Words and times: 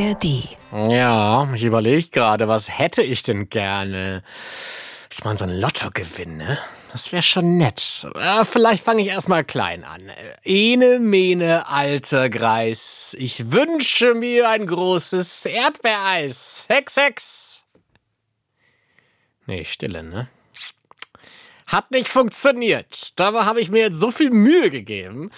ARD. 0.00 0.48
Ja, 0.90 1.52
ich 1.54 1.64
überlege 1.64 2.08
gerade, 2.08 2.48
was 2.48 2.68
hätte 2.68 3.02
ich 3.02 3.22
denn 3.22 3.48
gerne? 3.48 4.22
Ich 5.12 5.24
meine, 5.24 5.36
so 5.36 5.44
ein 5.44 5.60
Lottogewinn, 5.60 6.36
ne? 6.36 6.58
Das 6.92 7.12
wäre 7.12 7.22
schon 7.22 7.58
nett. 7.58 8.06
Äh, 8.14 8.44
vielleicht 8.44 8.84
fange 8.84 9.02
ich 9.02 9.08
erstmal 9.08 9.44
klein 9.44 9.84
an. 9.84 10.10
Ene, 10.42 10.98
mene, 11.00 11.68
alter 11.68 12.30
Greis. 12.30 13.14
Ich 13.18 13.52
wünsche 13.52 14.14
mir 14.14 14.48
ein 14.48 14.66
großes 14.66 15.44
Erdbeereis. 15.44 16.64
Hex, 16.68 16.96
hex. 16.96 17.62
Nee, 19.46 19.64
Stille, 19.64 20.02
ne? 20.02 20.28
Hat 21.66 21.90
nicht 21.90 22.08
funktioniert. 22.08 23.18
Dabei 23.18 23.44
habe 23.44 23.60
ich 23.60 23.70
mir 23.70 23.82
jetzt 23.82 24.00
so 24.00 24.10
viel 24.10 24.30
Mühe 24.30 24.70
gegeben. 24.70 25.30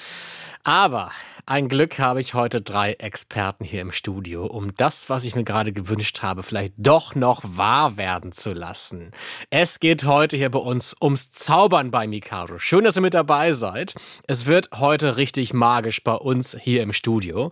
Aber 0.65 1.11
ein 1.45 1.69
Glück 1.69 1.99
habe 1.99 2.21
ich 2.21 2.35
heute 2.35 2.61
drei 2.61 2.93
Experten 2.93 3.65
hier 3.65 3.81
im 3.81 3.91
Studio, 3.91 4.47
um 4.47 4.75
das, 4.77 5.11
was 5.11 5.25
ich 5.25 5.35
mir 5.35 5.43
gerade 5.43 5.73
gewünscht 5.73 6.23
habe, 6.23 6.45
vielleicht 6.45 6.75
doch 6.77 7.17
noch 7.17 7.43
wahr 7.45 7.97
werden 7.97 8.31
zu 8.31 8.53
lassen. 8.53 9.11
Es 9.51 9.81
geht 9.81 10.05
heute 10.05 10.37
hier 10.37 10.51
bei 10.51 10.61
uns 10.61 10.95
ums 11.03 11.33
Zaubern 11.33 11.91
bei 11.91 12.07
Mikado. 12.07 12.59
Schön, 12.59 12.85
dass 12.85 12.97
ihr 12.97 13.03
mit 13.03 13.15
dabei 13.15 13.53
seid. 13.53 13.95
Es 14.29 14.47
wird 14.47 14.71
heute 14.75 15.17
richtig 15.17 15.53
magisch 15.53 16.05
bei 16.05 16.15
uns 16.15 16.57
hier 16.61 16.83
im 16.83 16.93
Studio. 16.93 17.51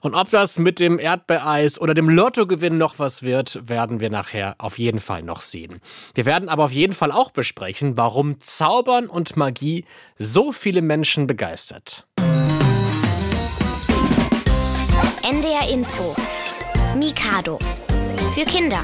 Und 0.00 0.14
ob 0.14 0.30
das 0.30 0.58
mit 0.58 0.78
dem 0.78 0.98
Erdbeereis 0.98 1.80
oder 1.80 1.94
dem 1.94 2.10
Lottogewinn 2.10 2.76
noch 2.76 2.98
was 2.98 3.22
wird, 3.22 3.66
werden 3.66 4.00
wir 4.00 4.10
nachher 4.10 4.54
auf 4.58 4.78
jeden 4.78 5.00
Fall 5.00 5.22
noch 5.22 5.40
sehen. 5.40 5.80
Wir 6.14 6.26
werden 6.26 6.50
aber 6.50 6.64
auf 6.64 6.72
jeden 6.72 6.94
Fall 6.94 7.10
auch 7.10 7.30
besprechen, 7.30 7.96
warum 7.96 8.38
Zaubern 8.40 9.06
und 9.06 9.36
Magie 9.36 9.86
so 10.18 10.52
viele 10.52 10.82
Menschen 10.82 11.26
begeistert. 11.26 12.06
NDR 15.22 15.68
Info. 15.70 16.16
Mikado. 16.96 17.58
Für 18.34 18.46
Kinder. 18.46 18.82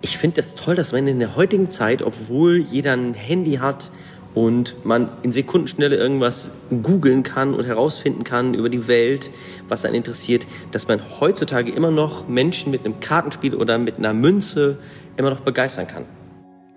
Ich 0.00 0.16
finde 0.16 0.40
es 0.40 0.54
das 0.54 0.64
toll, 0.64 0.74
dass 0.74 0.92
man 0.92 1.06
in 1.06 1.18
der 1.18 1.36
heutigen 1.36 1.68
Zeit, 1.68 2.00
obwohl 2.00 2.60
jeder 2.60 2.94
ein 2.94 3.12
Handy 3.12 3.56
hat 3.56 3.90
und 4.32 4.86
man 4.86 5.10
in 5.22 5.32
Sekundenschnelle 5.32 5.96
irgendwas 5.96 6.52
googeln 6.82 7.22
kann 7.22 7.52
und 7.52 7.66
herausfinden 7.66 8.24
kann 8.24 8.54
über 8.54 8.70
die 8.70 8.88
Welt, 8.88 9.30
was 9.68 9.84
einen 9.84 9.96
interessiert, 9.96 10.46
dass 10.72 10.88
man 10.88 11.02
heutzutage 11.20 11.70
immer 11.70 11.90
noch 11.90 12.26
Menschen 12.26 12.70
mit 12.70 12.86
einem 12.86 13.00
Kartenspiel 13.00 13.54
oder 13.54 13.76
mit 13.76 13.98
einer 13.98 14.14
Münze 14.14 14.78
immer 15.18 15.28
noch 15.28 15.40
begeistern 15.40 15.86
kann. 15.86 16.06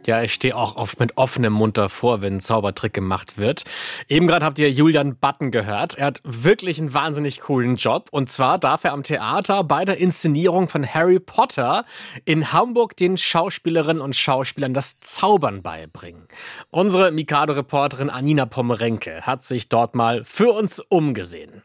Ja, 0.08 0.24
ich 0.24 0.34
stehe 0.34 0.56
auch 0.56 0.78
oft 0.78 1.00
mit 1.00 1.18
offenem 1.18 1.54
Mund 1.54 1.78
davor, 1.78 2.22
wenn 2.22 2.38
ein 2.38 2.40
Zaubertrick 2.40 2.92
gemacht 2.92 3.38
wird. 3.38 3.66
Eben 4.10 4.26
gerade 4.26 4.46
habt 4.46 4.58
ihr 4.58 4.72
Julian 4.72 5.16
Button 5.16 5.52
gehört. 5.52 5.96
Er 5.98 6.08
hat 6.08 6.22
wirklich 6.24 6.80
einen 6.80 6.94
wahnsinnig 6.94 7.40
coolen 7.42 7.76
Job. 7.76 8.08
Und 8.12 8.32
zwar 8.32 8.58
darf 8.58 8.84
er 8.84 8.94
am 8.94 9.04
Theater 9.04 9.64
bei 9.64 9.86
der 9.86 9.98
Inszenierung 9.98 10.68
von 10.68 10.92
Harry 10.92 11.20
Potter 11.20 11.86
in 12.26 12.52
Hamburg 12.52 12.98
den 12.98 13.16
Schauspielerinnen 13.16 14.02
und 14.02 14.16
Schauspielern 14.16 14.74
das 14.74 15.00
Zaubern 15.00 15.62
beibringen. 15.62 16.28
Unsere 16.72 17.12
Mikado-Reporterin 17.12 18.10
Anina 18.10 18.48
Pomerenke 18.48 19.22
hat 19.22 19.44
sich 19.44 19.70
dort 19.70 19.94
mal 19.94 20.24
für 20.26 20.52
uns 20.52 20.80
umgesehen. 20.80 21.62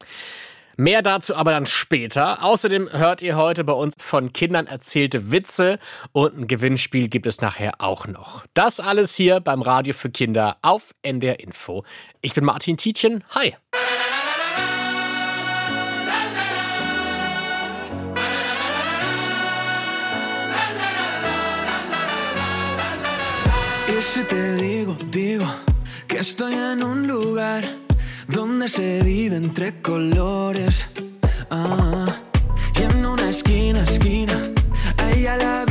Mehr 0.77 1.01
dazu 1.01 1.35
aber 1.35 1.53
dann 1.53 1.65
später. 1.65 2.43
Außerdem 2.45 2.91
hört 2.93 3.23
ihr 3.23 3.37
heute 3.37 3.65
bei 3.65 3.73
uns 3.73 3.95
von 3.99 4.33
Kindern 4.33 4.67
erzählte 4.67 5.33
Witze 5.33 5.79
und 6.13 6.39
ein 6.39 6.47
Gewinnspiel 6.47 7.09
gibt 7.09 7.27
es 7.27 7.41
nachher 7.41 7.81
auch 7.81 8.07
noch. 8.07 8.45
Das 8.53 8.79
alles 8.79 9.15
hier 9.15 9.41
beim 9.41 9.63
Radio 9.63 9.95
für 9.95 10.11
Kinder 10.11 10.59
auf 10.61 10.95
NDR 11.03 11.41
Info. 11.41 11.85
Ich 12.21 12.35
bin 12.35 12.45
Martin 12.45 12.77
Tietjen. 12.77 13.25
Hi. 13.31 13.55
Y 23.89 24.03
si 24.03 24.25
te 24.25 24.57
digo, 24.57 24.97
digo 25.11 25.47
que 26.07 26.19
estoy 26.19 26.53
en 26.53 26.83
un 26.83 27.07
lugar 27.07 27.63
donde 28.29 28.69
se 28.69 29.03
vive 29.03 29.37
entre 29.37 29.81
colores. 29.81 30.87
Ah, 31.51 32.07
y 32.79 32.83
en 32.83 33.07
una 33.07 33.31
esquina, 33.31 33.85
esquina, 33.85 34.51
a 34.97 35.11
ella 35.13 35.37
la 35.37 35.66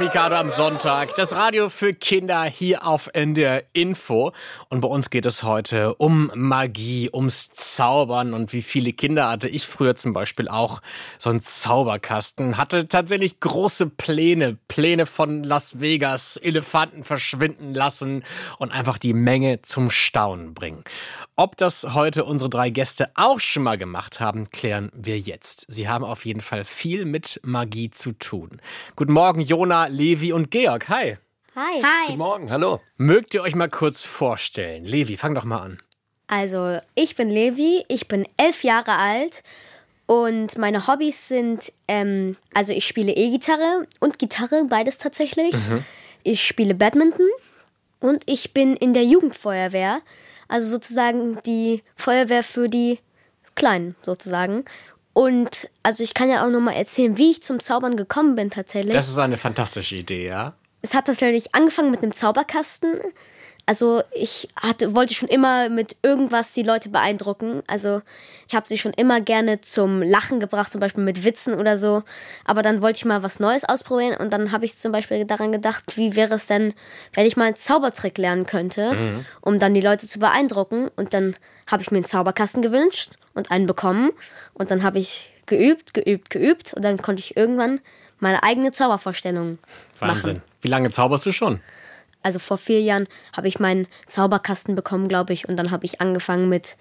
Mikado 0.00 0.36
am 0.36 0.50
Sonntag, 0.50 1.14
das 1.16 1.32
Radio 1.32 1.68
für 1.68 1.92
Kinder 1.92 2.44
hier 2.44 2.86
auf 2.86 3.08
NDR 3.14 3.64
Info. 3.72 4.32
Und 4.70 4.82
bei 4.82 4.88
uns 4.88 5.08
geht 5.08 5.24
es 5.24 5.42
heute 5.42 5.94
um 5.94 6.30
Magie, 6.34 7.08
ums 7.10 7.48
Zaubern. 7.52 8.34
Und 8.34 8.52
wie 8.52 8.60
viele 8.60 8.92
Kinder 8.92 9.30
hatte 9.30 9.48
ich 9.48 9.66
früher 9.66 9.96
zum 9.96 10.12
Beispiel 10.12 10.46
auch 10.46 10.82
so 11.16 11.30
einen 11.30 11.40
Zauberkasten. 11.40 12.58
Hatte 12.58 12.86
tatsächlich 12.86 13.40
große 13.40 13.86
Pläne, 13.86 14.58
Pläne 14.68 15.06
von 15.06 15.42
Las 15.42 15.80
Vegas, 15.80 16.36
Elefanten 16.36 17.02
verschwinden 17.02 17.72
lassen 17.72 18.24
und 18.58 18.70
einfach 18.70 18.98
die 18.98 19.14
Menge 19.14 19.62
zum 19.62 19.88
Staunen 19.88 20.52
bringen. 20.52 20.84
Ob 21.34 21.56
das 21.56 21.94
heute 21.94 22.26
unsere 22.26 22.50
drei 22.50 22.68
Gäste 22.68 23.10
auch 23.14 23.40
schon 23.40 23.62
mal 23.62 23.78
gemacht 23.78 24.20
haben, 24.20 24.50
klären 24.50 24.90
wir 24.94 25.18
jetzt. 25.18 25.64
Sie 25.68 25.88
haben 25.88 26.04
auf 26.04 26.26
jeden 26.26 26.40
Fall 26.40 26.66
viel 26.66 27.06
mit 27.06 27.40
Magie 27.42 27.90
zu 27.90 28.12
tun. 28.12 28.60
Guten 28.96 29.12
Morgen, 29.12 29.40
Jona, 29.40 29.86
Levi 29.86 30.34
und 30.34 30.50
Georg. 30.50 30.90
Hi. 30.90 31.16
Hi. 31.60 32.06
Guten 32.06 32.18
Morgen, 32.18 32.50
hallo. 32.52 32.80
Mögt 32.98 33.34
ihr 33.34 33.42
euch 33.42 33.56
mal 33.56 33.68
kurz 33.68 34.04
vorstellen? 34.04 34.84
Levi, 34.84 35.16
fang 35.16 35.34
doch 35.34 35.42
mal 35.42 35.58
an. 35.58 35.78
Also, 36.28 36.78
ich 36.94 37.16
bin 37.16 37.30
Levi, 37.30 37.84
ich 37.88 38.06
bin 38.06 38.28
elf 38.36 38.62
Jahre 38.62 38.92
alt 38.92 39.42
und 40.06 40.56
meine 40.56 40.86
Hobbys 40.86 41.26
sind, 41.26 41.72
ähm, 41.88 42.36
also 42.54 42.72
ich 42.72 42.86
spiele 42.86 43.10
E-Gitarre 43.10 43.88
und 43.98 44.20
Gitarre, 44.20 44.66
beides 44.68 44.98
tatsächlich. 44.98 45.52
Ich 46.22 46.46
spiele 46.46 46.76
Badminton 46.76 47.26
und 47.98 48.22
ich 48.26 48.54
bin 48.54 48.76
in 48.76 48.94
der 48.94 49.04
Jugendfeuerwehr, 49.04 50.00
also 50.46 50.70
sozusagen 50.70 51.40
die 51.44 51.82
Feuerwehr 51.96 52.44
für 52.44 52.68
die 52.68 53.00
Kleinen 53.56 53.96
sozusagen. 54.02 54.64
Und 55.12 55.68
also 55.82 56.04
ich 56.04 56.14
kann 56.14 56.30
ja 56.30 56.46
auch 56.46 56.50
noch 56.50 56.60
mal 56.60 56.74
erzählen, 56.74 57.18
wie 57.18 57.32
ich 57.32 57.42
zum 57.42 57.58
Zaubern 57.58 57.96
gekommen 57.96 58.36
bin 58.36 58.50
tatsächlich. 58.50 58.94
Das 58.94 59.08
ist 59.08 59.18
eine 59.18 59.38
fantastische 59.38 59.96
Idee, 59.96 60.28
ja? 60.28 60.54
Es 60.82 60.94
hat 60.94 61.06
tatsächlich 61.06 61.54
angefangen 61.54 61.90
mit 61.90 62.02
einem 62.02 62.12
Zauberkasten. 62.12 63.00
Also 63.66 64.02
ich 64.12 64.48
hatte, 64.58 64.94
wollte 64.94 65.12
schon 65.12 65.28
immer 65.28 65.68
mit 65.68 65.96
irgendwas 66.02 66.54
die 66.54 66.62
Leute 66.62 66.88
beeindrucken. 66.88 67.62
Also 67.66 68.00
ich 68.48 68.54
habe 68.54 68.66
sie 68.66 68.78
schon 68.78 68.94
immer 68.94 69.20
gerne 69.20 69.60
zum 69.60 70.00
Lachen 70.00 70.40
gebracht, 70.40 70.72
zum 70.72 70.80
Beispiel 70.80 71.04
mit 71.04 71.22
Witzen 71.22 71.52
oder 71.52 71.76
so. 71.76 72.02
Aber 72.46 72.62
dann 72.62 72.80
wollte 72.80 72.96
ich 72.96 73.04
mal 73.04 73.22
was 73.22 73.40
Neues 73.40 73.64
ausprobieren 73.64 74.16
und 74.16 74.32
dann 74.32 74.52
habe 74.52 74.64
ich 74.64 74.78
zum 74.78 74.90
Beispiel 74.90 75.26
daran 75.26 75.52
gedacht, 75.52 75.98
wie 75.98 76.16
wäre 76.16 76.36
es 76.36 76.46
denn, 76.46 76.72
wenn 77.12 77.26
ich 77.26 77.36
mal 77.36 77.44
einen 77.44 77.56
Zaubertrick 77.56 78.16
lernen 78.16 78.46
könnte, 78.46 79.22
um 79.42 79.58
dann 79.58 79.74
die 79.74 79.82
Leute 79.82 80.06
zu 80.06 80.18
beeindrucken. 80.18 80.88
Und 80.96 81.12
dann 81.12 81.36
habe 81.66 81.82
ich 81.82 81.90
mir 81.90 81.98
einen 81.98 82.06
Zauberkasten 82.06 82.62
gewünscht 82.62 83.16
und 83.34 83.50
einen 83.50 83.66
bekommen. 83.66 84.12
Und 84.54 84.70
dann 84.70 84.82
habe 84.82 84.98
ich 84.98 85.30
geübt, 85.44 85.92
geübt, 85.92 86.30
geübt 86.30 86.72
und 86.72 86.82
dann 86.82 87.02
konnte 87.02 87.20
ich 87.20 87.36
irgendwann 87.36 87.80
meine 88.20 88.42
eigene 88.42 88.72
Zaubervorstellung 88.72 89.58
Wahnsinn. 89.98 90.36
machen. 90.36 90.42
Wie 90.60 90.68
lange 90.68 90.90
zauberst 90.90 91.26
du 91.26 91.32
schon? 91.32 91.60
Also 92.22 92.38
vor 92.38 92.58
vier 92.58 92.80
Jahren 92.80 93.06
habe 93.36 93.48
ich 93.48 93.60
meinen 93.60 93.86
Zauberkasten 94.06 94.74
bekommen, 94.74 95.08
glaube 95.08 95.32
ich, 95.32 95.48
und 95.48 95.56
dann 95.56 95.70
habe 95.70 95.86
ich 95.86 96.00
angefangen 96.00 96.48
mit 96.48 96.76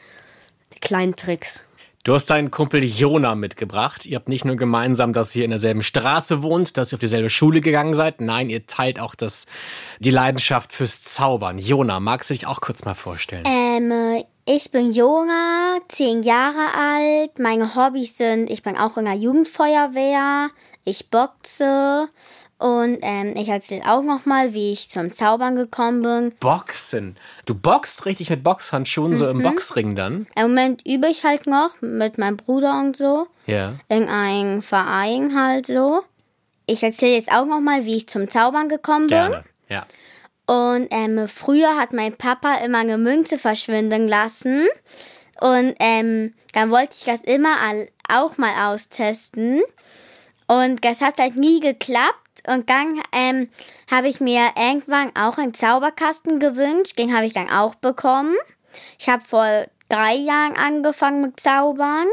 kleinen 0.81 1.15
Tricks. 1.15 1.65
Du 2.03 2.13
hast 2.13 2.29
deinen 2.29 2.51
Kumpel 2.51 2.83
Jona 2.83 3.35
mitgebracht. 3.35 4.05
Ihr 4.05 4.15
habt 4.15 4.29
nicht 4.29 4.45
nur 4.45 4.55
gemeinsam, 4.55 5.11
dass 5.11 5.35
ihr 5.35 5.43
in 5.43 5.49
derselben 5.49 5.83
Straße 5.83 6.41
wohnt, 6.41 6.77
dass 6.77 6.93
ihr 6.93 6.95
auf 6.95 7.01
dieselbe 7.01 7.29
Schule 7.29 7.59
gegangen 7.59 7.95
seid. 7.95 8.21
Nein, 8.21 8.49
ihr 8.49 8.65
teilt 8.65 8.99
auch 8.99 9.13
das, 9.13 9.45
die 9.99 10.09
Leidenschaft 10.09 10.71
fürs 10.71 11.01
Zaubern. 11.01 11.57
Jona, 11.57 11.99
magst 11.99 12.29
du 12.29 12.33
dich 12.33 12.47
auch 12.47 12.61
kurz 12.61 12.85
mal 12.85 12.93
vorstellen? 12.93 13.43
Ähm, 13.45 13.91
äh, 13.91 14.23
ich 14.49 14.71
bin 14.71 14.93
Jona, 14.93 15.77
zehn 15.89 16.23
Jahre 16.23 16.73
alt. 16.73 17.37
Meine 17.37 17.75
Hobbys 17.75 18.17
sind, 18.17 18.49
ich 18.49 18.63
bin 18.63 18.77
auch 18.77 18.97
in 18.97 19.03
der 19.05 19.15
Jugendfeuerwehr, 19.15 20.49
ich 20.85 21.09
boxe 21.09 22.07
und 22.57 22.97
ähm, 23.01 23.35
ich 23.35 23.49
erzähle 23.49 23.83
auch 23.85 24.01
noch 24.01 24.25
mal, 24.25 24.53
wie 24.53 24.71
ich 24.71 24.89
zum 24.89 25.11
Zaubern 25.11 25.57
gekommen 25.57 26.01
bin. 26.01 26.31
Boxen. 26.39 27.17
Du 27.45 27.53
boxst 27.55 28.05
richtig 28.05 28.29
mit 28.29 28.43
Boxhandschuhen, 28.43 29.17
so 29.17 29.27
im 29.29 29.43
Boxring 29.43 29.95
dann? 29.95 30.27
Im 30.35 30.43
Moment 30.43 30.81
übe 30.87 31.07
ich 31.07 31.23
halt 31.25 31.45
noch 31.45 31.81
mit 31.81 32.17
meinem 32.17 32.37
Bruder 32.37 32.79
und 32.79 32.95
so 32.95 33.27
Ja. 33.47 33.73
in 33.89 34.07
einem 34.07 34.61
Verein 34.63 35.39
halt 35.39 35.67
so. 35.67 36.01
Ich 36.65 36.83
erzähle 36.83 37.13
jetzt 37.15 37.31
auch 37.31 37.45
noch 37.45 37.59
mal, 37.61 37.85
wie 37.85 37.97
ich 37.97 38.07
zum 38.07 38.29
Zaubern 38.29 38.69
gekommen 38.69 39.07
bin. 39.07 39.17
Gerne. 39.17 39.43
Ja. 39.69 39.85
Und 40.47 40.87
ähm, 40.91 41.27
früher 41.27 41.75
hat 41.75 41.93
mein 41.93 42.15
Papa 42.15 42.55
immer 42.55 42.79
eine 42.79 42.97
Münze 42.97 43.37
verschwinden 43.37 44.07
lassen. 44.07 44.67
Und 45.39 45.75
ähm, 45.79 46.33
dann 46.53 46.71
wollte 46.71 46.93
ich 46.97 47.03
das 47.03 47.21
immer 47.21 47.57
auch 48.09 48.37
mal 48.37 48.71
austesten. 48.71 49.61
Und 50.47 50.83
das 50.83 51.01
hat 51.01 51.19
halt 51.19 51.35
nie 51.35 51.59
geklappt. 51.59 52.15
Und 52.47 52.69
dann 52.69 53.01
ähm, 53.11 53.49
habe 53.91 54.07
ich 54.07 54.21
mir 54.21 54.51
irgendwann 54.55 55.13
auch 55.15 55.37
einen 55.37 55.53
Zauberkasten 55.53 56.39
gewünscht. 56.39 56.97
Den 56.97 57.13
habe 57.13 57.25
ich 57.25 57.33
dann 57.33 57.49
auch 57.49 57.75
bekommen. 57.75 58.35
Ich 58.97 59.09
habe 59.09 59.23
vor 59.23 59.65
drei 59.89 60.15
Jahren 60.15 60.55
angefangen 60.55 61.21
mit 61.21 61.39
Zaubern. 61.39 62.07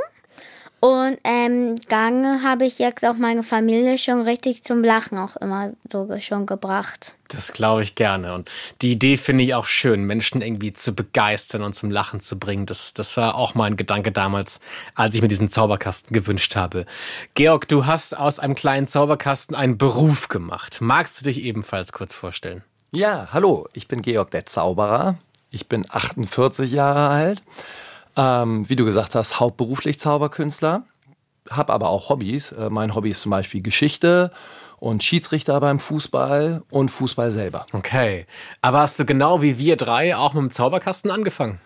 Und 0.85 1.17
ähm, 1.25 1.81
dann 1.89 2.43
habe 2.43 2.67
ich 2.67 2.79
jetzt 2.79 3.07
auch 3.07 3.15
meine 3.15 3.43
Familie 3.43 3.97
schon 3.97 4.21
richtig 4.21 4.65
zum 4.65 4.85
Lachen 4.85 5.17
auch 5.17 5.35
immer 5.37 5.73
so 5.91 6.15
schon 6.21 6.45
gebracht. 6.45 7.15
Das 7.29 7.55
glaube 7.55 7.83
ich 7.83 7.95
gerne. 7.95 8.35
Und 8.35 8.51
die 8.83 8.93
Idee 8.93 9.17
finde 9.17 9.45
ich 9.45 9.55
auch 9.55 9.65
schön, 9.65 10.05
Menschen 10.05 10.43
irgendwie 10.43 10.75
zu 10.75 10.95
begeistern 10.95 11.63
und 11.63 11.75
zum 11.75 11.91
Lachen 11.91 12.21
zu 12.21 12.39
bringen. 12.39 12.67
Das, 12.67 12.93
das 12.93 13.17
war 13.17 13.35
auch 13.37 13.55
mein 13.55 13.79
Gedanke 13.79 14.13
damals, 14.13 14.61
als 14.95 15.15
ich 15.15 15.23
mir 15.23 15.29
diesen 15.29 15.49
Zauberkasten 15.49 16.13
gewünscht 16.13 16.55
habe. 16.55 16.85
Georg, 17.33 17.67
du 17.67 17.87
hast 17.87 18.15
aus 18.15 18.39
einem 18.39 18.55
kleinen 18.55 18.87
Zauberkasten 18.87 19.57
einen 19.57 19.79
Beruf 19.79 20.29
gemacht. 20.29 20.83
Magst 20.83 21.19
du 21.19 21.25
dich 21.25 21.43
ebenfalls 21.45 21.93
kurz 21.93 22.13
vorstellen? 22.13 22.63
Ja, 22.91 23.29
hallo, 23.33 23.69
ich 23.73 23.89
bin 23.89 24.03
Georg 24.03 24.33
der 24.33 24.45
Zauberer. 24.45 25.17
Ich 25.51 25.67
bin 25.67 25.87
48 25.89 26.71
Jahre 26.71 27.09
alt. 27.09 27.43
Ähm, 28.17 28.69
wie 28.69 28.77
du 28.77 28.85
gesagt 28.85 29.15
hast, 29.15 29.41
hauptberuflich 29.41 29.99
Zauberkünstler. 29.99 30.85
Hab 31.51 31.71
aber 31.71 31.89
auch 31.89 32.09
Hobbys. 32.09 32.53
Äh, 32.53 32.71
mein 32.71 32.95
Hobby 32.95 33.11
ist 33.11 33.23
zum 33.23 33.31
Beispiel 33.31 33.63
Geschichte 33.63 34.31
und 34.79 35.03
Schiedsrichter 35.03 35.59
beim 35.61 35.79
Fußball 35.79 36.63
und 36.71 36.91
Fußball 36.91 37.31
selber. 37.31 37.67
Okay. 37.73 38.27
Aber 38.61 38.81
hast 38.81 38.99
du 38.99 39.05
genau 39.05 39.43
wie 39.43 39.59
wir 39.59 39.77
drei 39.77 40.17
auch 40.17 40.35
mit 40.35 40.43
dem 40.43 40.51
Zauberkasten 40.51 41.11
angefangen? 41.11 41.61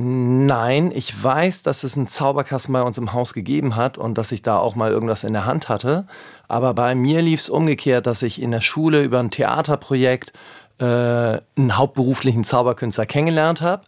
Nein, 0.00 0.92
ich 0.94 1.22
weiß, 1.22 1.62
dass 1.62 1.82
es 1.82 1.96
einen 1.96 2.06
Zauberkasten 2.06 2.72
bei 2.72 2.82
uns 2.82 2.98
im 2.98 3.12
Haus 3.12 3.34
gegeben 3.34 3.74
hat 3.74 3.98
und 3.98 4.16
dass 4.16 4.32
ich 4.32 4.42
da 4.42 4.58
auch 4.58 4.76
mal 4.76 4.90
irgendwas 4.90 5.24
in 5.24 5.32
der 5.32 5.44
Hand 5.44 5.68
hatte. 5.68 6.06
Aber 6.46 6.74
bei 6.74 6.94
mir 6.94 7.22
lief 7.22 7.40
es 7.40 7.50
umgekehrt, 7.50 8.06
dass 8.06 8.22
ich 8.22 8.40
in 8.40 8.50
der 8.50 8.60
Schule 8.60 9.02
über 9.02 9.18
ein 9.18 9.30
Theaterprojekt 9.30 10.32
äh, 10.78 10.84
einen 10.84 11.76
hauptberuflichen 11.76 12.44
Zauberkünstler 12.44 13.06
kennengelernt 13.06 13.60
habe. 13.60 13.84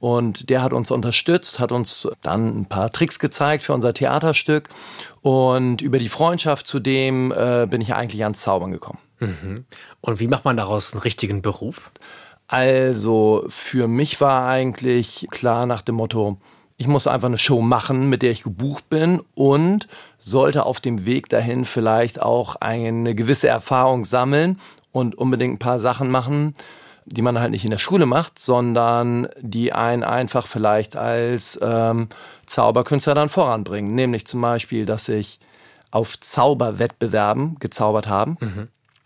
Und 0.00 0.48
der 0.48 0.62
hat 0.62 0.72
uns 0.72 0.90
unterstützt, 0.90 1.60
hat 1.60 1.72
uns 1.72 2.08
dann 2.22 2.62
ein 2.62 2.66
paar 2.66 2.90
Tricks 2.90 3.18
gezeigt 3.18 3.64
für 3.64 3.74
unser 3.74 3.92
Theaterstück. 3.94 4.70
Und 5.20 5.82
über 5.82 5.98
die 5.98 6.08
Freundschaft 6.08 6.66
zu 6.66 6.80
dem 6.80 7.32
äh, 7.32 7.66
bin 7.70 7.82
ich 7.82 7.94
eigentlich 7.94 8.22
ans 8.24 8.40
Zaubern 8.40 8.72
gekommen. 8.72 8.98
Und 10.00 10.18
wie 10.18 10.28
macht 10.28 10.46
man 10.46 10.56
daraus 10.56 10.94
einen 10.94 11.02
richtigen 11.02 11.42
Beruf? 11.42 11.90
Also 12.48 13.44
für 13.48 13.86
mich 13.86 14.20
war 14.20 14.48
eigentlich 14.48 15.28
klar 15.30 15.66
nach 15.66 15.82
dem 15.82 15.96
Motto, 15.96 16.38
ich 16.78 16.86
muss 16.86 17.06
einfach 17.06 17.28
eine 17.28 17.36
Show 17.36 17.60
machen, 17.60 18.08
mit 18.08 18.22
der 18.22 18.30
ich 18.30 18.42
gebucht 18.42 18.88
bin 18.88 19.20
und 19.34 19.86
sollte 20.18 20.64
auf 20.64 20.80
dem 20.80 21.04
Weg 21.04 21.28
dahin 21.28 21.66
vielleicht 21.66 22.22
auch 22.22 22.56
eine 22.56 23.14
gewisse 23.14 23.48
Erfahrung 23.48 24.06
sammeln 24.06 24.58
und 24.90 25.14
unbedingt 25.14 25.54
ein 25.54 25.58
paar 25.58 25.78
Sachen 25.78 26.10
machen, 26.10 26.54
die 27.10 27.22
man 27.22 27.40
halt 27.40 27.50
nicht 27.50 27.64
in 27.64 27.70
der 27.70 27.78
Schule 27.78 28.06
macht, 28.06 28.38
sondern 28.38 29.28
die 29.40 29.72
einen 29.72 30.04
einfach 30.04 30.46
vielleicht 30.46 30.96
als 30.96 31.58
ähm, 31.60 32.08
Zauberkünstler 32.46 33.14
dann 33.14 33.28
voranbringen. 33.28 33.94
Nämlich 33.94 34.26
zum 34.26 34.40
Beispiel, 34.40 34.86
dass 34.86 35.08
ich 35.08 35.40
auf 35.90 36.18
Zauberwettbewerben 36.20 37.58
gezaubert 37.58 38.08
habe. 38.08 38.36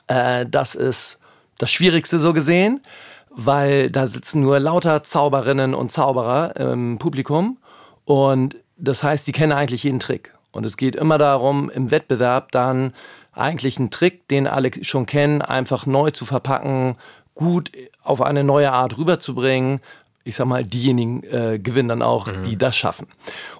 Äh, 0.07 0.47
das 0.47 0.75
ist 0.75 1.19
das 1.59 1.71
Schwierigste 1.71 2.19
so 2.19 2.33
gesehen, 2.33 2.83
weil 3.31 3.91
da 3.91 4.07
sitzen 4.07 4.43
nur 4.43 4.61
lauter 4.61 5.03
Zauberinnen 5.03 5.75
und 5.75 5.91
Zauberer 5.93 6.57
im 6.57 6.99
Publikum 6.99 7.59
und 8.05 8.57
das 8.77 9.03
heißt, 9.03 9.27
die 9.27 9.33
kennen 9.33 9.53
eigentlich 9.53 9.85
jeden 9.85 10.01
Trick. 10.01 10.35
Und 10.53 10.67
es 10.67 10.77
geht 10.77 10.95
immer 10.95 11.19
darum, 11.19 11.71
im 11.71 11.91
Wettbewerb 11.91 12.53
dann 12.53 12.93
eigentlich 13.33 13.79
einen 13.79 13.91
Trick, 13.91 14.29
den 14.29 14.47
alle 14.47 14.71
schon 14.85 15.07
kennen, 15.07 15.43
einfach 15.43 15.87
neu 15.87 16.11
zu 16.11 16.27
verpacken, 16.27 16.97
gut 17.35 17.73
auf 18.05 18.21
eine 18.21 18.45
neue 18.45 18.71
Art 18.73 18.97
rüberzubringen. 18.97 19.81
Ich 20.27 20.37
sag 20.37 20.47
mal, 20.47 20.65
diejenigen 20.65 21.23
äh, 21.25 21.59
gewinnen 21.59 21.89
dann 21.91 22.03
auch, 22.03 22.29
die 22.47 22.57
das 22.57 22.75
schaffen. 22.75 23.09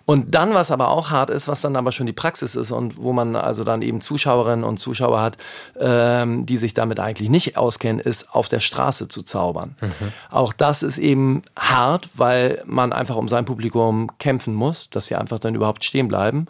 Und 0.07 0.35
dann, 0.35 0.55
was 0.55 0.71
aber 0.71 0.89
auch 0.89 1.11
hart 1.11 1.29
ist, 1.29 1.47
was 1.47 1.61
dann 1.61 1.77
aber 1.77 1.93
schon 1.93 2.07
die 2.07 2.15
Praxis 2.15 2.55
ist 2.57 2.71
und 2.71 2.97
wo 2.97 3.13
man 3.13 3.37
also 3.37 3.65
dann 3.65 3.83
eben 3.83 4.01
Zuschauerinnen 4.01 4.65
und 4.65 4.79
Zuschauer 4.79 5.21
hat, 5.21 5.37
ähm, 5.79 6.47
die 6.47 6.57
sich 6.57 6.73
damit 6.73 7.01
eigentlich 7.01 7.29
nicht 7.29 7.59
auskennen, 7.59 8.01
ist 8.01 8.35
auf 8.35 8.49
der 8.49 8.61
Straße 8.61 9.09
zu 9.09 9.23
zaubern. 9.23 9.77
Auch 10.31 10.55
das 10.55 10.83
ist 10.83 10.97
eben 10.97 11.43
hart, 11.55 12.09
weil 12.17 12.63
man 12.65 12.95
einfach 12.95 13.17
um 13.17 13.29
sein 13.29 13.45
Publikum 13.45 14.11
kämpfen 14.19 14.55
muss, 14.55 14.89
dass 14.89 15.07
sie 15.07 15.17
einfach 15.17 15.39
dann 15.39 15.55
überhaupt 15.55 15.85
stehen 15.85 16.09
bleiben. 16.09 16.47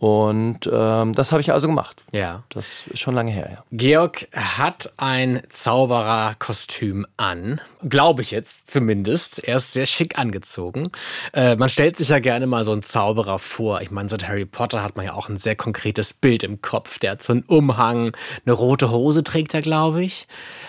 Und 0.00 0.70
ähm, 0.72 1.12
das 1.12 1.32
habe 1.32 1.40
ich 1.40 1.52
also 1.52 1.66
gemacht. 1.66 2.04
Ja. 2.12 2.44
Das 2.50 2.86
ist 2.86 3.00
schon 3.00 3.16
lange 3.16 3.32
her, 3.32 3.48
ja. 3.50 3.64
Georg 3.72 4.28
hat 4.32 4.92
ein 4.96 5.42
Zaubererkostüm 5.50 7.04
an. 7.16 7.60
Glaube 7.82 8.22
ich 8.22 8.30
jetzt 8.30 8.70
zumindest. 8.70 9.42
Er 9.42 9.56
ist 9.56 9.72
sehr 9.72 9.86
schick 9.86 10.16
angezogen. 10.16 10.90
Äh, 11.32 11.56
man 11.56 11.68
stellt 11.68 11.96
sich 11.96 12.10
ja 12.10 12.20
gerne 12.20 12.46
mal 12.46 12.62
so 12.62 12.70
einen 12.70 12.84
Zauberer 12.84 13.40
vor. 13.40 13.80
Ich 13.80 13.90
meine, 13.90 14.08
seit 14.08 14.28
Harry 14.28 14.46
Potter 14.46 14.84
hat 14.84 14.96
man 14.96 15.04
ja 15.04 15.14
auch 15.14 15.28
ein 15.28 15.36
sehr 15.36 15.56
konkretes 15.56 16.14
Bild 16.14 16.44
im 16.44 16.62
Kopf. 16.62 17.00
Der 17.00 17.12
hat 17.12 17.22
so 17.24 17.32
einen 17.32 17.42
Umhang, 17.42 18.16
eine 18.46 18.52
rote 18.52 18.92
Hose 18.92 19.24
trägt 19.24 19.52
er, 19.52 19.62
glaube 19.62 20.04
ich. 20.04 20.28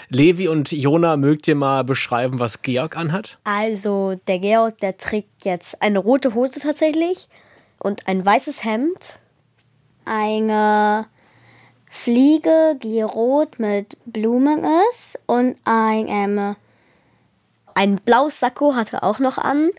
Levi 0.10 0.48
und 0.48 0.72
Jona, 0.72 1.18
mögt 1.18 1.48
ihr 1.48 1.54
mal 1.54 1.84
beschreiben, 1.84 2.40
was 2.40 2.64
Georg 2.64 2.98
anhat? 2.98 3.38
Also 3.44 4.16
der 4.28 4.40
Georg, 4.40 4.80
der 4.80 4.98
trägt 4.98 5.46
jetzt 5.46 5.84
eine 5.84 6.00
rote 6.00 6.34
Hose 6.34 6.60
tatsächlich 6.60 7.28
und 7.78 8.08
ein 8.08 8.26
weißes 8.26 8.64
Hemd. 8.64 9.19
Eine 10.12 11.06
Fliege, 11.92 12.76
die 12.82 13.02
rot 13.02 13.60
mit 13.60 13.96
Blumen 14.06 14.66
ist 14.92 15.20
und 15.28 15.56
ein 15.66 16.08
ähm, 16.08 16.56
Ein 17.76 17.98
blaues 17.98 18.40
Sakko 18.40 18.74
hat 18.76 18.92
er 18.92 19.04
auch 19.04 19.20
noch 19.20 19.38
an. 19.38 19.70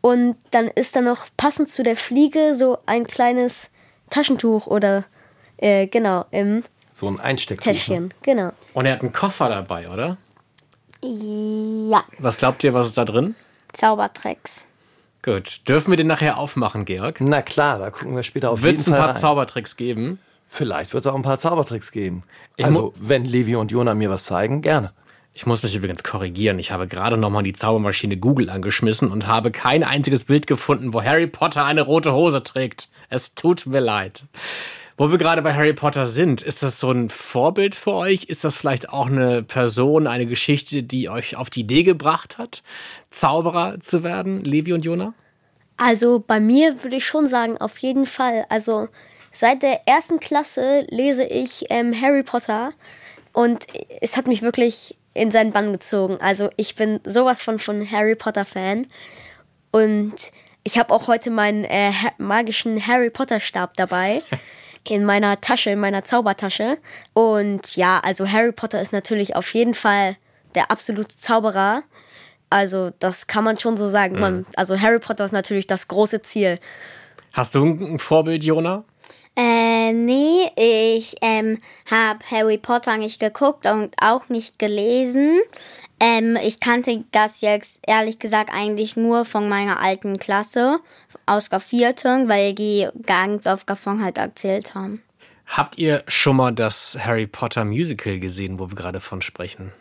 Und 0.00 0.36
dann 0.52 0.68
ist 0.68 0.94
da 0.94 1.00
noch 1.00 1.26
passend 1.36 1.70
zu 1.70 1.82
der 1.82 1.96
Fliege 1.96 2.54
so 2.54 2.78
ein 2.86 3.06
kleines 3.06 3.70
Taschentuch 4.10 4.66
oder 4.68 5.04
äh, 5.56 5.86
genau, 5.88 6.24
im 6.30 6.62
So 6.92 7.08
ein 7.08 7.18
Einstecktuch. 7.18 7.66
ne? 7.66 7.72
Täschchen. 7.72 8.14
Genau. 8.22 8.50
Und 8.74 8.86
er 8.86 8.92
hat 8.92 9.00
einen 9.00 9.12
Koffer 9.12 9.48
dabei, 9.48 9.88
oder? 9.90 10.18
ja, 11.02 12.04
Was 12.18 12.36
glaubt 12.38 12.62
ihr, 12.64 12.72
was 12.74 12.86
ist 12.86 12.96
da 12.98 13.04
drin? 13.04 13.34
Zaubertricks. 13.72 14.66
Gut. 15.24 15.66
Dürfen 15.66 15.90
wir 15.90 15.96
den 15.96 16.06
nachher 16.06 16.36
aufmachen, 16.36 16.84
Georg? 16.84 17.18
Na 17.22 17.40
klar, 17.40 17.78
da 17.78 17.90
gucken 17.90 18.14
wir 18.14 18.22
später 18.22 18.50
auf 18.50 18.60
Wird 18.60 18.76
es 18.76 18.84
jeden 18.84 18.92
ein 18.92 18.96
Fall 18.98 19.06
paar 19.06 19.14
rein. 19.14 19.20
Zaubertricks 19.22 19.76
geben? 19.76 20.18
Vielleicht 20.46 20.92
wird 20.92 21.02
es 21.02 21.06
auch 21.10 21.14
ein 21.14 21.22
paar 21.22 21.38
Zaubertricks 21.38 21.92
geben. 21.92 22.24
Ich 22.56 22.64
also, 22.66 22.92
wenn 22.98 23.24
Levi 23.24 23.56
und 23.56 23.70
Jona 23.72 23.94
mir 23.94 24.10
was 24.10 24.24
zeigen, 24.24 24.60
gerne. 24.60 24.92
Ich 25.32 25.46
muss 25.46 25.62
mich 25.62 25.74
übrigens 25.74 26.04
korrigieren. 26.04 26.58
Ich 26.58 26.72
habe 26.72 26.86
gerade 26.86 27.16
nochmal 27.16 27.42
die 27.42 27.54
Zaubermaschine 27.54 28.18
Google 28.18 28.50
angeschmissen 28.50 29.10
und 29.10 29.26
habe 29.26 29.50
kein 29.50 29.82
einziges 29.82 30.24
Bild 30.24 30.46
gefunden, 30.46 30.92
wo 30.92 31.02
Harry 31.02 31.26
Potter 31.26 31.64
eine 31.64 31.80
rote 31.80 32.12
Hose 32.12 32.42
trägt. 32.42 32.90
Es 33.08 33.34
tut 33.34 33.64
mir 33.64 33.80
leid. 33.80 34.26
Wo 34.96 35.10
wir 35.10 35.18
gerade 35.18 35.42
bei 35.42 35.52
Harry 35.52 35.72
Potter 35.72 36.06
sind, 36.06 36.40
ist 36.40 36.62
das 36.62 36.78
so 36.78 36.92
ein 36.92 37.08
Vorbild 37.08 37.74
für 37.74 37.94
euch? 37.94 38.24
Ist 38.24 38.44
das 38.44 38.54
vielleicht 38.54 38.90
auch 38.90 39.08
eine 39.08 39.42
Person, 39.42 40.06
eine 40.06 40.24
Geschichte, 40.24 40.84
die 40.84 41.08
euch 41.08 41.34
auf 41.36 41.50
die 41.50 41.60
Idee 41.60 41.82
gebracht 41.82 42.38
hat, 42.38 42.62
Zauberer 43.10 43.80
zu 43.80 44.04
werden, 44.04 44.44
Levi 44.44 44.72
und 44.72 44.84
Jona? 44.84 45.12
Also 45.76 46.22
bei 46.24 46.38
mir 46.38 46.84
würde 46.84 46.96
ich 46.96 47.06
schon 47.06 47.26
sagen, 47.26 47.58
auf 47.58 47.78
jeden 47.78 48.06
Fall. 48.06 48.44
Also 48.48 48.86
seit 49.32 49.64
der 49.64 49.88
ersten 49.88 50.20
Klasse 50.20 50.86
lese 50.88 51.24
ich 51.24 51.66
ähm, 51.70 51.92
Harry 52.00 52.22
Potter 52.22 52.72
und 53.32 53.66
es 54.00 54.16
hat 54.16 54.28
mich 54.28 54.42
wirklich 54.42 54.96
in 55.12 55.32
seinen 55.32 55.50
Bann 55.50 55.72
gezogen. 55.72 56.18
Also 56.20 56.50
ich 56.56 56.76
bin 56.76 57.00
sowas 57.04 57.42
von 57.42 57.58
von 57.58 57.90
Harry 57.90 58.14
Potter 58.14 58.44
Fan 58.44 58.86
und 59.72 60.14
ich 60.62 60.78
habe 60.78 60.94
auch 60.94 61.08
heute 61.08 61.32
meinen 61.32 61.64
äh, 61.64 61.90
magischen 62.18 62.86
Harry 62.86 63.10
Potter 63.10 63.40
Stab 63.40 63.74
dabei. 63.74 64.22
In 64.88 65.04
meiner 65.04 65.40
Tasche, 65.40 65.70
in 65.70 65.80
meiner 65.80 66.04
Zaubertasche. 66.04 66.78
Und 67.14 67.76
ja, 67.76 68.00
also 68.04 68.28
Harry 68.28 68.52
Potter 68.52 68.80
ist 68.80 68.92
natürlich 68.92 69.34
auf 69.36 69.52
jeden 69.54 69.74
Fall 69.74 70.16
der 70.54 70.70
absolute 70.70 71.16
Zauberer. 71.18 71.82
Also, 72.50 72.90
das 72.98 73.26
kann 73.26 73.44
man 73.44 73.58
schon 73.58 73.76
so 73.76 73.88
sagen. 73.88 74.20
Man, 74.20 74.46
also, 74.54 74.80
Harry 74.80 75.00
Potter 75.00 75.24
ist 75.24 75.32
natürlich 75.32 75.66
das 75.66 75.88
große 75.88 76.22
Ziel. 76.22 76.58
Hast 77.32 77.54
du 77.54 77.64
ein 77.64 77.98
Vorbild, 77.98 78.44
Jona? 78.44 78.84
Äh, 79.36 79.92
nee, 79.92 80.48
ich 80.54 81.16
ähm, 81.20 81.60
habe 81.90 82.20
Harry 82.30 82.58
Potter 82.58 82.96
nicht 82.96 83.18
geguckt 83.18 83.66
und 83.66 83.96
auch 84.00 84.28
nicht 84.28 84.60
gelesen. 84.60 85.40
Ähm, 86.00 86.36
ich 86.42 86.60
kannte 86.60 87.04
das 87.12 87.40
jetzt 87.40 87.80
ehrlich 87.86 88.18
gesagt 88.18 88.50
eigentlich 88.52 88.96
nur 88.96 89.24
von 89.24 89.48
meiner 89.48 89.80
alten 89.80 90.18
Klasse 90.18 90.80
aus 91.26 91.48
der 91.48 91.60
vierten, 91.60 92.28
weil 92.28 92.54
die 92.54 92.88
ganz 93.06 93.46
oft 93.46 93.68
davon 93.70 94.02
halt 94.02 94.18
erzählt 94.18 94.74
haben. 94.74 95.02
Habt 95.46 95.78
ihr 95.78 96.02
schon 96.08 96.36
mal 96.36 96.52
das 96.52 96.98
Harry 96.98 97.26
Potter 97.26 97.64
Musical 97.64 98.18
gesehen, 98.18 98.58
wo 98.58 98.70
wir 98.70 98.76
gerade 98.76 99.00
von 99.00 99.22
sprechen? 99.22 99.72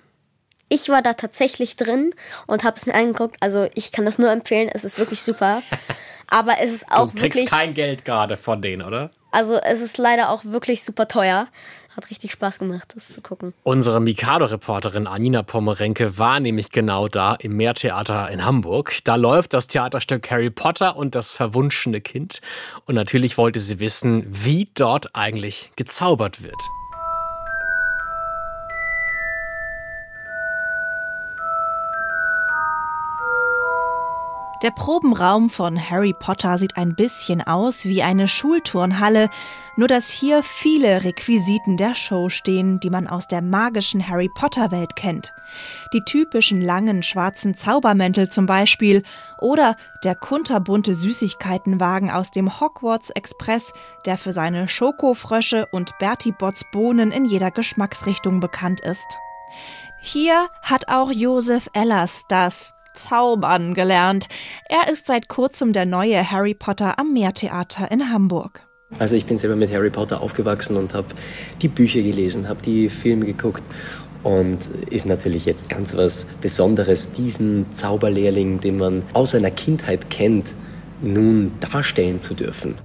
Ich 0.70 0.90
war 0.90 1.02
da 1.02 1.14
tatsächlich 1.14 1.76
drin 1.76 2.14
und 2.48 2.64
habe 2.64 2.76
es 2.78 2.86
mir 2.86 2.96
angeguckt. 2.96 3.38
Also, 3.42 3.70
ich 3.76 3.92
kann 3.92 4.06
das 4.06 4.18
nur 4.18 4.32
empfehlen. 4.32 4.70
Es 4.74 4.84
ist 4.84 4.98
wirklich 4.98 5.22
super. 5.22 5.62
Aber 6.28 6.60
es 6.60 6.74
ist 6.74 6.92
auch 6.92 7.12
du 7.12 7.20
kriegst 7.20 7.38
wirklich. 7.38 7.46
kein 7.46 7.74
Geld 7.74 8.06
gerade 8.06 8.38
von 8.38 8.62
denen, 8.62 8.82
oder? 8.82 9.12
Also, 9.32 9.56
es 9.56 9.82
ist 9.82 9.98
leider 9.98 10.30
auch 10.30 10.44
wirklich 10.46 10.84
super 10.84 11.08
teuer. 11.08 11.48
Hat 11.96 12.10
richtig 12.10 12.32
Spaß 12.32 12.60
gemacht, 12.60 12.94
das 12.96 13.10
zu 13.10 13.22
gucken. 13.22 13.54
Unsere 13.62 14.00
Mikado-Reporterin 14.00 15.06
Anina 15.06 15.44
Pommerenke 15.44 16.18
war 16.18 16.40
nämlich 16.40 16.72
genau 16.72 17.08
da 17.08 17.36
im 17.36 17.56
Meertheater 17.56 18.32
in 18.32 18.44
Hamburg. 18.44 18.98
Da 19.04 19.16
läuft 19.16 19.54
das 19.54 19.68
Theaterstück 19.68 20.32
Harry 20.32 20.50
Potter 20.50 20.96
und 20.96 21.14
das 21.14 21.32
verwunschene 21.32 22.02
Kind. 22.02 22.42
Und 22.86 22.96
natürlich 22.96 23.38
wollte 23.38 23.60
sie 23.60 23.80
wissen, 23.80 24.26
wie 24.28 24.70
dort 24.74 25.16
eigentlich 25.16 25.72
gezaubert 25.76 26.42
wird. 26.42 26.58
Der 34.64 34.72
Probenraum 34.72 35.50
von 35.50 35.78
Harry 35.78 36.14
Potter 36.18 36.58
sieht 36.58 36.78
ein 36.78 36.96
bisschen 36.96 37.42
aus 37.42 37.84
wie 37.84 38.02
eine 38.02 38.30
Schulturnhalle, 38.30 39.30
nur 39.76 39.90
dass 39.90 40.10
hier 40.10 40.42
viele 40.42 41.04
Requisiten 41.04 41.76
der 41.76 41.96
Show 41.96 42.30
stehen, 42.30 42.80
die 42.80 42.90
man 42.90 43.06
aus 43.10 43.28
der 43.28 43.42
magischen 43.42 44.08
Harry 44.08 44.30
Potter 44.34 44.72
Welt 44.72 44.96
kennt. 44.96 45.34
Die 45.92 46.02
typischen 46.06 46.62
langen 46.62 47.04
schwarzen 47.04 47.58
Zaubermäntel 47.58 48.30
zum 48.30 48.46
Beispiel 48.46 49.04
oder 49.38 49.76
der 50.06 50.16
kunterbunte 50.16 50.94
Süßigkeitenwagen 50.94 52.10
aus 52.10 52.32
dem 52.32 52.62
Hogwarts 52.62 53.10
Express, 53.10 53.74
der 54.06 54.18
für 54.18 54.32
seine 54.32 54.70
Schokofrösche 54.70 55.68
und 55.74 55.92
Bertie 56.00 56.32
Botts 56.32 56.64
Bohnen 56.72 57.12
in 57.12 57.26
jeder 57.26 57.52
Geschmacksrichtung 57.52 58.40
bekannt 58.40 58.80
ist. 58.80 59.20
Hier 60.00 60.48
hat 60.62 60.88
auch 60.88 61.12
Josef 61.12 61.70
Ellers 61.74 62.24
das 62.30 62.74
Zaubern 62.96 63.74
gelernt. 63.74 64.28
Er 64.70 64.92
ist 64.92 65.08
seit 65.08 65.28
kurzem 65.28 65.74
der 65.74 65.86
neue 65.86 66.30
Harry 66.30 66.54
Potter 66.54 67.00
am 67.00 67.14
Meertheater 67.14 67.92
in 67.92 68.12
Hamburg. 68.12 68.68
Also 69.00 69.16
ich 69.16 69.26
bin 69.26 69.38
selber 69.38 69.56
mit 69.56 69.72
Harry 69.74 69.90
Potter 69.90 70.22
aufgewachsen 70.22 70.78
und 70.78 70.94
habe 70.94 71.08
die 71.62 71.68
Bücher 71.68 72.02
gelesen, 72.02 72.48
habe 72.48 72.62
die 72.62 72.90
Filme 72.90 73.26
geguckt 73.26 73.64
und 74.24 74.60
ist 74.90 75.06
natürlich 75.06 75.46
jetzt 75.46 75.70
ganz 75.70 75.96
was 75.96 76.26
Besonderes, 76.42 77.12
diesen 77.12 77.74
Zauberlehrling, 77.76 78.60
den 78.60 78.78
man 78.78 79.04
aus 79.14 79.32
seiner 79.32 79.52
Kindheit 79.52 80.10
kennt, 80.10 80.54
nun 81.02 81.52
darstellen 81.60 82.22
zu 82.22 82.34
dürfen. 82.34 82.76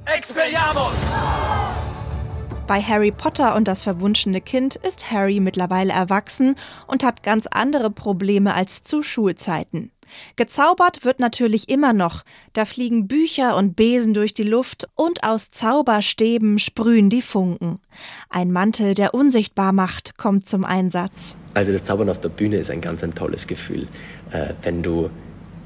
Bei 2.67 2.83
Harry 2.83 3.12
Potter 3.12 3.55
und 3.55 3.67
das 3.67 3.83
verwunschene 3.83 4.41
Kind 4.41 4.77
ist 4.77 5.11
Harry 5.11 5.41
mittlerweile 5.41 5.93
erwachsen 5.93 6.57
und 6.87 7.03
hat 7.03 7.23
ganz 7.23 7.47
andere 7.47 7.91
Probleme 7.91 8.55
als 8.55 8.85
zu 8.85 9.03
Schulzeiten. 9.03 9.91
Gezaubert 10.37 11.05
wird 11.05 11.21
natürlich 11.21 11.69
immer 11.69 11.93
noch. 11.93 12.25
Da 12.53 12.65
fliegen 12.65 13.09
Bücher 13.09 13.57
und 13.57 13.77
Besen 13.77 14.15
durch 14.15 14.35
die 14.35 14.43
Luft 14.43 14.88
und 14.95 15.25
aus 15.25 15.50
Zauberstäben 15.50 16.59
sprühen 16.59 17.11
die 17.11 17.23
Funken. 17.23 17.81
Ein 18.29 18.53
Mantel, 18.53 18.95
der 18.95 19.15
unsichtbar 19.15 19.73
macht, 19.73 20.17
kommt 20.19 20.49
zum 20.49 20.65
Einsatz. 20.65 21.37
Also 21.55 21.73
das 21.73 21.85
Zaubern 21.85 22.09
auf 22.09 22.21
der 22.21 22.29
Bühne 22.29 22.57
ist 22.57 22.71
ein 22.71 22.81
ganz 22.81 23.03
ein 23.03 23.15
tolles 23.15 23.47
Gefühl, 23.47 23.88
äh, 24.31 24.55
wenn 24.62 24.83
du 24.83 25.11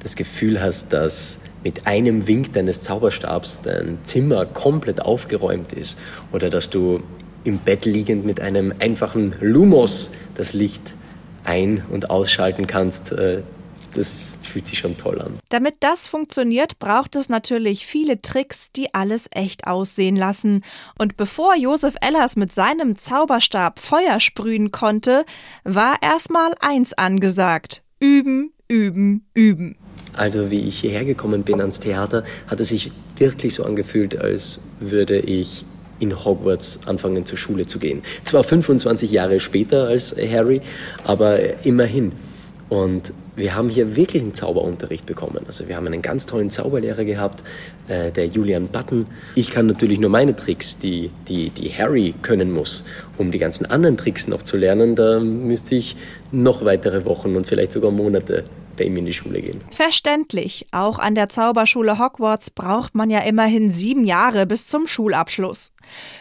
das 0.03 0.17
Gefühl 0.17 0.61
hast, 0.61 0.93
dass 0.93 1.41
mit 1.63 1.87
einem 1.87 2.27
Wink 2.27 2.53
deines 2.55 2.81
Zauberstabs 2.81 3.63
dein 3.63 3.99
Zimmer 4.05 4.47
komplett 4.47 5.01
aufgeräumt 5.01 5.73
ist 5.73 5.97
oder 6.33 6.51
dass 6.51 6.71
du 6.71 7.03
im 7.45 7.59
Bett 7.59 7.85
liegend 7.85 8.25
mit 8.25 8.41
einem 8.41 8.73
einfachen 8.79 9.35
Lumos 9.41 10.13
das 10.35 10.53
Licht 10.53 10.95
ein- 11.45 11.85
und 11.91 12.11
ausschalten 12.11 12.67
kannst. 12.67 13.13
Äh, 13.13 13.43
das 13.95 14.37
fühlt 14.43 14.67
sich 14.67 14.79
schon 14.79 14.97
toll 14.97 15.21
an. 15.21 15.39
Damit 15.49 15.77
das 15.81 16.07
funktioniert, 16.07 16.79
braucht 16.79 17.17
es 17.17 17.29
natürlich 17.29 17.87
viele 17.87 18.21
Tricks, 18.21 18.69
die 18.77 18.95
alles 18.95 19.29
echt 19.31 19.67
aussehen 19.67 20.17
lassen. 20.17 20.63
Und 20.99 21.17
bevor 21.17 21.57
Josef 21.57 21.95
Ellers 22.01 22.37
mit 22.37 22.53
seinem 22.53 22.99
Zauberstab 22.99 23.79
Feuer 23.79 24.21
sprühen 24.21 24.71
konnte, 24.73 25.25
war 25.65 25.97
erstmal 26.03 26.53
eins 26.61 26.93
angesagt. 26.93 27.83
Üben, 28.01 28.53
üben, 28.69 29.27
üben. 29.35 29.77
Also 30.15 30.51
wie 30.51 30.61
ich 30.61 30.81
hierher 30.81 31.05
gekommen 31.05 31.43
bin 31.43 31.61
ans 31.61 31.81
Theater, 31.81 32.25
hat 32.47 32.61
es 32.61 32.69
sich 32.69 32.93
wirklich 33.17 33.55
so 33.55 33.65
angefühlt, 33.65 34.19
als 34.19 34.61
würde 34.81 35.19
ich 35.19 35.65
in 36.01 36.25
Hogwarts 36.25 36.81
anfangen 36.87 37.25
zur 37.25 37.39
Schule 37.39 37.65
zu 37.65 37.79
gehen. 37.79 38.03
Zwar 38.25 38.43
25 38.43 39.11
Jahre 39.11 39.41
später 39.41 39.87
als 39.87 40.15
Harry, 40.17 40.61
aber 41.05 41.65
immerhin. 41.65 42.13
Und 42.69 43.13
wir 43.37 43.55
haben 43.55 43.69
hier 43.69 43.97
wirklich 43.97 44.23
einen 44.23 44.35
Zauberunterricht 44.35 45.07
bekommen. 45.07 45.41
Also 45.47 45.69
wir 45.69 45.77
haben 45.77 45.87
einen 45.87 46.03
ganz 46.03 46.27
tollen 46.27 46.51
Zauberlehrer 46.51 47.05
gehabt, 47.05 47.43
äh, 47.89 48.11
der 48.11 48.27
Julian 48.27 48.69
Button. 48.69 49.07
Ich 49.35 49.51
kann 49.51 49.67
natürlich 49.67 49.99
nur 49.99 50.11
meine 50.11 50.37
Tricks, 50.37 50.79
die, 50.79 51.11
die, 51.29 51.51
die 51.51 51.71
Harry 51.71 52.15
können 52.23 52.53
muss. 52.53 52.85
Um 53.19 53.31
die 53.31 53.39
ganzen 53.39 53.67
anderen 53.67 53.97
Tricks 53.97 54.29
noch 54.29 54.43
zu 54.43 54.57
lernen, 54.57 54.95
da 54.95 55.21
müsste 55.21 55.75
ich 55.75 55.97
noch 56.31 56.65
weitere 56.65 57.05
Wochen 57.05 57.37
und 57.37 57.47
vielleicht 57.47 57.73
sogar 57.73 57.91
Monate 57.91 58.45
bei 58.77 58.85
ihm 58.85 58.97
in 58.97 59.07
die 59.07 59.15
Schule 59.15 59.41
gehen. 59.41 59.61
Verständlich. 59.71 60.67
Auch 60.73 60.99
an 60.99 61.15
der 61.15 61.29
Zauberschule 61.29 61.99
Hogwarts 61.99 62.51
braucht 62.51 62.95
man 62.95 63.11
ja 63.11 63.21
immerhin 63.21 63.71
sieben 63.71 64.05
Jahre 64.05 64.47
bis 64.47 64.67
zum 64.67 64.87
Schulabschluss. 64.87 65.73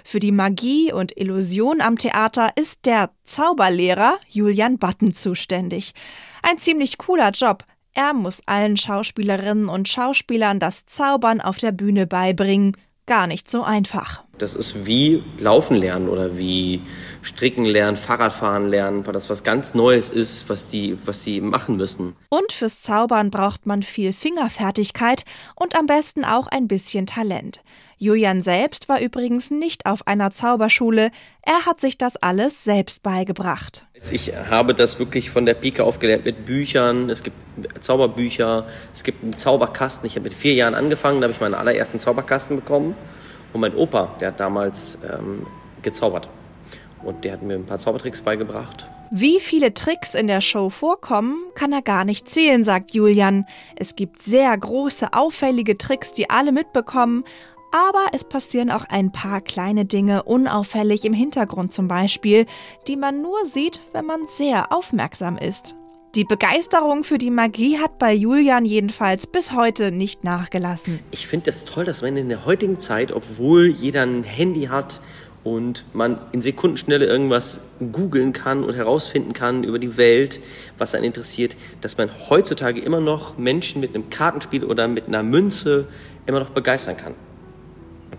Für 0.04 0.20
die 0.20 0.32
Magie 0.32 0.92
und 0.92 1.18
Illusion 1.18 1.82
am 1.82 1.98
Theater 1.98 2.52
ist 2.56 2.86
der 2.86 3.12
Zauberlehrer 3.26 4.16
Julian 4.28 4.78
Button 4.78 5.16
zuständig. 5.16 5.94
Ein 6.42 6.60
ziemlich 6.60 6.98
cooler 6.98 7.32
Job. 7.32 7.64
Er 7.94 8.14
muss 8.14 8.42
allen 8.46 8.78
Schauspielerinnen 8.78 9.68
und 9.68 9.90
Schauspielern 9.90 10.60
das 10.60 10.86
Zaubern 10.86 11.42
auf 11.42 11.58
der 11.58 11.72
Bühne 11.72 12.08
beibringen. 12.08 12.78
gar 13.08 13.28
nicht 13.28 13.52
so 13.52 13.64
einfach. 13.64 14.24
Das 14.38 14.56
ist 14.56 14.86
wie 14.86 15.22
Laufen 15.38 15.76
lernen 15.76 16.08
oder 16.08 16.38
wie 16.38 16.82
Stricken 17.22 17.66
lernen, 17.66 17.98
Fahrradfahren 17.98 18.70
lernen, 18.70 19.06
weil 19.06 19.12
das 19.12 19.30
was 19.30 19.44
ganz 19.44 19.74
Neues 19.74 20.08
ist, 20.08 20.48
was 20.50 20.70
die, 20.70 20.98
was 21.06 21.22
die 21.24 21.42
machen 21.42 21.76
müssen. 21.76 22.16
Und 22.30 22.54
fürs 22.54 22.82
Zaubern 22.82 23.30
braucht 23.30 23.66
man 23.66 23.84
viel 23.84 24.14
Fingerfertigkeit 24.14 25.26
und 25.56 25.76
am 25.76 25.88
besten 25.88 26.24
auch 26.24 26.48
ein 26.48 26.70
bisschen 26.70 27.06
Talent. 27.06 27.62
Julian 28.02 28.42
selbst 28.42 28.90
war 28.90 29.00
übrigens 29.00 29.52
nicht 29.52 29.86
auf 29.86 30.08
einer 30.08 30.32
Zauberschule. 30.32 31.12
Er 31.44 31.68
hat 31.68 31.80
sich 31.80 32.00
das 32.00 32.18
alles 32.18 32.64
selbst 32.64 33.04
beigebracht. 33.04 33.86
Ich 34.10 34.36
habe 34.36 34.74
das 34.74 34.98
wirklich 34.98 35.30
von 35.30 35.46
der 35.46 35.54
Pike 35.54 35.84
aufgelernt 35.84 36.26
mit 36.26 36.44
Büchern. 36.48 37.12
Es 37.12 37.22
gibt 37.22 37.38
Zauberbücher, 37.80 38.66
es 38.92 39.04
gibt 39.04 39.24
einen 39.24 39.38
Zauberkasten. 39.38 40.08
Ich 40.08 40.16
habe 40.16 40.24
mit 40.24 40.34
vier 40.34 40.56
Jahren 40.56 40.74
angefangen, 40.74 41.22
da 41.22 41.26
habe 41.26 41.34
ich 41.34 41.42
meinen 41.42 41.54
allerersten 41.54 42.00
Zauberkasten 42.00 42.56
bekommen. 42.56 42.96
Und 43.54 43.62
mein 43.62 43.76
Opa, 43.76 44.16
der 44.20 44.30
hat 44.30 44.40
damals 44.40 44.98
ähm, 45.08 45.46
gezaubert. 45.84 46.28
Und 47.04 47.24
der 47.24 47.34
hat 47.34 47.44
mir 47.44 47.54
ein 47.54 47.68
paar 47.68 47.78
Zaubertricks 47.78 48.24
beigebracht. 48.24 48.90
Wie 49.12 49.40
viele 49.40 49.76
Tricks 49.76 50.16
in 50.16 50.26
der 50.26 50.42
Show 50.42 50.72
vorkommen, 50.72 51.36
kann 51.54 51.72
er 51.72 51.82
gar 51.84 52.06
nicht 52.06 52.32
zählen, 52.32 52.64
sagt 52.64 52.96
Julian. 52.96 53.46
Es 53.76 53.96
gibt 53.96 54.24
sehr 54.24 54.58
große, 54.58 55.14
auffällige 55.14 55.78
Tricks, 55.78 56.14
die 56.14 56.30
alle 56.30 56.52
mitbekommen. 56.52 57.26
Aber 57.72 58.08
es 58.12 58.26
passieren 58.26 58.70
auch 58.70 58.86
ein 58.90 59.14
paar 59.14 59.40
kleine 59.40 59.86
Dinge, 59.86 60.24
unauffällig 60.24 61.06
im 61.06 61.14
Hintergrund 61.14 61.72
zum 61.72 61.88
Beispiel, 61.88 62.46
die 62.88 62.98
man 62.98 63.22
nur 63.22 63.48
sieht, 63.48 63.82
wenn 63.94 64.06
man 64.06 64.28
sehr 64.28 64.74
aufmerksam 64.74 65.38
ist. 65.38 65.76
Die 66.14 66.26
Begeisterung 66.26 67.06
für 67.06 67.18
die 67.18 67.32
Magie 67.32 67.80
hat 67.80 67.98
bei 67.98 68.14
Julian 68.14 68.66
jedenfalls 68.66 69.26
bis 69.26 69.54
heute 69.54 69.94
nicht 69.94 70.26
nachgelassen. 70.26 71.00
Ich 71.12 71.26
finde 71.26 71.50
es 71.50 71.64
das 71.64 71.74
toll, 71.74 71.86
dass 71.86 72.02
man 72.02 72.18
in 72.18 72.28
der 72.28 72.46
heutigen 72.46 72.78
Zeit, 72.78 73.14
obwohl 73.14 73.68
jeder 73.68 74.02
ein 74.02 74.24
Handy 74.24 74.64
hat 74.64 75.00
und 75.46 75.86
man 75.94 76.20
in 76.34 76.42
Sekundenschnelle 76.42 77.06
irgendwas 77.06 77.62
googeln 77.94 78.34
kann 78.34 78.66
und 78.66 78.74
herausfinden 78.74 79.32
kann 79.32 79.64
über 79.64 79.80
die 79.80 79.96
Welt, 79.96 80.42
was 80.78 80.94
einen 80.94 81.06
interessiert, 81.06 81.56
dass 81.80 81.98
man 81.98 82.10
heutzutage 82.30 82.82
immer 82.82 83.00
noch 83.00 83.38
Menschen 83.38 83.80
mit 83.80 83.96
einem 83.96 84.10
Kartenspiel 84.10 84.66
oder 84.66 84.90
mit 84.90 85.08
einer 85.08 85.24
Münze 85.24 85.88
immer 86.26 86.42
noch 86.42 86.50
begeistern 86.50 86.98
kann. 86.98 87.16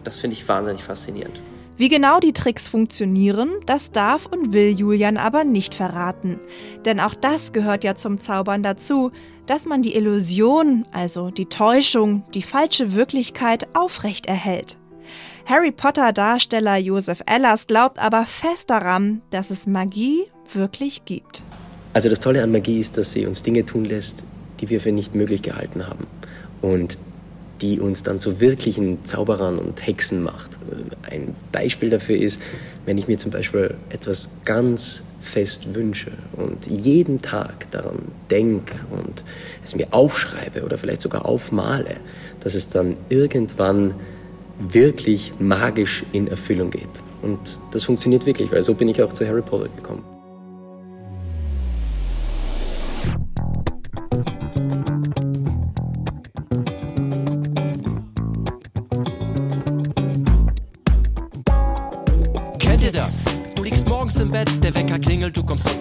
Das 0.04 0.18
finde 0.18 0.36
ich 0.36 0.48
wahnsinnig 0.48 0.82
faszinierend. 0.82 1.40
Wie 1.76 1.88
genau 1.88 2.20
die 2.20 2.32
Tricks 2.32 2.68
funktionieren, 2.68 3.50
das 3.66 3.90
darf 3.90 4.26
und 4.26 4.52
will 4.52 4.68
Julian 4.70 5.16
aber 5.16 5.42
nicht 5.44 5.74
verraten. 5.74 6.38
Denn 6.84 7.00
auch 7.00 7.14
das 7.14 7.52
gehört 7.52 7.82
ja 7.82 7.96
zum 7.96 8.20
Zaubern 8.20 8.62
dazu, 8.62 9.10
dass 9.46 9.64
man 9.64 9.82
die 9.82 9.94
Illusion, 9.94 10.86
also 10.92 11.30
die 11.30 11.46
Täuschung, 11.46 12.24
die 12.34 12.42
falsche 12.42 12.94
Wirklichkeit 12.94 13.66
aufrecht 13.74 14.26
erhält. 14.26 14.76
Harry 15.46 15.72
Potter 15.72 16.12
Darsteller 16.12 16.76
Joseph 16.76 17.22
Ellers 17.26 17.66
glaubt 17.66 17.98
aber 17.98 18.26
fest 18.26 18.70
daran, 18.70 19.22
dass 19.30 19.50
es 19.50 19.66
Magie 19.66 20.26
wirklich 20.52 21.04
gibt. 21.04 21.42
Also 21.94 22.08
das 22.08 22.20
Tolle 22.20 22.42
an 22.42 22.52
Magie 22.52 22.78
ist, 22.78 22.96
dass 22.96 23.12
sie 23.12 23.26
uns 23.26 23.42
Dinge 23.42 23.66
tun 23.66 23.84
lässt, 23.84 24.24
die 24.60 24.70
wir 24.70 24.80
für 24.80 24.92
nicht 24.92 25.14
möglich 25.14 25.42
gehalten 25.42 25.86
haben. 25.86 26.06
Und 26.60 26.98
die 27.62 27.80
uns 27.80 28.02
dann 28.02 28.20
zu 28.20 28.40
wirklichen 28.40 29.04
Zauberern 29.04 29.58
und 29.58 29.86
Hexen 29.86 30.22
macht. 30.22 30.50
Ein 31.08 31.34
Beispiel 31.52 31.90
dafür 31.90 32.16
ist, 32.16 32.42
wenn 32.84 32.98
ich 32.98 33.08
mir 33.08 33.18
zum 33.18 33.30
Beispiel 33.30 33.74
etwas 33.88 34.40
ganz 34.44 35.04
fest 35.22 35.74
wünsche 35.74 36.10
und 36.36 36.66
jeden 36.66 37.22
Tag 37.22 37.70
daran 37.70 38.00
denke 38.30 38.74
und 38.90 39.22
es 39.64 39.74
mir 39.76 39.86
aufschreibe 39.92 40.64
oder 40.64 40.76
vielleicht 40.76 41.00
sogar 41.00 41.24
aufmale, 41.24 41.96
dass 42.40 42.56
es 42.56 42.68
dann 42.68 42.96
irgendwann 43.08 43.94
wirklich 44.58 45.32
magisch 45.38 46.04
in 46.12 46.26
Erfüllung 46.26 46.70
geht. 46.70 46.88
Und 47.22 47.38
das 47.72 47.84
funktioniert 47.84 48.26
wirklich, 48.26 48.50
weil 48.50 48.62
so 48.62 48.74
bin 48.74 48.88
ich 48.88 49.00
auch 49.00 49.12
zu 49.12 49.26
Harry 49.26 49.42
Potter 49.42 49.68
gekommen. 49.76 50.11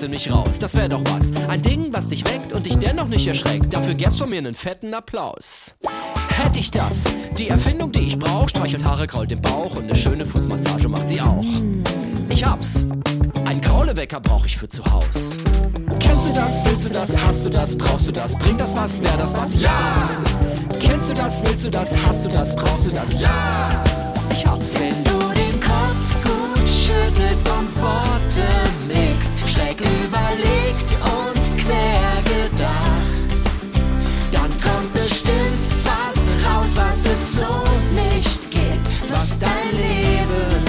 Trotzdem 0.01 0.11
nicht 0.11 0.31
raus. 0.31 0.57
Das 0.57 0.73
wäre 0.73 0.89
doch 0.89 1.03
was. 1.05 1.31
Ein 1.47 1.61
Ding, 1.61 1.93
was 1.93 2.09
dich 2.09 2.25
weckt 2.25 2.53
und 2.53 2.65
dich 2.65 2.77
dennoch 2.79 3.07
nicht 3.07 3.27
erschreckt. 3.27 3.71
Dafür 3.73 3.93
gäb's 3.93 4.17
von 4.17 4.29
mir 4.29 4.39
einen 4.39 4.55
fetten 4.55 4.93
Applaus. 4.95 5.75
Hätte 6.29 6.59
ich 6.59 6.71
das, 6.71 7.03
die 7.37 7.49
Erfindung, 7.49 7.91
die 7.91 8.07
ich 8.07 8.17
brauch, 8.17 8.49
streichelt 8.49 8.83
Haare, 8.83 9.05
krault 9.05 9.29
den 9.29 9.41
Bauch 9.41 9.75
und 9.75 9.83
eine 9.83 9.95
schöne 9.95 10.25
Fußmassage 10.25 10.89
macht 10.89 11.07
sie 11.07 11.21
auch. 11.21 11.45
Ich 12.29 12.43
hab's. 12.43 12.83
Ein 13.45 13.61
Kraulewecker 13.61 14.19
brauch 14.19 14.45
ich 14.47 14.57
für 14.57 14.67
zu 14.67 14.83
Haus. 14.85 15.37
Kennst 15.99 16.29
du 16.29 16.33
das? 16.33 16.65
Willst 16.65 16.85
du 16.85 16.93
das? 16.93 17.15
Hast 17.23 17.45
du 17.45 17.49
das? 17.49 17.77
Brauchst 17.77 18.07
du 18.07 18.11
das? 18.11 18.35
Bringt 18.35 18.59
das 18.59 18.75
was? 18.75 18.99
Wär 19.01 19.17
das 19.17 19.35
was? 19.37 19.61
Ja! 19.61 20.09
Kennst 20.79 21.11
du 21.11 21.13
das? 21.13 21.43
Willst 21.45 21.67
du 21.67 21.69
das? 21.69 21.95
Hast 22.07 22.25
du 22.25 22.29
das? 22.29 22.55
Brauchst 22.55 22.87
du 22.87 22.91
das? 22.91 23.19
Ja! 23.19 23.83
Ich 24.31 24.47
hab's. 24.47 24.79
Wenn 24.79 25.03
du 25.03 25.19
den 25.35 25.59
Kopf 25.59 26.23
gut 26.23 26.67
schüttelst 26.67 27.47
und 27.47 27.81
Worte 27.81 28.47
mixt, 28.87 29.10
es 37.11 37.39
so 37.39 37.63
nicht 37.93 38.49
gibt, 38.49 39.11
was 39.11 39.37
dein 39.37 39.71
Leben 39.71 40.63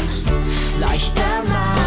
leichter 0.81 1.23
macht. 1.49 1.83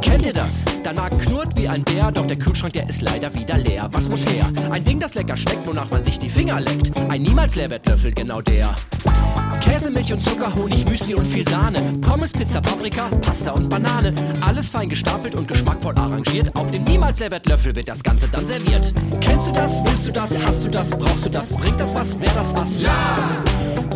Kennt 0.00 0.24
ihr 0.24 0.32
das? 0.32 0.64
Danach 0.82 1.10
knurrt 1.10 1.56
wie 1.56 1.68
ein 1.68 1.84
Bär, 1.84 2.10
doch 2.10 2.26
der 2.26 2.38
Kühlschrank, 2.38 2.72
der 2.72 2.88
ist 2.88 3.02
leider 3.02 3.34
wieder 3.34 3.58
leer. 3.58 3.88
Was 3.92 4.08
muss 4.08 4.26
her? 4.26 4.50
Ein 4.70 4.82
Ding, 4.84 4.98
das 4.98 5.14
lecker 5.14 5.36
schmeckt, 5.36 5.66
wonach 5.66 5.90
man 5.90 6.02
sich 6.02 6.18
die 6.18 6.30
Finger 6.30 6.58
leckt. 6.60 6.92
Ein 7.08 7.22
niemals 7.22 7.54
Leerwertlöffel, 7.54 8.12
genau 8.12 8.40
der. 8.40 8.74
Käse, 9.60 9.90
Milch 9.90 10.12
und 10.12 10.18
Zucker, 10.20 10.54
Honig, 10.54 10.88
Müsli 10.88 11.14
und 11.14 11.26
viel 11.26 11.46
Sahne. 11.48 11.82
Pommes, 12.00 12.32
Pizza, 12.32 12.60
Paprika, 12.60 13.08
Pasta 13.20 13.52
und 13.52 13.68
Banane. 13.68 14.12
Alles 14.46 14.70
fein 14.70 14.88
gestapelt 14.88 15.34
und 15.34 15.48
geschmackvoll 15.48 15.94
arrangiert. 15.96 16.54
Auf 16.54 16.70
dem 16.70 16.84
niemals 16.84 17.18
Leerwertlöffel 17.18 17.74
wird 17.74 17.88
das 17.88 18.02
Ganze 18.02 18.28
dann 18.28 18.46
serviert. 18.46 18.92
Kennst 19.20 19.48
du 19.48 19.52
das? 19.52 19.84
Willst 19.84 20.08
du 20.08 20.12
das? 20.12 20.36
Hast 20.46 20.64
du 20.64 20.68
das? 20.70 20.90
Brauchst 20.90 21.26
du 21.26 21.30
das? 21.30 21.50
Bringt 21.50 21.80
das 21.80 21.94
was? 21.94 22.20
Wär 22.20 22.30
das 22.34 22.54
was? 22.54 22.80
Ja! 22.80 22.90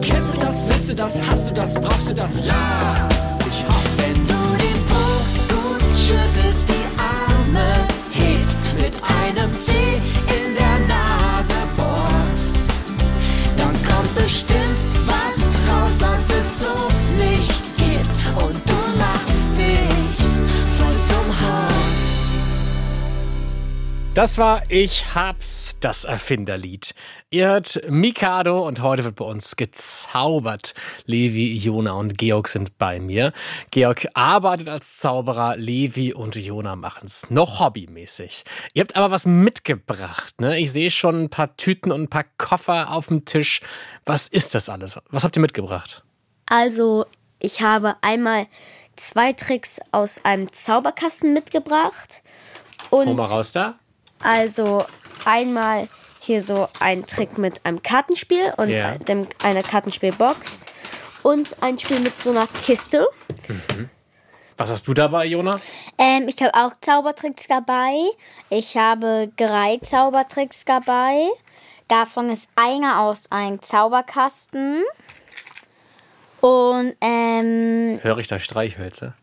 Kennst 0.03 0.35
du 0.35 0.39
das? 0.39 0.67
Willst 0.67 0.91
du 0.91 0.95
das? 0.95 1.21
Hast 1.29 1.51
du 1.51 1.55
das? 1.55 1.75
Brauchst 1.75 2.11
du 2.11 2.15
das? 2.15 2.45
Ja! 2.45 3.09
Ich 3.49 3.65
hab, 3.65 3.99
wenn 3.99 4.15
du 4.27 4.57
den 4.63 4.79
Po 4.87 5.55
gut 5.55 5.99
schüttelst, 5.99 6.69
die 6.69 6.87
Arme 6.99 7.67
hebst, 8.11 8.61
mit 8.75 8.95
einem 9.03 9.51
Zeh 9.65 9.97
in 10.37 10.55
der 10.55 10.79
Nase 10.87 11.55
bohrst, 11.77 12.71
dann 13.57 13.73
kommt 13.73 14.15
bestimmt 14.15 14.66
Das 24.17 24.39
war 24.39 24.63
Ich 24.71 25.15
hab's, 25.15 25.77
das 25.81 26.05
Erfinderlied. 26.05 26.95
Ihr 27.29 27.49
hört 27.49 27.83
Mikado 27.87 28.67
und 28.67 28.81
heute 28.81 29.05
wird 29.05 29.17
bei 29.17 29.27
uns 29.27 29.57
gezaubert. 29.57 30.73
Levi, 31.05 31.53
Jona 31.59 31.93
und 31.93 32.17
Georg 32.17 32.49
sind 32.49 32.79
bei 32.79 32.99
mir. 32.99 33.35
Georg 33.71 34.07
arbeitet 34.15 34.71
als 34.71 34.97
Zauberer, 34.97 35.59
Levi 35.59 36.15
und 36.15 36.35
Jona 36.35 36.77
machen's 36.77 37.29
noch 37.29 37.61
hobbymäßig. 37.61 38.45
Ihr 38.73 38.81
habt 38.85 38.97
aber 38.97 39.11
was 39.11 39.27
mitgebracht, 39.27 40.41
ne? 40.41 40.59
Ich 40.61 40.73
sehe 40.73 40.91
schon 40.91 41.25
ein 41.25 41.29
paar 41.29 41.55
Tüten 41.59 41.93
und 41.93 42.05
ein 42.05 42.09
paar 42.09 42.25
Koffer 42.39 42.93
auf 42.93 43.09
dem 43.09 43.27
Tisch. 43.27 43.61
Was 44.07 44.29
ist 44.29 44.55
das 44.55 44.71
alles? 44.71 44.99
Was 45.11 45.25
habt 45.25 45.37
ihr 45.37 45.43
mitgebracht? 45.43 46.05
Also, 46.47 47.05
ich 47.39 47.61
habe 47.61 47.97
einmal 48.01 48.47
zwei 48.97 49.35
Tricks 49.35 49.79
aus 49.93 50.25
einem 50.25 50.51
Zauberkasten 50.51 51.35
mitgebracht. 51.35 52.23
Und 52.89 53.09
Hol 53.09 53.15
mal 53.15 53.27
raus 53.27 53.53
da. 53.53 53.79
Also 54.21 54.85
einmal 55.25 55.89
hier 56.21 56.41
so 56.43 56.69
ein 56.81 57.07
Trick 57.07 57.39
mit 57.39 57.65
einem 57.65 57.83
Kartenspiel 57.83 58.53
und 58.57 58.71
Ja. 58.71 58.97
dem, 58.99 59.27
einer 59.43 59.63
Kartenspielbox 59.63 60.67
und 61.23 61.63
ein 61.63 61.79
Spiel 61.79 62.01
mit 62.01 62.17
so 62.17 62.31
einer 62.31 62.47
Kiste. 62.63 63.07
Was 64.57 64.71
hast 64.71 64.89
du 64.89 64.95
dabei, 64.95 65.27
Jona? 65.27 65.59
Ähm, 65.99 66.29
ich 66.29 66.43
habe 66.43 66.55
auch 66.55 66.73
Zaubertricks 66.81 67.47
dabei. 67.47 67.95
Ich 68.49 68.77
habe 68.77 69.31
drei 69.37 69.79
Zaubertricks 69.83 70.65
dabei. 70.65 71.29
Davon 71.89 72.31
ist 72.31 72.49
einer 72.57 73.01
aus 73.03 73.31
einem 73.31 73.61
Zauberkasten. 73.63 74.83
Und 76.41 76.95
ähm, 77.01 77.99
Höre 78.03 78.19
ich 78.19 78.29
da 78.29 78.39
Streichhölzer? 78.39 79.15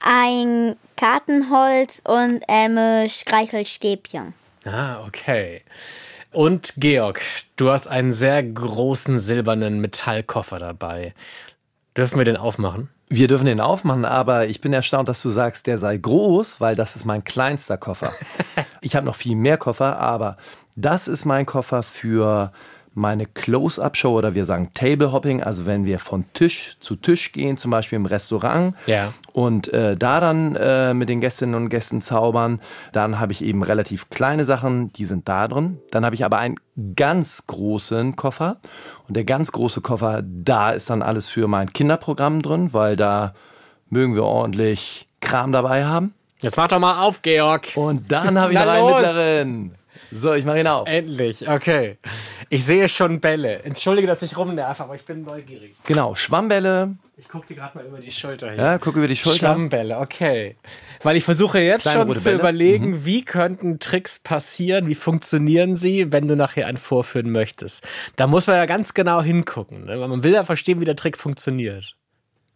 Ein 0.00 0.76
Kartenholz 0.96 2.02
und 2.04 2.42
ähm, 2.48 3.08
Streichelstäbchen. 3.08 4.34
Ah, 4.64 5.04
okay. 5.06 5.62
Und 6.32 6.74
Georg, 6.76 7.20
du 7.56 7.70
hast 7.70 7.88
einen 7.88 8.12
sehr 8.12 8.42
großen 8.42 9.18
silbernen 9.18 9.80
Metallkoffer 9.80 10.58
dabei. 10.58 11.14
Dürfen 11.96 12.18
wir 12.18 12.24
den 12.24 12.36
aufmachen? 12.36 12.88
Wir 13.08 13.26
dürfen 13.26 13.46
den 13.46 13.60
aufmachen, 13.60 14.04
aber 14.04 14.46
ich 14.46 14.60
bin 14.60 14.72
erstaunt, 14.72 15.08
dass 15.08 15.20
du 15.20 15.30
sagst, 15.30 15.66
der 15.66 15.78
sei 15.78 15.96
groß, 15.96 16.60
weil 16.60 16.76
das 16.76 16.94
ist 16.94 17.04
mein 17.04 17.24
kleinster 17.24 17.76
Koffer. 17.76 18.12
ich 18.80 18.94
habe 18.94 19.06
noch 19.06 19.16
viel 19.16 19.34
mehr 19.34 19.56
Koffer, 19.56 19.98
aber 19.98 20.36
das 20.76 21.08
ist 21.08 21.24
mein 21.24 21.46
Koffer 21.46 21.82
für 21.82 22.52
meine 22.92 23.26
Close-Up-Show 23.26 24.16
oder 24.18 24.34
wir 24.34 24.44
sagen 24.44 24.70
Table-Hopping, 24.74 25.42
also 25.42 25.64
wenn 25.64 25.84
wir 25.84 25.98
von 25.98 26.24
Tisch 26.34 26.76
zu 26.80 26.96
Tisch 26.96 27.32
gehen, 27.32 27.56
zum 27.56 27.70
Beispiel 27.70 27.96
im 27.96 28.06
Restaurant 28.06 28.74
Ja. 28.86 29.12
und 29.32 29.72
äh, 29.72 29.96
da 29.96 30.18
dann 30.20 30.56
äh, 30.56 30.92
mit 30.92 31.08
den 31.08 31.20
Gästinnen 31.20 31.54
und 31.54 31.68
Gästen 31.68 32.00
zaubern, 32.00 32.60
dann 32.92 33.20
habe 33.20 33.32
ich 33.32 33.42
eben 33.44 33.62
relativ 33.62 34.10
kleine 34.10 34.44
Sachen, 34.44 34.92
die 34.92 35.04
sind 35.04 35.28
da 35.28 35.46
drin. 35.46 35.78
Dann 35.92 36.04
habe 36.04 36.14
ich 36.16 36.24
aber 36.24 36.38
einen 36.38 36.56
ganz 36.96 37.44
großen 37.46 38.16
Koffer 38.16 38.56
und 39.06 39.16
der 39.16 39.24
ganz 39.24 39.52
große 39.52 39.80
Koffer, 39.80 40.22
da 40.24 40.70
ist 40.70 40.90
dann 40.90 41.02
alles 41.02 41.28
für 41.28 41.46
mein 41.46 41.72
Kinderprogramm 41.72 42.42
drin, 42.42 42.72
weil 42.72 42.96
da 42.96 43.34
mögen 43.88 44.14
wir 44.14 44.24
ordentlich 44.24 45.06
Kram 45.20 45.52
dabei 45.52 45.84
haben. 45.84 46.14
Jetzt 46.40 46.56
mach 46.56 46.68
doch 46.68 46.78
mal 46.78 47.00
auf, 47.02 47.22
Georg. 47.22 47.68
Und 47.74 48.10
dann 48.10 48.38
habe 48.38 48.52
ich 48.52 48.58
noch 48.64 48.66
einen 48.66 48.86
mittleren. 48.86 49.74
So, 50.12 50.34
ich 50.34 50.44
mache 50.44 50.60
ihn 50.60 50.66
auf. 50.66 50.88
Endlich, 50.88 51.48
okay. 51.48 51.98
Ich 52.48 52.64
sehe 52.64 52.88
schon 52.88 53.20
Bälle. 53.20 53.62
Entschuldige, 53.62 54.08
dass 54.08 54.22
ich 54.22 54.36
rumnerv, 54.36 54.80
aber 54.80 54.96
ich 54.96 55.04
bin 55.04 55.22
neugierig. 55.22 55.74
Genau, 55.86 56.14
Schwammbälle. 56.14 56.96
Ich 57.16 57.28
gucke 57.28 57.46
dir 57.46 57.54
gerade 57.54 57.76
mal 57.76 57.86
über 57.86 57.98
die 57.98 58.10
Schulter 58.10 58.50
hier. 58.50 58.62
Ja, 58.62 58.78
guck 58.78 58.96
über 58.96 59.06
die 59.06 59.14
Schulter. 59.14 59.48
Schwammbälle, 59.48 59.98
okay. 59.98 60.56
Weil 61.02 61.16
ich 61.16 61.24
versuche 61.24 61.60
jetzt 61.60 61.82
Kleine 61.82 62.00
schon 62.00 62.14
zu 62.14 62.24
Bälle. 62.24 62.36
Mhm. 62.36 62.40
überlegen, 62.40 63.04
wie 63.04 63.24
könnten 63.24 63.78
Tricks 63.78 64.18
passieren, 64.18 64.88
wie 64.88 64.94
funktionieren 64.94 65.76
sie, 65.76 66.10
wenn 66.12 66.26
du 66.26 66.34
nachher 66.34 66.66
einen 66.66 66.78
vorführen 66.78 67.30
möchtest. 67.30 67.86
Da 68.16 68.26
muss 68.26 68.46
man 68.46 68.56
ja 68.56 68.66
ganz 68.66 68.94
genau 68.94 69.22
hingucken, 69.22 69.84
ne? 69.84 70.00
weil 70.00 70.08
man 70.08 70.22
will 70.22 70.32
ja 70.32 70.44
verstehen, 70.44 70.80
wie 70.80 70.86
der 70.86 70.96
Trick 70.96 71.18
funktioniert. 71.18 71.94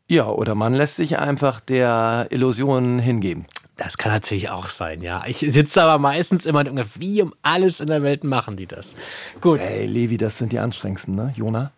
Ja, 0.09 0.27
oder 0.27 0.55
man 0.55 0.75
lässt 0.75 0.97
sich 0.97 1.19
einfach 1.19 1.61
der 1.61 2.27
Illusion 2.31 2.99
hingeben. 2.99 3.47
Das 3.77 3.99
kann 3.99 4.13
natürlich 4.13 4.51
auch 4.51 4.69
sein, 4.69 5.03
ja. 5.03 5.25
Ich 5.27 5.39
sitze 5.39 5.83
aber 5.83 5.99
meistens 5.99 6.47
immer 6.47 6.61
und 6.61 6.67
denke, 6.67 6.87
wie 6.95 7.23
um 7.23 7.35
alles 7.43 7.81
in 7.81 7.89
der 7.89 8.03
Welt 8.03 8.23
machen 8.23 8.57
die 8.57 8.67
das? 8.67 8.95
Gut. 9.41 9.61
Ey, 9.61 9.87
Levi, 9.87 10.17
das 10.17 10.39
sind 10.39 10.53
die 10.53 10.61
anstrengendsten, 10.61 11.15
ne, 11.17 11.33
Jona? 11.37 11.73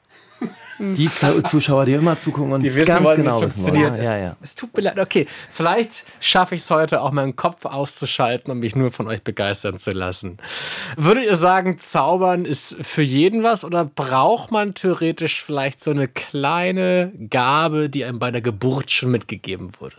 Die 0.79 1.11
Zu- 1.11 1.43
Zuschauer, 1.43 1.87
die 1.87 1.95
immer 1.95 2.19
zugucken 2.19 2.53
und 2.53 2.61
Die 2.61 2.67
wissen 2.67 2.85
ganz 2.85 3.07
wollen, 3.07 3.17
genau 3.23 3.43
es 3.43 3.57
wissen 3.57 3.73
wollen. 3.73 3.83
funktioniert. 3.85 4.05
Ja, 4.05 4.19
ja. 4.19 4.37
Es 4.43 4.55
tut 4.55 4.77
mir 4.77 4.83
leid. 4.83 4.99
Okay, 4.99 5.27
vielleicht 5.51 6.05
schaffe 6.21 6.55
ich 6.55 6.61
es 6.61 6.69
heute 6.69 7.01
auch 7.01 7.13
meinen 7.13 7.35
Kopf 7.35 7.65
auszuschalten 7.65 8.51
und 8.53 8.59
mich 8.59 8.77
nur 8.77 8.93
von 8.93 9.07
euch 9.09 9.23
begeistern 9.23 9.79
zu 9.79 9.93
lassen. 9.93 10.37
Würdet 10.99 11.25
ihr 11.25 11.37
sagen, 11.37 11.79
Zaubern 11.79 12.45
ist 12.45 12.77
für 12.83 13.01
jeden 13.01 13.43
was 13.43 13.65
oder 13.65 13.87
braucht 13.87 14.51
man 14.51 14.75
theoretisch 14.75 15.43
vielleicht 15.43 15.81
so 15.83 15.93
eine 15.93 16.09
kleine 16.09 17.11
Gabe, 17.31 17.89
die 17.89 18.05
einem 18.05 18.19
bei 18.19 18.31
der 18.31 18.43
Geburt 18.43 18.91
schon 18.91 19.11
mitgegeben 19.11 19.71
wurde? 19.81 19.97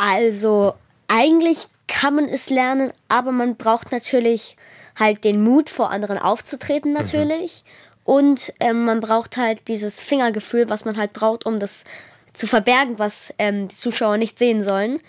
Also 0.00 0.72
eigentlich 1.08 1.68
kann 1.86 2.14
man 2.14 2.24
es 2.24 2.48
lernen, 2.48 2.90
aber 3.08 3.32
man 3.32 3.56
braucht 3.56 3.92
natürlich 3.92 4.56
halt 4.98 5.24
den 5.24 5.42
Mut, 5.42 5.68
vor 5.68 5.90
anderen 5.90 6.16
aufzutreten 6.16 6.94
natürlich. 6.94 7.64
Und 8.04 8.54
ähm, 8.60 8.86
man 8.86 9.00
braucht 9.00 9.36
halt 9.36 9.68
dieses 9.68 10.00
Fingergefühl, 10.00 10.70
was 10.70 10.86
man 10.86 10.96
halt 10.96 11.12
braucht, 11.12 11.44
um 11.44 11.58
das 11.60 11.84
zu 12.32 12.46
verbergen, 12.46 12.98
was 12.98 13.34
ähm, 13.38 13.68
die 13.68 13.76
Zuschauer 13.76 14.16
nicht 14.16 14.38
sehen 14.38 14.64
sollen. 14.64 15.00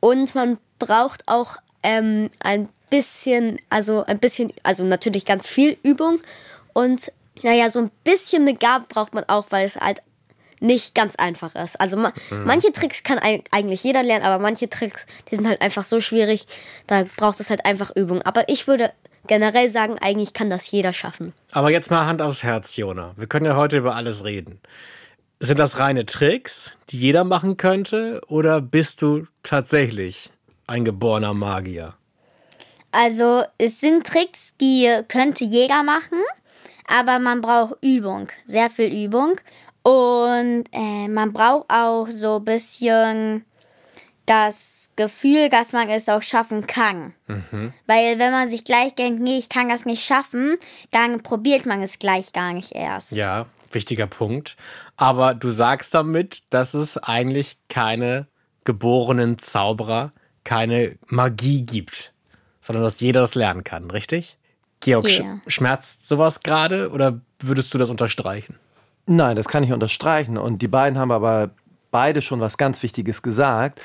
Und 0.00 0.34
man 0.34 0.58
braucht 0.80 1.22
auch 1.28 1.58
ähm, 1.84 2.28
ein 2.40 2.68
bisschen, 2.90 3.60
also 3.70 4.04
ein 4.04 4.18
bisschen, 4.18 4.52
also 4.64 4.82
natürlich 4.82 5.26
ganz 5.26 5.46
viel 5.46 5.78
Übung. 5.84 6.18
Und 6.72 7.12
naja, 7.42 7.70
so 7.70 7.78
ein 7.78 7.90
bisschen 8.02 8.42
eine 8.42 8.56
Gabe 8.56 8.86
braucht 8.88 9.14
man 9.14 9.28
auch, 9.28 9.46
weil 9.50 9.64
es 9.64 9.76
halt 9.76 10.00
nicht 10.60 10.94
ganz 10.94 11.16
einfach 11.16 11.54
ist. 11.54 11.80
Also 11.80 11.96
ma 11.96 12.12
manche 12.30 12.72
Tricks 12.72 13.02
kann 13.02 13.18
eig- 13.18 13.44
eigentlich 13.50 13.84
jeder 13.84 14.02
lernen, 14.02 14.24
aber 14.24 14.42
manche 14.42 14.68
Tricks, 14.68 15.06
die 15.30 15.36
sind 15.36 15.46
halt 15.46 15.60
einfach 15.60 15.84
so 15.84 16.00
schwierig, 16.00 16.46
da 16.86 17.04
braucht 17.16 17.40
es 17.40 17.50
halt 17.50 17.64
einfach 17.64 17.94
Übung. 17.94 18.22
Aber 18.22 18.48
ich 18.48 18.66
würde 18.66 18.92
generell 19.26 19.68
sagen, 19.68 19.98
eigentlich 19.98 20.32
kann 20.32 20.50
das 20.50 20.70
jeder 20.70 20.92
schaffen. 20.92 21.32
Aber 21.52 21.70
jetzt 21.70 21.90
mal 21.90 22.06
Hand 22.06 22.22
aufs 22.22 22.42
Herz, 22.42 22.76
Jona. 22.76 23.12
Wir 23.16 23.26
können 23.26 23.46
ja 23.46 23.56
heute 23.56 23.76
über 23.78 23.94
alles 23.94 24.24
reden. 24.24 24.60
Sind 25.40 25.58
das 25.58 25.78
reine 25.78 26.06
Tricks, 26.06 26.76
die 26.90 26.98
jeder 26.98 27.24
machen 27.24 27.56
könnte, 27.56 28.20
oder 28.26 28.60
bist 28.60 29.02
du 29.02 29.26
tatsächlich 29.42 30.30
ein 30.66 30.84
geborener 30.84 31.34
Magier? 31.34 31.94
Also 32.90 33.44
es 33.58 33.80
sind 33.80 34.06
Tricks, 34.06 34.54
die 34.60 34.90
könnte 35.08 35.44
jeder 35.44 35.82
machen, 35.82 36.18
aber 36.88 37.18
man 37.18 37.40
braucht 37.42 37.76
Übung, 37.82 38.28
sehr 38.46 38.70
viel 38.70 38.90
Übung. 38.92 39.38
Und 39.88 40.66
äh, 40.72 41.08
man 41.08 41.32
braucht 41.32 41.70
auch 41.70 42.08
so 42.10 42.36
ein 42.36 42.44
bisschen 42.44 43.46
das 44.26 44.90
Gefühl, 44.96 45.48
dass 45.48 45.72
man 45.72 45.88
es 45.88 46.10
auch 46.10 46.20
schaffen 46.20 46.66
kann. 46.66 47.14
Weil 47.86 48.18
wenn 48.18 48.30
man 48.30 48.48
sich 48.48 48.64
gleich 48.64 48.94
denkt, 48.94 49.22
nee, 49.22 49.38
ich 49.38 49.48
kann 49.48 49.70
das 49.70 49.86
nicht 49.86 50.04
schaffen, 50.04 50.58
dann 50.90 51.22
probiert 51.22 51.64
man 51.64 51.82
es 51.82 51.98
gleich 51.98 52.34
gar 52.34 52.52
nicht 52.52 52.72
erst. 52.72 53.12
Ja, 53.12 53.46
wichtiger 53.70 54.06
Punkt. 54.06 54.58
Aber 54.98 55.32
du 55.32 55.50
sagst 55.50 55.94
damit, 55.94 56.42
dass 56.50 56.74
es 56.74 56.98
eigentlich 56.98 57.56
keine 57.70 58.26
geborenen 58.64 59.38
Zauberer, 59.38 60.12
keine 60.44 60.98
Magie 61.06 61.62
gibt, 61.62 62.12
sondern 62.60 62.84
dass 62.84 63.00
jeder 63.00 63.22
das 63.22 63.34
lernen 63.34 63.64
kann, 63.64 63.90
richtig? 63.90 64.36
Georg, 64.80 65.08
Ja. 65.08 65.40
schmerzt 65.46 66.06
sowas 66.06 66.42
gerade 66.42 66.90
oder 66.90 67.22
würdest 67.40 67.72
du 67.72 67.78
das 67.78 67.88
unterstreichen? 67.88 68.58
Nein, 69.08 69.36
das 69.36 69.48
kann 69.48 69.64
ich 69.64 69.72
unterstreichen. 69.72 70.36
Und 70.36 70.60
die 70.60 70.68
beiden 70.68 70.98
haben 70.98 71.10
aber 71.10 71.50
beide 71.90 72.20
schon 72.20 72.40
was 72.40 72.58
ganz 72.58 72.82
Wichtiges 72.82 73.22
gesagt. 73.22 73.80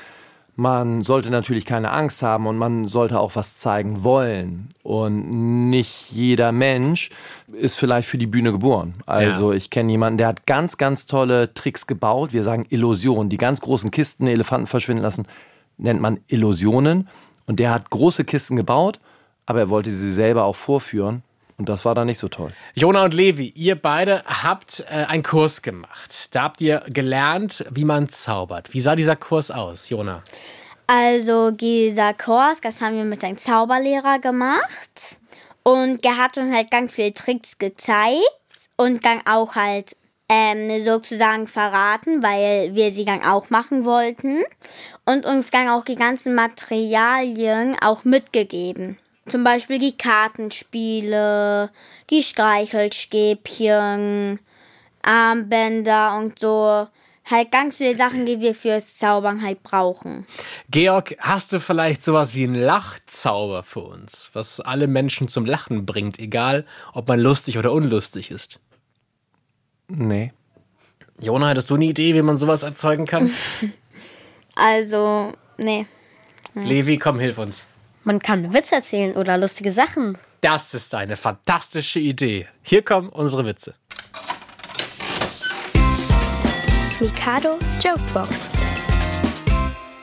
Man 0.56 1.02
sollte 1.02 1.30
natürlich 1.30 1.64
keine 1.64 1.90
Angst 1.90 2.22
haben 2.22 2.46
und 2.46 2.58
man 2.58 2.84
sollte 2.84 3.18
auch 3.18 3.34
was 3.34 3.58
zeigen 3.58 4.04
wollen. 4.04 4.68
Und 4.84 5.70
nicht 5.70 6.12
jeder 6.12 6.52
Mensch 6.52 7.10
ist 7.52 7.74
vielleicht 7.74 8.06
für 8.06 8.18
die 8.18 8.26
Bühne 8.26 8.52
geboren. 8.52 8.94
Also 9.06 9.50
ich 9.50 9.70
kenne 9.70 9.90
jemanden, 9.90 10.18
der 10.18 10.28
hat 10.28 10.46
ganz, 10.46 10.76
ganz 10.76 11.06
tolle 11.06 11.54
Tricks 11.54 11.86
gebaut. 11.86 12.32
Wir 12.32 12.44
sagen 12.44 12.66
Illusionen. 12.68 13.30
Die 13.30 13.36
ganz 13.36 13.62
großen 13.62 13.90
Kisten, 13.90 14.26
Elefanten 14.28 14.66
verschwinden 14.68 15.02
lassen, 15.02 15.26
nennt 15.78 16.00
man 16.00 16.20
Illusionen. 16.28 17.08
Und 17.46 17.58
der 17.58 17.72
hat 17.72 17.90
große 17.90 18.24
Kisten 18.24 18.56
gebaut, 18.56 19.00
aber 19.46 19.60
er 19.60 19.70
wollte 19.70 19.90
sie 19.90 20.12
selber 20.12 20.44
auch 20.44 20.56
vorführen. 20.56 21.22
Und 21.56 21.68
das 21.68 21.84
war 21.84 21.94
dann 21.94 22.06
nicht 22.06 22.18
so 22.18 22.28
toll. 22.28 22.52
Jona 22.74 23.04
und 23.04 23.14
Levi, 23.14 23.52
ihr 23.54 23.76
beide 23.76 24.24
habt 24.24 24.84
äh, 24.90 25.04
einen 25.04 25.22
Kurs 25.22 25.62
gemacht. 25.62 26.34
Da 26.34 26.42
habt 26.42 26.60
ihr 26.60 26.82
gelernt, 26.88 27.64
wie 27.70 27.84
man 27.84 28.08
zaubert. 28.08 28.74
Wie 28.74 28.80
sah 28.80 28.96
dieser 28.96 29.16
Kurs 29.16 29.50
aus, 29.50 29.88
Jona? 29.88 30.22
Also 30.86 31.50
dieser 31.50 32.12
Kurs, 32.12 32.60
das 32.60 32.80
haben 32.80 32.96
wir 32.96 33.04
mit 33.04 33.22
einem 33.22 33.38
Zauberlehrer 33.38 34.18
gemacht. 34.18 35.18
Und 35.62 36.04
der 36.04 36.18
hat 36.18 36.36
uns 36.36 36.52
halt 36.52 36.70
ganz 36.70 36.92
viele 36.92 37.14
Tricks 37.14 37.58
gezeigt 37.58 38.20
und 38.76 39.04
dann 39.04 39.20
auch 39.24 39.54
halt 39.54 39.96
ähm, 40.28 40.82
sozusagen 40.84 41.46
verraten, 41.46 42.22
weil 42.22 42.74
wir 42.74 42.90
sie 42.90 43.04
dann 43.04 43.22
auch 43.22 43.50
machen 43.50 43.84
wollten. 43.84 44.42
Und 45.06 45.24
uns 45.24 45.50
dann 45.50 45.68
auch 45.68 45.84
die 45.84 45.96
ganzen 45.96 46.34
Materialien 46.34 47.76
auch 47.80 48.04
mitgegeben. 48.04 48.98
Zum 49.26 49.44
Beispiel 49.44 49.78
die 49.78 49.96
Kartenspiele, 49.96 51.70
die 52.10 52.22
Streichelstäbchen, 52.22 54.38
Armbänder 55.02 56.18
und 56.18 56.38
so. 56.38 56.86
Halt 57.26 57.50
ganz 57.50 57.78
viele 57.78 57.96
Sachen, 57.96 58.26
die 58.26 58.40
wir 58.40 58.54
fürs 58.54 58.96
Zaubern 58.96 59.40
halt 59.40 59.62
brauchen. 59.62 60.26
Georg, 60.70 61.16
hast 61.20 61.54
du 61.54 61.60
vielleicht 61.60 62.04
sowas 62.04 62.34
wie 62.34 62.44
einen 62.44 62.54
Lachzauber 62.54 63.62
für 63.62 63.80
uns, 63.80 64.28
was 64.34 64.60
alle 64.60 64.88
Menschen 64.88 65.28
zum 65.28 65.46
Lachen 65.46 65.86
bringt, 65.86 66.18
egal 66.18 66.66
ob 66.92 67.08
man 67.08 67.18
lustig 67.18 67.56
oder 67.56 67.72
unlustig 67.72 68.30
ist? 68.30 68.60
Nee. 69.88 70.34
Jona, 71.18 71.48
hattest 71.48 71.70
du 71.70 71.76
eine 71.76 71.86
Idee, 71.86 72.14
wie 72.14 72.20
man 72.20 72.36
sowas 72.36 72.62
erzeugen 72.62 73.06
kann? 73.06 73.30
Also, 74.56 75.32
nee. 75.56 75.84
Levi, 76.54 76.96
komm, 76.96 77.18
hilf 77.18 77.38
uns. 77.38 77.64
Man 78.06 78.18
kann 78.18 78.52
Witze 78.52 78.74
erzählen 78.74 79.16
oder 79.16 79.38
lustige 79.38 79.72
Sachen. 79.72 80.18
Das 80.42 80.74
ist 80.74 80.94
eine 80.94 81.16
fantastische 81.16 81.98
Idee. 81.98 82.46
Hier 82.62 82.82
kommen 82.82 83.08
unsere 83.08 83.46
Witze. 83.46 83.74
Mikado 87.00 87.58
Jokebox. 87.82 88.50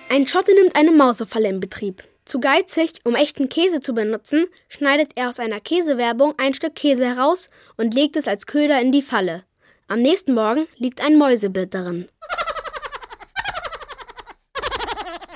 Ein 0.09 0.27
Schotte 0.27 0.51
nimmt 0.55 0.75
eine 0.75 0.91
Mausefalle 0.91 1.47
in 1.47 1.59
Betrieb. 1.59 2.03
Zu 2.25 2.39
geizig, 2.39 2.93
um 3.03 3.13
echten 3.13 3.49
Käse 3.49 3.81
zu 3.81 3.93
benutzen, 3.93 4.45
schneidet 4.67 5.11
er 5.15 5.29
aus 5.29 5.39
einer 5.39 5.59
Käsewerbung 5.59 6.33
ein 6.37 6.55
Stück 6.55 6.73
Käse 6.73 7.05
heraus 7.05 7.49
und 7.77 7.93
legt 7.93 8.15
es 8.15 8.27
als 8.27 8.47
Köder 8.47 8.81
in 8.81 8.91
die 8.91 9.03
Falle. 9.03 9.43
Am 9.87 9.99
nächsten 9.99 10.33
Morgen 10.33 10.67
liegt 10.77 11.05
ein 11.05 11.17
Mäusebild 11.17 11.75
darin. 11.75 12.09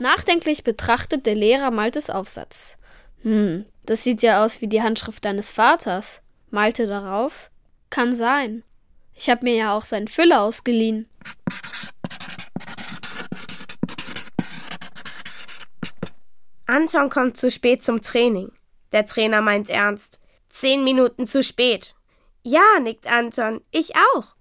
Nachdenklich 0.02 0.64
betrachtet 0.64 1.26
der 1.26 1.36
Lehrer 1.36 1.72
Maltes 1.72 2.10
Aufsatz. 2.10 2.78
Hm, 3.22 3.66
das 3.84 4.04
sieht 4.04 4.22
ja 4.22 4.44
aus 4.44 4.62
wie 4.62 4.68
die 4.68 4.82
Handschrift 4.82 5.24
deines 5.24 5.52
Vaters. 5.52 6.22
Malte 6.50 6.88
darauf. 6.88 7.50
Kann 7.90 8.14
sein. 8.14 8.64
Ich 9.14 9.30
habe 9.30 9.46
mir 9.46 9.56
ja 9.56 9.76
auch 9.76 9.86
seinen 9.86 10.08
Füller 10.08 10.42
ausgeliehen. 10.42 11.10
Anton 16.66 17.10
kommt 17.10 17.38
zu 17.38 17.50
spät 17.50 17.84
zum 17.84 18.02
Training. 18.02 18.52
Der 18.92 19.06
Trainer 19.06 19.42
meint 19.42 19.70
ernst. 19.70 20.20
Zehn 20.50 20.84
Minuten 20.84 21.28
zu 21.28 21.44
spät. 21.44 21.96
Ja, 22.44 22.80
nickt 22.82 23.08
Anton. 23.08 23.62
Ich 23.72 23.94
auch. 23.96 24.35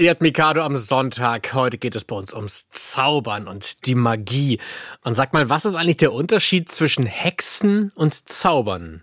Ihr 0.00 0.10
habt 0.10 0.20
Mikado 0.20 0.62
am 0.62 0.76
Sonntag. 0.76 1.54
Heute 1.54 1.76
geht 1.76 1.96
es 1.96 2.04
bei 2.04 2.14
uns 2.14 2.32
ums 2.32 2.68
Zaubern 2.70 3.48
und 3.48 3.84
die 3.84 3.96
Magie. 3.96 4.60
Und 5.02 5.14
sag 5.14 5.32
mal, 5.32 5.50
was 5.50 5.64
ist 5.64 5.74
eigentlich 5.74 5.96
der 5.96 6.12
Unterschied 6.12 6.70
zwischen 6.70 7.04
Hexen 7.04 7.90
und 7.96 8.28
Zaubern? 8.28 9.02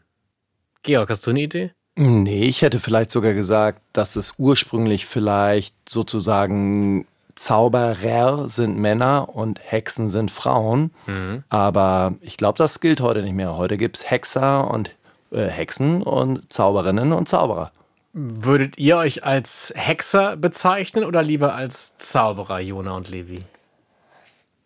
Georg, 0.84 1.10
hast 1.10 1.28
du 1.28 1.32
eine 1.32 1.42
Idee? 1.42 1.74
Nee, 1.96 2.46
ich 2.46 2.62
hätte 2.62 2.80
vielleicht 2.80 3.12
sogar 3.12 3.34
gesagt, 3.34 3.82
dass 3.92 4.16
es 4.16 4.36
ursprünglich 4.38 5.06
vielleicht 5.06 5.76
sozusagen 5.90 7.06
Zauberer 7.36 8.48
sind 8.48 8.78
Männer 8.78 9.36
und 9.36 9.60
Hexen 9.62 10.08
sind 10.08 10.32
Frauen. 10.32 10.92
Mhm. 11.08 11.44
Aber 11.50 12.16
ich 12.22 12.38
glaube, 12.38 12.58
das 12.58 12.80
gilt 12.80 13.02
heute 13.02 13.22
nicht 13.22 13.36
mehr. 13.36 13.58
Heute 13.58 13.78
gibt's 13.78 14.10
Hexer 14.10 14.72
und 14.72 14.92
äh, 15.32 15.48
Hexen 15.48 16.04
und 16.04 16.54
Zauberinnen 16.54 17.12
und 17.12 17.28
Zauberer. 17.28 17.74
Würdet 18.18 18.78
ihr 18.78 18.96
euch 18.96 19.26
als 19.26 19.74
Hexer 19.76 20.38
bezeichnen 20.38 21.04
oder 21.04 21.22
lieber 21.22 21.54
als 21.54 21.98
Zauberer, 21.98 22.62
Jona 22.62 22.94
und 22.94 23.10
Levi? 23.10 23.40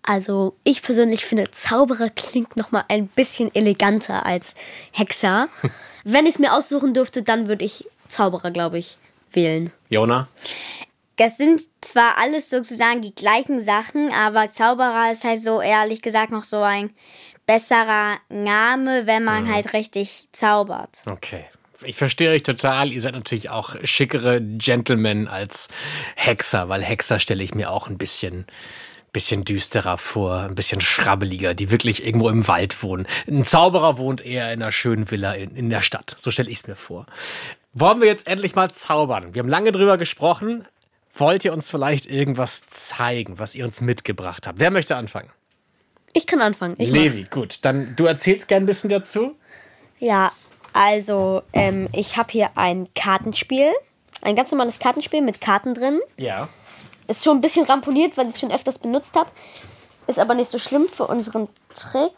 Also 0.04 0.56
ich 0.64 0.84
persönlich 0.84 1.26
finde, 1.26 1.50
Zauberer 1.50 2.12
klingt 2.12 2.58
noch 2.58 2.72
mal 2.72 2.86
ein 2.90 3.08
bisschen 3.08 3.54
eleganter 3.56 4.24
als 4.24 4.54
Hexer. 4.92 5.48
Wenn 6.04 6.28
ich 6.28 6.36
es 6.36 6.40
mir 6.40 6.54
aussuchen 6.54 6.94
dürfte, 6.94 7.24
dann 7.24 7.48
würde 7.48 7.66
ich 7.66 7.88
Zauberer, 8.08 8.52
glaube 8.52 8.78
ich, 8.78 8.98
wählen. 9.32 9.72
Jona? 9.90 10.28
Das 11.16 11.38
sind 11.38 11.64
zwar 11.82 12.20
alles 12.20 12.52
sozusagen 12.52 13.02
die 13.02 13.16
gleichen 13.16 13.62
Sachen, 13.62 14.12
aber 14.12 14.52
Zauberer 14.52 15.12
ist 15.12 15.24
halt 15.24 15.42
so 15.42 15.60
ehrlich 15.60 16.04
gesagt 16.04 16.32
noch 16.32 16.44
so 16.44 16.62
ein 16.62 16.92
besserer 17.48 18.18
Name, 18.30 19.08
wenn 19.08 19.24
man 19.24 19.52
halt 19.52 19.74
richtig 19.74 20.28
zaubert. 20.34 21.00
Okay. 21.10 21.46
Ich 21.84 21.96
verstehe 21.96 22.32
euch 22.32 22.44
total. 22.44 22.92
Ihr 22.92 23.02
seid 23.02 23.14
natürlich 23.14 23.50
auch 23.50 23.76
schickere 23.84 24.42
Gentlemen 24.42 25.28
als 25.28 25.70
Hexer, 26.16 26.70
weil 26.70 26.84
Hexer 26.84 27.20
stelle 27.20 27.44
ich 27.44 27.54
mir 27.54 27.72
auch 27.72 27.88
ein 27.88 27.98
bisschen, 27.98 28.46
bisschen 29.14 29.46
düsterer 29.46 29.98
vor, 29.98 30.40
ein 30.40 30.56
bisschen 30.56 30.82
schrabbeliger, 30.82 31.54
die 31.54 31.72
wirklich 31.72 32.06
irgendwo 32.06 32.30
im 32.30 32.48
Wald 32.48 32.84
wohnen. 32.84 33.08
Ein 33.28 33.46
Zauberer 33.46 33.98
wohnt 33.98 34.26
eher 34.26 34.52
in 34.52 34.62
einer 34.62 34.72
schönen 34.72 35.10
Villa 35.10 35.34
in, 35.34 35.56
in 35.56 35.70
der 35.70 35.82
Stadt. 35.82 36.16
So 36.18 36.32
stelle 36.32 36.50
ich 36.50 36.60
es 36.60 36.68
mir 36.68 36.76
vor. 36.76 37.06
Wollen 37.74 38.02
wir 38.02 38.08
jetzt 38.08 38.28
endlich 38.28 38.56
mal 38.56 38.72
zaubern? 38.72 39.34
Wir 39.34 39.42
haben 39.42 39.50
lange 39.50 39.72
drüber 39.72 39.98
gesprochen. 39.98 40.66
Wollt 41.14 41.46
ihr 41.46 41.54
uns 41.54 41.70
vielleicht 41.70 42.08
irgendwas 42.08 42.68
zeigen, 42.68 43.40
was 43.40 43.56
ihr 43.56 43.66
uns 43.66 43.80
mitgebracht 43.80 44.48
habt? 44.48 44.60
Wer 44.60 44.72
möchte 44.72 44.96
anfangen? 44.96 45.30
Ich 46.14 46.28
kann 46.28 46.42
anfangen. 46.42 46.76
Ich 46.78 46.90
Levi, 46.90 47.22
mach's. 47.22 47.30
gut. 47.30 47.60
Dann 47.62 47.96
du 47.96 48.06
erzählst 48.06 48.48
gern 48.48 48.64
ein 48.64 48.66
bisschen 48.66 48.90
dazu. 48.90 49.36
Ja, 50.00 50.32
also 50.80 51.44
ähm, 51.52 51.90
ich 51.92 52.16
habe 52.16 52.32
hier 52.32 52.52
ein 52.56 52.88
Kartenspiel. 52.96 53.74
Ein 54.22 54.36
ganz 54.36 54.50
normales 54.52 54.80
Kartenspiel 54.80 55.22
mit 55.22 55.42
Karten 55.42 55.74
drin. 55.74 56.00
Ja. 56.16 56.48
Ist 57.10 57.26
schon 57.26 57.38
ein 57.38 57.42
bisschen 57.42 57.66
ramponiert, 57.66 58.16
weil 58.18 58.28
ich 58.30 58.36
es 58.36 58.40
schon 58.40 58.52
öfters 58.52 58.80
benutzt 58.80 59.18
habe. 59.18 59.30
Ist 60.08 60.20
aber 60.20 60.36
nicht 60.36 60.50
so 60.50 60.58
schlimm 60.58 60.88
für 60.88 61.06
unseren 61.06 61.50
Trick. 61.76 62.14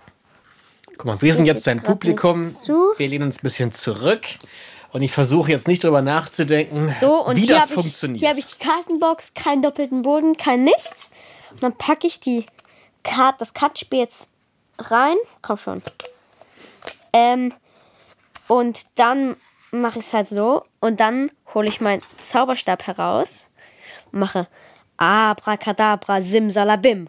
Guck 0.95 1.06
mal, 1.06 1.21
wir 1.24 1.34
sind 1.34 1.47
jetzt 1.47 1.65
dein 1.65 1.82
Publikum. 1.82 2.45
Wir 2.45 3.08
lehnen 3.08 3.26
uns 3.26 3.38
ein 3.38 3.41
bisschen 3.41 3.74
zurück. 3.74 4.28
Und 4.91 5.02
ich 5.02 5.12
versuche 5.12 5.50
jetzt 5.52 5.67
nicht 5.67 5.84
drüber 5.84 6.04
nachzudenken, 6.04 6.93
So, 7.00 7.26
wie 7.34 7.47
das 7.47 7.62
habe 7.62 7.69
ich, 7.69 7.74
funktioniert. 7.82 8.19
hier 8.19 8.30
hab 8.30 8.38
ich 8.38 8.45
die 8.45 8.63
Kartenbox, 8.63 9.34
keinen 9.34 9.63
doppelten 9.63 10.04
Boden, 10.04 10.38
kein 10.38 10.63
nichts. 10.65 11.10
Und 11.52 11.63
dann 11.63 11.74
packe 11.76 12.06
ich 12.06 12.19
die 12.19 12.45
Kart, 13.04 13.41
das 13.41 13.56
Kartenspiel 13.56 14.00
jetzt 14.00 14.30
rein. 14.78 15.15
Komm 15.41 15.58
schon. 15.58 15.82
Ähm, 17.13 17.54
und 18.52 19.00
dann 19.00 19.38
mache 19.72 20.00
ich 20.00 20.06
es 20.08 20.14
halt 20.14 20.28
so. 20.28 20.66
Und 20.82 21.00
dann 21.00 21.32
hole 21.54 21.70
ich 21.70 21.80
meinen 21.80 22.02
Zauberstab 22.20 22.86
heraus 22.86 23.48
und 24.12 24.20
mache 24.20 24.50
Abracadabra, 24.98 26.22
Simsalabim. 26.22 27.08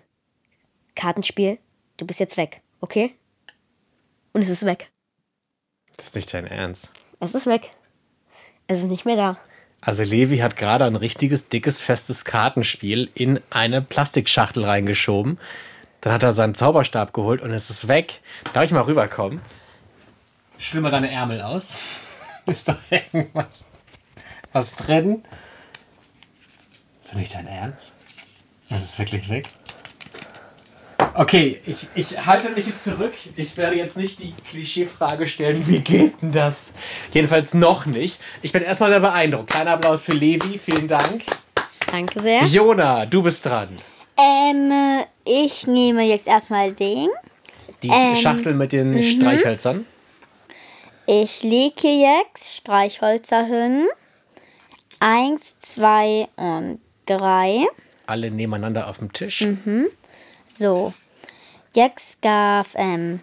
Kartenspiel, 0.95 1.59
du 1.97 2.07
bist 2.07 2.21
jetzt 2.21 2.37
weg, 2.37 2.63
okay? 2.81 3.17
Und 4.33 4.43
es 4.43 4.51
ist 4.51 4.65
weg. 4.65 4.89
das 5.97 6.07
ist 6.07 6.15
nicht 6.15 6.33
dein 6.33 6.47
Ernst. 6.47 6.93
Es 7.19 7.35
ist 7.35 7.47
weg. 7.47 7.71
Es 8.69 8.79
ist 8.79 8.89
nicht 8.89 9.05
mehr 9.05 9.17
da. 9.17 9.37
Also 9.81 10.05
Levi 10.05 10.39
hat 10.39 10.57
gerade 10.57 10.85
ein 10.85 10.95
richtiges, 10.95 11.49
dickes, 11.49 11.81
festes 11.81 12.25
Kartenspiel 12.25 13.11
in 13.15 13.41
eine 13.51 13.83
Plastikschachtel 13.83 14.65
reingeschoben. 14.65 15.41
Dann 16.03 16.13
hat 16.13 16.23
er 16.23 16.35
seinen 16.35 16.55
Zauberstab 16.55 17.13
geholt 17.13 17.43
und 17.43 17.51
es 17.51 17.69
ist 17.69 17.89
weg. 17.89 18.21
Darf 18.55 18.63
ich 18.63 18.71
mal 18.71 18.83
rüberkommen? 18.83 19.41
Schwimm 20.63 20.83
mal 20.85 20.91
deine 20.91 21.11
Ärmel 21.11 21.43
aus. 21.43 21.75
Ist 22.47 22.69
doch 22.69 22.77
irgendwas 22.91 23.65
was 24.53 24.75
drin? 24.77 25.25
Ist 27.01 27.13
doch 27.13 27.17
nicht 27.17 27.35
dein 27.35 27.47
Ernst? 27.47 27.93
Das 28.69 28.85
ist 28.85 28.99
wirklich 28.99 29.29
weg. 29.29 29.49
Okay, 31.15 31.61
ich, 31.67 31.89
ich 31.95 32.27
halte 32.27 32.51
mich 32.51 32.67
jetzt 32.67 32.85
zurück. 32.85 33.13
Ich 33.37 33.57
werde 33.57 33.77
jetzt 33.77 33.97
nicht 33.97 34.21
die 34.23 34.33
Klischeefrage 34.49 35.27
stellen, 35.27 35.67
wie 35.67 35.81
geht 35.81 36.23
denn 36.23 36.33
das? 36.33 36.73
Jedenfalls 37.13 37.55
noch 37.55 37.85
nicht. 37.87 38.21
Ich 38.41 38.53
bin 38.53 38.63
erstmal 38.63 38.89
sehr 38.91 39.01
beeindruckt. 39.01 39.51
Kleiner 39.51 39.73
Applaus 39.73 40.05
für 40.05 40.13
Levi, 40.13 40.59
vielen 40.59 40.89
Dank. 40.89 41.23
Danke 41.91 42.21
sehr. 42.21 42.45
Jona, 42.45 43.05
du 43.05 43.23
bist 43.23 43.45
dran. 43.45 43.69
Ähm, 44.17 44.71
äh, 44.71 45.05
ich 45.25 45.67
nehme 45.67 46.03
jetzt 46.03 46.27
erstmal 46.27 46.73
den. 46.73 47.09
Die 47.83 47.89
Ähm, 47.89 48.17
Schachtel 48.17 48.55
mit 48.55 48.73
den 48.73 49.03
Streichhölzern. 49.03 49.85
Ich 51.15 51.43
lege 51.43 51.89
jetzt 51.89 52.57
Streichhölzer 52.57 53.45
hin. 53.45 53.87
Eins, 54.99 55.61
zwei 55.61 56.27
und 56.37 56.81
drei. 57.05 57.67
Alle 58.07 58.31
nebeneinander 58.31 58.89
auf 58.89 58.97
dem 58.97 59.13
Tisch. 59.13 59.43
Mhm. 59.43 59.89
So. 60.49 60.95
Jetzt 61.75 62.25
darf 62.25 62.73
ähm, 62.77 63.21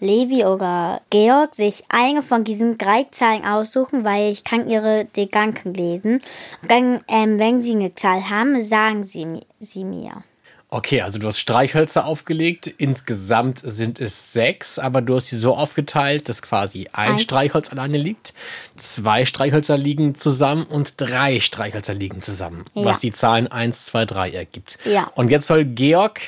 Levi 0.00 0.44
oder 0.44 1.02
Georg 1.10 1.54
sich 1.54 1.84
eine 1.88 2.24
von 2.24 2.42
diesen 2.42 2.78
drei 2.78 3.04
Zahlen 3.12 3.44
aussuchen, 3.44 4.02
weil 4.02 4.32
ich 4.32 4.42
kann 4.42 4.68
ihre 4.68 5.06
Gedanken 5.12 5.72
lesen. 5.72 6.22
Und 6.62 6.70
dann, 6.72 7.04
ähm, 7.06 7.38
wenn 7.38 7.62
sie 7.62 7.76
eine 7.76 7.94
Zahl 7.94 8.28
haben, 8.28 8.60
sagen 8.60 9.04
sie, 9.04 9.42
sie 9.60 9.84
mir. 9.84 10.24
Okay, 10.72 11.02
also 11.02 11.18
du 11.18 11.26
hast 11.26 11.38
Streichhölzer 11.40 12.04
aufgelegt. 12.06 12.68
Insgesamt 12.68 13.58
sind 13.64 13.98
es 13.98 14.32
sechs, 14.32 14.78
aber 14.78 15.02
du 15.02 15.16
hast 15.16 15.26
sie 15.26 15.36
so 15.36 15.56
aufgeteilt, 15.56 16.28
dass 16.28 16.42
quasi 16.42 16.88
ein 16.92 17.14
Ein- 17.14 17.18
Streichholz 17.18 17.70
alleine 17.72 17.98
liegt, 17.98 18.34
zwei 18.76 19.24
Streichhölzer 19.24 19.76
liegen 19.76 20.14
zusammen 20.14 20.62
und 20.64 20.94
drei 21.00 21.40
Streichhölzer 21.40 21.94
liegen 21.94 22.22
zusammen, 22.22 22.64
Ja. 22.74 22.84
was 22.84 23.00
die 23.00 23.10
Zahlen 23.10 23.48
1, 23.50 23.86
2, 23.86 24.04
3 24.04 24.30
ergibt. 24.30 24.78
Ja. 24.84 25.10
Und 25.16 25.30
jetzt 25.30 25.48
soll 25.48 25.64
Georg, 25.64 26.20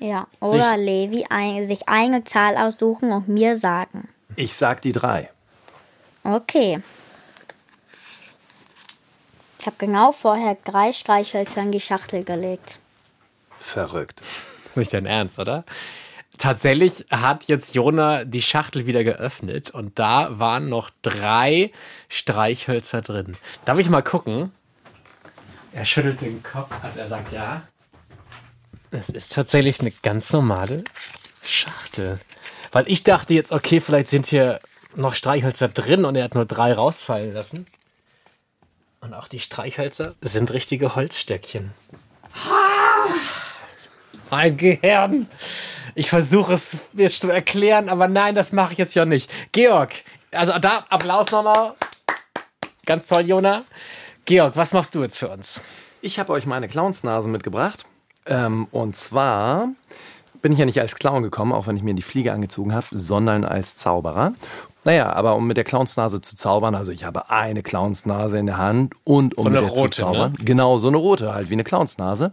Ja. 0.00 0.26
Oder 0.40 0.76
Levi 0.76 1.24
ein, 1.30 1.64
sich 1.64 1.88
eine 1.88 2.24
Zahl 2.24 2.56
aussuchen 2.56 3.12
und 3.12 3.28
mir 3.28 3.56
sagen. 3.56 4.08
Ich 4.34 4.54
sag 4.54 4.82
die 4.82 4.90
drei. 4.92 5.30
Okay. 6.24 6.80
Ich 9.60 9.66
habe 9.66 9.76
genau 9.78 10.10
vorher 10.12 10.56
drei 10.64 10.92
Streichhölzer 10.92 11.62
in 11.62 11.70
die 11.72 11.80
Schachtel 11.80 12.24
gelegt. 12.24 12.80
Verrückt. 13.64 14.22
nicht 14.74 14.92
dein 14.92 15.06
Ernst, 15.06 15.38
oder? 15.38 15.64
Tatsächlich 16.36 17.06
hat 17.10 17.44
jetzt 17.44 17.74
Jona 17.74 18.24
die 18.24 18.42
Schachtel 18.42 18.86
wieder 18.86 19.04
geöffnet 19.04 19.70
und 19.70 19.98
da 19.98 20.38
waren 20.38 20.68
noch 20.68 20.90
drei 21.02 21.70
Streichhölzer 22.08 23.02
drin. 23.02 23.36
Darf 23.64 23.78
ich 23.78 23.88
mal 23.88 24.02
gucken? 24.02 24.52
Er 25.72 25.84
schüttelt 25.84 26.20
den 26.20 26.42
Kopf, 26.42 26.72
also 26.82 27.00
er 27.00 27.06
sagt 27.06 27.32
ja. 27.32 27.62
Es 28.90 29.08
ist 29.08 29.32
tatsächlich 29.32 29.80
eine 29.80 29.90
ganz 29.90 30.32
normale 30.32 30.84
Schachtel. 31.42 32.20
Weil 32.70 32.88
ich 32.88 33.02
dachte 33.02 33.34
jetzt, 33.34 33.50
okay, 33.50 33.80
vielleicht 33.80 34.08
sind 34.08 34.26
hier 34.26 34.60
noch 34.94 35.14
Streichhölzer 35.14 35.68
drin 35.68 36.04
und 36.04 36.16
er 36.16 36.24
hat 36.24 36.34
nur 36.34 36.46
drei 36.46 36.72
rausfallen 36.72 37.32
lassen. 37.32 37.66
Und 39.00 39.14
auch 39.14 39.28
die 39.28 39.40
Streichhölzer 39.40 40.14
sind 40.20 40.52
richtige 40.52 40.94
Holzstöckchen. 40.94 41.72
Mein 44.36 44.56
Gehirn. 44.56 45.28
Ich 45.94 46.10
versuche 46.10 46.54
es 46.54 46.76
mir 46.92 47.08
zu 47.08 47.30
erklären, 47.30 47.88
aber 47.88 48.08
nein, 48.08 48.34
das 48.34 48.50
mache 48.50 48.72
ich 48.72 48.78
jetzt 48.78 48.96
ja 48.96 49.04
nicht. 49.04 49.30
Georg, 49.52 49.94
also 50.32 50.58
da 50.58 50.84
Applaus 50.88 51.30
nochmal. 51.30 51.74
Ganz 52.84 53.06
toll, 53.06 53.28
Jona. 53.28 53.62
Georg, 54.24 54.56
was 54.56 54.72
machst 54.72 54.96
du 54.96 55.02
jetzt 55.02 55.18
für 55.18 55.28
uns? 55.28 55.62
Ich 56.00 56.18
habe 56.18 56.32
euch 56.32 56.46
meine 56.46 56.66
Clownsnase 56.66 57.28
mitgebracht. 57.28 57.86
Ähm, 58.26 58.66
und 58.72 58.96
zwar 58.96 59.68
bin 60.42 60.50
ich 60.50 60.58
ja 60.58 60.64
nicht 60.64 60.80
als 60.80 60.96
Clown 60.96 61.22
gekommen, 61.22 61.52
auch 61.52 61.68
wenn 61.68 61.76
ich 61.76 61.84
mir 61.84 61.94
die 61.94 62.02
Fliege 62.02 62.32
angezogen 62.32 62.74
habe, 62.74 62.86
sondern 62.90 63.44
als 63.44 63.76
Zauberer. 63.76 64.34
Naja, 64.82 65.12
aber 65.12 65.36
um 65.36 65.46
mit 65.46 65.56
der 65.56 65.64
Clownsnase 65.64 66.20
zu 66.20 66.34
zaubern, 66.34 66.74
also 66.74 66.90
ich 66.90 67.04
habe 67.04 67.30
eine 67.30 67.62
Clownsnase 67.62 68.36
in 68.36 68.46
der 68.46 68.58
Hand 68.58 68.94
und 69.04 69.38
um 69.38 69.44
So 69.44 69.48
eine 69.48 69.60
mit 69.60 69.70
der 69.70 69.78
rote, 69.78 69.90
zu 69.90 70.02
zaubern, 70.02 70.32
ne? 70.32 70.44
genau 70.44 70.76
so 70.76 70.88
eine 70.88 70.96
rote, 70.96 71.32
halt 71.32 71.50
wie 71.50 71.54
eine 71.54 71.62
Clownsnase. 71.62 72.32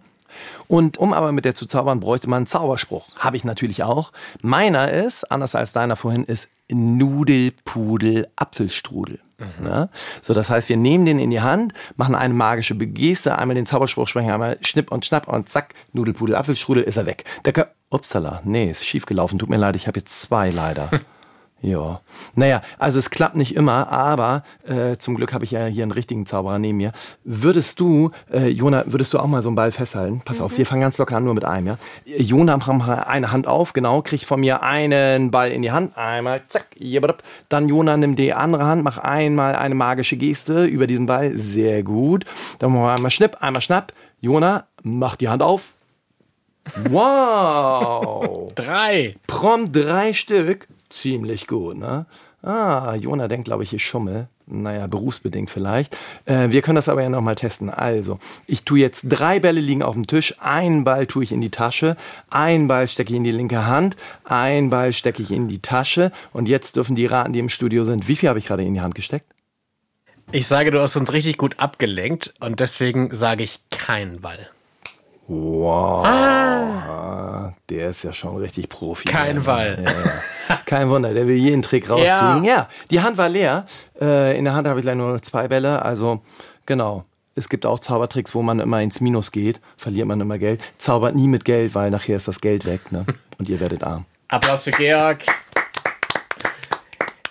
Und 0.67 0.98
um 0.98 1.13
aber 1.13 1.32
mit 1.32 1.46
der 1.46 1.56
zu 1.56 1.65
zaubern, 1.65 2.00
bräuchte 2.00 2.30
man 2.30 2.38
einen 2.38 2.48
Zauberspruch. 2.48 3.08
Habe 3.17 3.38
ich 3.38 3.44
natürlich 3.44 3.84
auch. 3.84 4.12
Meiner 4.41 4.91
ist, 4.91 5.32
anders 5.32 5.56
als 5.56 5.74
deiner 5.74 5.96
vorhin, 5.96 6.26
ist 6.26 6.50
Nudelpudel 6.70 8.28
Apfelstrudel. 8.36 9.20
Ja? 9.63 9.89
So, 10.22 10.34
das 10.34 10.50
heißt, 10.50 10.70
wir 10.70 10.78
nehmen 10.78 11.06
den 11.06 11.20
in 11.20 11.32
die 11.32 11.41
Hand, 11.41 11.74
machen 11.96 12.15
eine 12.15 12.34
magische 12.34 12.76
Geste, 12.76 13.38
einmal 13.38 13.56
den 13.56 13.65
Zauberspruch 13.65 14.08
sprechen, 14.08 14.32
einmal 14.32 14.58
schnipp 14.62 14.91
und 14.91 15.06
schnapp 15.06 15.28
und 15.28 15.50
zack, 15.50 15.74
Nudelpudel 15.94 16.36
Apfelstrudel 16.36 16.84
ist 16.84 16.98
er 16.98 17.06
weg. 17.06 17.26
Der 17.46 17.72
Upsala, 17.89 18.41
nee, 18.46 18.70
ist 18.70 18.86
schief 18.86 19.06
gelaufen. 19.06 19.39
Tut 19.39 19.50
mir 19.50 19.58
leid, 19.58 19.76
ich 19.76 19.88
habe 19.88 20.00
jetzt 20.00 20.22
zwei 20.22 20.50
leider. 20.50 20.89
Ja. 21.62 22.02
Naja, 22.34 22.62
also 22.80 22.97
es 22.97 23.12
klappt 23.12 23.36
nicht 23.36 23.56
immer, 23.56 23.91
aber 23.91 24.43
äh, 24.67 24.97
zum 24.97 25.15
Glück 25.15 25.32
habe 25.34 25.45
ich 25.45 25.52
ja 25.52 25.65
hier 25.65 25.84
einen 25.84 25.91
richtigen 25.91 26.26
Zauberer 26.26 26.58
neben 26.58 26.78
mir. 26.78 26.91
Würdest 27.24 27.80
du, 27.80 28.10
äh, 28.32 28.47
Jona, 28.47 28.84
würdest 28.88 29.13
du 29.13 29.19
auch 29.19 29.28
mal 29.28 29.43
so 29.43 29.50
einen 29.50 29.56
Ball 29.56 29.71
festhalten? 29.71 30.21
Pass 30.26 30.41
auf, 30.41 30.58
wir 30.58 30.65
fangen 30.65 30.82
ganz 30.82 30.97
locker 30.97 31.17
an, 31.17 31.24
nur 31.24 31.36
mit 31.36 31.45
einem, 31.45 31.67
ja? 31.67 31.78
Jona, 32.06 32.58
mach 32.58 32.67
mal 32.67 33.04
eine 33.04 33.32
Hand 33.32 33.47
auf, 33.47 33.74
genau, 33.74 34.02
kriegt 34.02 34.26
von 34.26 34.39
mir 34.39 34.63
einen 34.63 35.30
Ball 35.30 35.52
in 35.52 35.62
die 35.62 35.71
Hand. 35.71 35.95
Einmal, 35.97 36.41
zack, 36.47 36.65
jibbadab. 36.78 37.21
Dann 37.47 37.69
Jona, 37.69 37.95
nimm 37.95 38.15
die 38.15 38.34
andere 38.34 38.65
Hand, 38.65 38.84
mach 38.84 38.97
einmal 38.97 39.56
eine 39.56 39.76
magische 39.76 40.17
Geste 40.17 40.65
über 40.65 40.88
diesen 40.88 41.06
Ball. 41.06 41.38
Sehr 41.38 41.84
gut. 41.84 42.26
Dann 42.58 42.71
machen 42.71 42.84
wir 42.84 42.95
einmal 42.95 43.12
Schnipp, 43.12 43.38
einmal 43.39 43.62
Schnapp. 43.62 43.93
Jona, 44.19 44.65
mach 44.82 45.15
die 45.15 45.30
Hand 45.30 45.43
auf. 45.43 45.76
Wow! 46.89 48.52
Drei. 48.56 49.15
Prompt 49.28 49.76
drei 49.76 50.13
Stück. 50.13 50.67
Ziemlich 50.91 51.47
gut, 51.47 51.77
ne? 51.77 52.06
Ah, 52.43 52.95
Jona 52.95 53.27
denkt, 53.27 53.45
glaube 53.45 53.63
ich, 53.63 53.71
ich 53.71 53.86
schummel. 53.86 54.27
Naja, 54.47 54.88
berufsbedingt 54.88 55.49
vielleicht. 55.49 55.95
Äh, 56.25 56.49
wir 56.49 56.62
können 56.62 56.75
das 56.75 56.89
aber 56.89 57.01
ja 57.01 57.10
nochmal 57.10 57.36
testen. 57.36 57.69
Also, 57.69 58.17
ich 58.45 58.65
tue 58.65 58.80
jetzt 58.80 59.04
drei 59.04 59.39
Bälle 59.39 59.62
liegen 59.62 59.84
auf 59.84 59.93
dem 59.93 60.08
Tisch. 60.08 60.36
Einen 60.39 60.84
Ball 60.84 61.06
tue 61.06 61.23
ich 61.23 61.32
in 61.32 61.39
die 61.39 61.51
Tasche. 61.51 61.95
Einen 62.30 62.67
Ball 62.67 62.88
stecke 62.88 63.12
ich 63.12 63.15
in 63.15 63.23
die 63.23 63.32
linke 63.32 63.67
Hand. 63.67 63.95
Einen 64.25 64.69
Ball 64.69 64.91
stecke 64.91 65.21
ich 65.21 65.32
in 65.32 65.47
die 65.47 65.62
Tasche. 65.62 66.12
Und 66.34 66.49
jetzt 66.49 66.75
dürfen 66.75 66.95
die 66.95 67.06
raten, 67.06 67.32
die 67.32 67.39
im 67.39 67.49
Studio 67.49 67.84
sind. 67.84 68.08
Wie 68.08 68.15
viel 68.15 68.27
habe 68.27 68.39
ich 68.39 68.45
gerade 68.45 68.63
in 68.63 68.73
die 68.73 68.82
Hand 68.82 68.95
gesteckt? 68.95 69.32
Ich 70.32 70.47
sage, 70.47 70.71
du 70.71 70.82
hast 70.82 70.95
uns 70.95 71.13
richtig 71.13 71.38
gut 71.38 71.60
abgelenkt 71.60 72.34
und 72.39 72.60
deswegen 72.60 73.13
sage 73.13 73.43
ich 73.43 73.60
keinen 73.69 74.21
Ball. 74.21 74.49
Wow. 75.34 76.06
Ah, 76.06 77.54
Der 77.70 77.91
ist 77.91 78.04
ja 78.04 78.12
schon 78.12 78.36
richtig 78.38 78.67
Profi. 78.67 79.08
Kein 79.08 79.38
Ja, 79.38 79.41
Ball. 79.44 79.82
Ja, 79.86 79.91
ja. 80.50 80.60
Kein 80.65 80.89
Wunder, 80.89 81.13
der 81.13 81.26
will 81.26 81.38
jeden 81.38 81.62
Trick 81.62 81.89
rauskriegen. 81.89 82.44
Ja, 82.44 82.67
die 82.89 83.00
Hand 83.00 83.17
war 83.17 83.30
leer. 83.30 83.65
Äh, 84.00 84.38
in 84.38 84.44
der 84.44 84.54
Hand 84.54 84.67
habe 84.67 84.80
ich 84.82 84.86
leider 84.86 84.98
nur 84.98 85.13
noch 85.13 85.22
zwei 85.22 85.48
Bälle. 85.48 85.82
Also, 85.84 86.22
genau. 86.65 87.06
Es 87.34 87.48
gibt 87.48 87.65
auch 87.65 87.80
Zaubertricks, 87.80 88.36
wo 88.36 88.41
man 88.41 88.60
immer 88.60 88.82
ins 88.82 89.00
Minus 89.00 89.32
geht. 89.32 89.62
Verliert 89.78 90.06
man 90.06 90.20
immer 90.20 90.38
Geld. 90.38 90.62
Zaubert 90.78 91.15
nie 91.15 91.30
mit 91.30 91.46
Geld, 91.46 91.74
weil 91.76 91.91
nachher 91.91 92.17
ist 92.17 92.28
das 92.28 92.41
Geld 92.41 92.65
weg. 92.65 92.91
Ne? 92.91 93.06
Und 93.38 93.48
ihr 93.48 93.62
werdet 93.62 93.84
arm. 93.86 94.04
Applaus 94.28 94.65
für 94.65 94.72
Georg. 94.72 95.20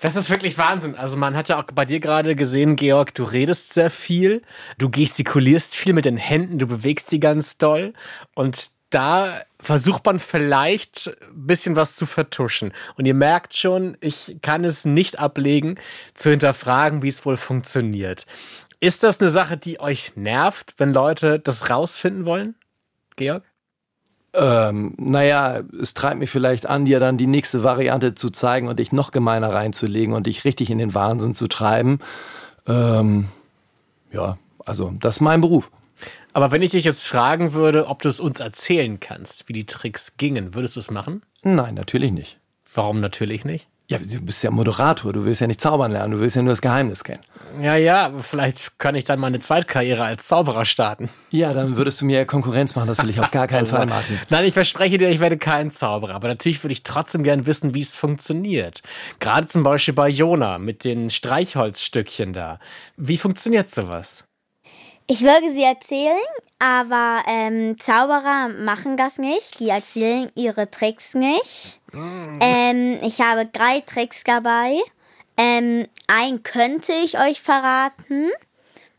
Das 0.01 0.17
ist 0.17 0.31
wirklich 0.31 0.57
Wahnsinn. 0.57 0.95
Also 0.95 1.17
man 1.17 1.37
hat 1.37 1.49
ja 1.51 1.61
auch 1.61 1.65
bei 1.65 1.85
dir 1.85 2.01
gerade 2.01 2.35
gesehen, 2.35 2.77
Georg, 2.77 3.15
du 3.15 3.25
redest 3.25 3.75
sehr 3.75 3.91
viel, 3.91 4.43
du 4.79 4.89
gestikulierst 4.91 5.75
viel 5.75 5.93
mit 5.93 6.07
den 6.07 6.17
Händen, 6.17 6.59
du 6.59 6.67
bewegst 6.67 7.11
sie 7.11 7.21
ganz 7.21 7.59
doll 7.59 7.93
und 8.35 8.71
da 8.89 9.41
versucht 9.61 10.05
man 10.07 10.19
vielleicht 10.19 11.09
ein 11.09 11.47
bisschen 11.47 11.77
was 11.77 11.97
zu 11.97 12.07
vertuschen. 12.07 12.73
Und 12.97 13.05
ihr 13.05 13.15
merkt 13.15 13.55
schon, 13.55 13.97
ich 14.01 14.39
kann 14.43 14.65
es 14.65 14.85
nicht 14.85 15.19
ablegen, 15.19 15.79
zu 16.15 16.31
hinterfragen, 16.31 17.03
wie 17.03 17.09
es 17.09 17.25
wohl 17.25 17.37
funktioniert. 17.37 18.27
Ist 18.81 19.03
das 19.03 19.21
eine 19.21 19.31
Sache, 19.31 19.59
die 19.59 19.79
euch 19.79 20.17
nervt, 20.17 20.75
wenn 20.79 20.93
Leute 20.93 21.39
das 21.39 21.71
rausfinden 21.71 22.25
wollen? 22.25 22.55
Georg? 23.17 23.45
Ähm, 24.33 24.95
naja, 24.97 25.61
es 25.81 25.95
treibt 25.95 26.19
mich 26.19 26.31
vielleicht 26.31 26.67
an, 26.67 26.85
dir 26.85 27.01
dann 27.01 27.19
die 27.19 27.27
nächste 27.27 27.65
Variante 27.65 28.15
zu 28.15 28.31
zeigen 28.31 28.69
und 28.69 28.79
dich 28.79 28.93
noch 28.93 29.11
gemeiner 29.11 29.49
reinzulegen 29.49 30.15
und 30.15 30.27
dich 30.27 30.45
richtig 30.45 30.71
in 30.71 30.79
den 30.79 30.95
Wahnsinn 30.95 31.35
zu 31.35 31.49
treiben. 31.49 31.99
Ähm, 32.67 33.29
ja, 34.13 34.39
also 34.65 34.93
das 35.01 35.17
ist 35.17 35.21
mein 35.21 35.41
Beruf. 35.41 35.71
Aber 36.33 36.53
wenn 36.53 36.63
ich 36.63 36.71
dich 36.71 36.85
jetzt 36.85 37.07
fragen 37.07 37.55
würde, 37.55 37.89
ob 37.89 38.03
du 38.03 38.09
es 38.09 38.21
uns 38.21 38.39
erzählen 38.39 39.01
kannst, 39.01 39.49
wie 39.49 39.53
die 39.53 39.67
Tricks 39.67 40.17
gingen, 40.17 40.55
würdest 40.55 40.77
du 40.77 40.81
es 40.81 40.91
machen? 40.91 41.23
Nein, 41.43 41.75
natürlich 41.75 42.13
nicht. 42.13 42.39
Warum 42.73 43.01
natürlich 43.01 43.45
nicht? 43.45 43.67
Ja, 43.91 43.99
du 43.99 44.21
bist 44.21 44.45
ja 44.45 44.53
Moderator, 44.53 45.13
du 45.13 45.25
willst 45.25 45.41
ja 45.41 45.49
nicht 45.49 45.61
zaubern 45.61 45.91
lernen, 45.91 46.13
du 46.13 46.21
willst 46.21 46.37
ja 46.37 46.43
nur 46.43 46.53
das 46.53 46.63
Geheimnis 46.63 47.03
kennen. 47.03 47.25
Ja, 47.61 47.75
ja, 47.75 48.07
aber 48.07 48.23
vielleicht 48.23 48.79
kann 48.79 48.95
ich 48.95 49.03
dann 49.03 49.19
meine 49.19 49.41
Zweitkarriere 49.41 50.05
als 50.05 50.29
Zauberer 50.29 50.65
starten. 50.65 51.09
Ja, 51.31 51.53
dann 51.53 51.77
würdest 51.77 52.01
du 52.01 52.05
mir 52.05 52.25
Konkurrenz 52.25 52.77
machen, 52.77 52.87
das 52.87 53.03
will 53.03 53.11
ich 53.11 53.19
auf 53.19 53.33
gar 53.33 53.49
keinen 53.49 53.67
Fall, 53.67 53.87
Martin. 53.87 54.17
Nein, 54.29 54.45
ich 54.45 54.55
verspreche 54.55 54.97
dir, 54.97 55.09
ich 55.09 55.19
werde 55.19 55.39
kein 55.39 55.73
Zauberer. 55.73 56.15
Aber 56.15 56.29
natürlich 56.29 56.63
würde 56.63 56.73
ich 56.73 56.85
trotzdem 56.85 57.25
gern 57.25 57.47
wissen, 57.47 57.75
wie 57.75 57.81
es 57.81 57.97
funktioniert. 57.97 58.85
Gerade 59.19 59.49
zum 59.49 59.65
Beispiel 59.65 59.95
bei 59.95 60.09
Jona 60.09 60.59
mit 60.59 60.85
den 60.85 61.11
Streichholzstückchen 61.11 62.33
da. 62.33 62.61
Wie 62.97 63.17
funktioniert 63.17 63.73
sowas? 63.73 64.23
Ich 65.09 65.23
würde 65.23 65.51
sie 65.51 65.65
erzählen, 65.65 66.17
aber 66.61 67.25
ähm, 67.27 67.77
Zauberer 67.81 68.51
machen 68.65 68.97
das 68.97 69.19
nicht. 69.19 69.59
Die 69.59 69.69
erzählen 69.69 70.31
ihre 70.37 70.71
Tricks 70.71 71.15
nicht. 71.15 71.80
Ähm, 71.95 72.99
ich 73.03 73.21
habe 73.21 73.47
drei 73.47 73.81
Tricks 73.81 74.25
dabei. 74.25 74.79
Ähm, 75.37 75.87
einen 76.07 76.43
könnte 76.43 76.93
ich 76.93 77.19
euch 77.19 77.41
verraten. 77.41 78.31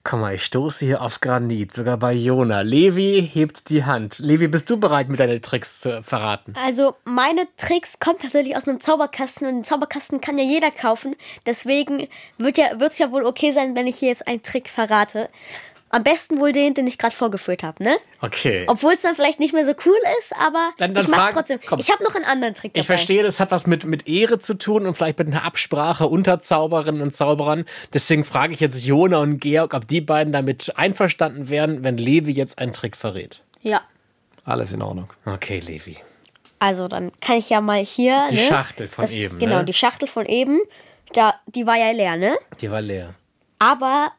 Guck 0.04 0.20
mal, 0.20 0.34
ich 0.34 0.46
stoße 0.46 0.84
hier 0.84 1.04
auf 1.04 1.22
Granit, 1.22 1.76
sogar 1.76 1.96
bei 1.98 2.14
Jona. 2.14 2.62
Levi 2.62 3.30
hebt 3.32 3.70
die 3.70 3.84
Hand. 3.84 4.18
Levi, 4.18 4.48
bist 4.48 4.68
du 4.72 4.78
bereit, 4.78 5.10
mir 5.10 5.18
deine 5.18 5.40
Tricks 5.42 5.82
zu 5.82 6.02
verraten? 6.02 6.56
Also 6.56 6.96
meine 7.04 7.48
Tricks 7.56 8.00
kommen 8.00 8.18
tatsächlich 8.20 8.56
aus 8.56 8.68
einem 8.68 8.80
Zauberkasten 8.80 9.48
und 9.48 9.54
den 9.58 9.64
Zauberkasten 9.64 10.20
kann 10.20 10.40
ja 10.40 10.44
jeder 10.44 10.72
kaufen. 10.72 11.16
Deswegen 11.46 12.08
wird 12.40 12.58
ja 12.58 12.80
wird's 12.80 12.98
ja 12.98 13.12
wohl 13.12 13.26
okay 13.26 13.52
sein, 13.52 13.76
wenn 13.76 13.86
ich 13.86 13.98
hier 13.98 14.10
jetzt 14.10 14.28
einen 14.28 14.42
Trick 14.42 14.70
verrate. 14.70 15.30
Am 15.94 16.04
besten 16.04 16.40
wohl 16.40 16.52
den, 16.54 16.74
den 16.74 16.88
ich 16.88 16.98
gerade 16.98 17.16
vorgeführt 17.16 17.64
habe, 17.64 17.84
ne? 17.84 17.98
Okay. 18.22 18.66
Obwohl 18.68 18.94
es 18.94 19.02
dann 19.02 19.16
vielleicht 19.16 19.40
nicht 19.40 19.54
mehr 19.54 19.66
so 19.66 19.74
cool 19.86 19.98
ist, 20.20 20.34
aber 20.40 20.72
Dann- 20.78 20.94
dann 20.94 21.04
ich 21.04 21.10
mach's 21.10 21.24
frag- 21.26 21.34
trotzdem. 21.34 21.60
komm. 21.66 21.80
Ich 21.80 21.92
habe 21.92 22.04
noch 22.04 22.16
einen 22.16 22.26
anderen 22.26 22.54
Trick 22.54 22.74
dabei. 22.74 22.82
Ich 22.82 22.88
verstehe, 22.88 23.24
das 23.24 23.40
hat 23.40 23.52
was 23.52 23.68
mit, 23.68 23.86
mit 23.86 24.08
Ehre 24.08 24.40
zu 24.40 24.54
tun 24.54 24.86
und 24.88 24.96
vielleicht 24.96 25.20
mit 25.20 25.28
einer 25.28 25.44
Absprache 25.44 26.08
unter 26.08 26.40
Zauberinnen 26.42 27.02
und 27.02 27.16
Zauberern. 27.16 27.66
Deswegen 27.94 28.24
frage 28.24 28.54
ich 28.54 28.60
jetzt 28.60 28.84
Jona 28.86 29.18
und 29.20 29.40
Georg, 29.40 29.74
ob 29.74 29.88
die 29.88 30.02
beiden 30.02 30.32
damit 30.34 30.78
einverstanden 30.78 31.50
wären, 31.50 31.84
wenn 31.84 31.98
Levi 31.98 32.32
jetzt 32.32 32.60
einen 32.60 32.74
Trick 32.74 32.96
verrät. 32.96 33.42
Ja. 33.62 33.82
Alles 34.46 34.72
in 34.72 34.82
Ordnung. 34.82 35.10
Okay, 35.26 35.60
Levi. 35.60 35.98
Also 36.60 36.88
dann 36.88 37.12
kann 37.22 37.38
ich 37.38 37.50
ja 37.50 37.60
mal 37.60 37.84
hier. 37.84 38.28
Die 38.32 38.36
ne? 38.36 38.42
Schachtel 38.42 38.88
von 38.88 39.04
das, 39.06 39.12
eben, 39.14 39.40
Genau, 39.40 39.58
ne? 39.58 39.66
die 39.66 39.74
Schachtel 39.74 40.08
von 40.08 40.26
eben. 40.26 40.60
Da, 41.14 41.34
die 41.48 41.66
war 41.68 41.76
ja 41.76 41.92
leer, 41.92 42.16
ne? 42.18 42.38
Die 42.62 42.72
war 42.72 42.82
leer. 42.82 43.14
Aber, 43.60 44.12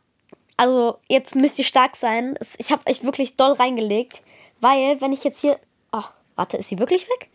also 0.63 0.99
jetzt 1.09 1.35
müsst 1.35 1.59
ihr 1.59 1.65
stark 1.65 1.97
sein. 1.97 2.39
Ich 2.57 2.71
habe 2.71 2.89
euch 2.89 3.03
wirklich 3.03 3.37
doll 3.37 3.51
reingelegt, 3.53 4.23
weil 4.61 5.01
wenn 5.01 5.13
ich 5.13 5.25
jetzt 5.25 5.41
hier... 5.41 5.59
Oh, 5.91 6.05
warte, 6.37 6.57
ist 6.57 6.69
sie 6.69 6.79
wirklich 6.79 7.09
weg? 7.09 7.29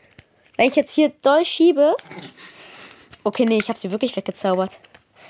Wenn 0.55 0.67
ich 0.67 0.77
jetzt 0.77 0.95
hier 0.95 1.11
doll 1.21 1.43
schiebe... 1.43 1.97
Okay, 3.25 3.43
nee, 3.43 3.57
ich 3.57 3.67
habe 3.67 3.77
sie 3.77 3.91
wirklich 3.91 4.15
weggezaubert. 4.15 4.79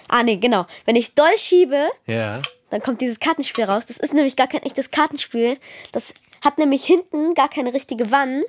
Ah, 0.10 0.22
nee, 0.22 0.36
genau. 0.36 0.68
Wenn 0.86 0.96
ich 0.96 1.16
doll 1.16 1.36
schiebe, 1.38 1.90
Ja. 2.06 2.40
dann 2.70 2.84
kommt 2.84 3.02
dieses 3.02 3.20
Kartenspiel 3.20 3.64
raus. 3.66 3.88
Das 3.88 3.98
ist 3.98 4.14
nämlich 4.14 4.36
gar 4.36 4.46
kein 4.48 4.62
echtes 4.62 4.92
Kartenspiel. 4.92 5.58
Das 5.92 6.14
hat 6.42 6.60
nämlich 6.60 6.86
hinten 6.86 7.34
gar 7.34 7.50
keine 7.50 7.74
richtige 7.74 8.12
Wand. 8.12 8.46